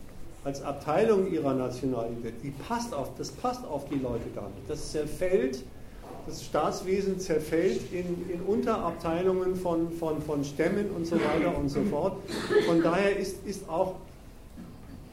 [0.42, 4.68] als Abteilung ihrer Nationalität, die passt auf, das passt auf die Leute gar nicht.
[4.68, 5.62] Das zerfällt,
[6.26, 11.82] das Staatswesen zerfällt in, in Unterabteilungen von, von, von Stämmen und so weiter und so
[11.84, 12.16] fort.
[12.66, 13.96] Von daher ist, ist auch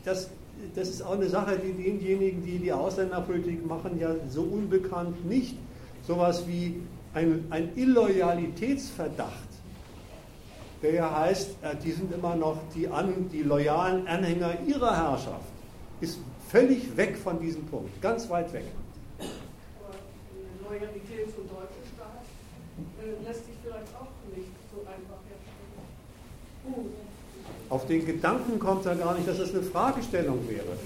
[0.06, 0.30] das,
[0.76, 5.58] das ist auch eine Sache, die denjenigen, die die Ausländerpolitik machen, ja so unbekannt nicht.
[6.08, 6.82] Sowas wie
[7.14, 9.45] ein, ein Illoyalitätsverdacht
[10.86, 15.46] der ja heißt, äh, die sind immer noch die, an, die loyalen Anhänger ihrer Herrschaft,
[16.02, 18.66] ist völlig weg von diesem Punkt, ganz weit weg.
[19.20, 19.96] Aber
[20.70, 22.22] Loyalität zum deutschen Staat
[23.02, 26.92] äh, lässt sich vielleicht auch nicht so einfach herstellen.
[27.70, 30.78] Auf den Gedanken kommt er gar nicht, dass das eine Fragestellung wäre.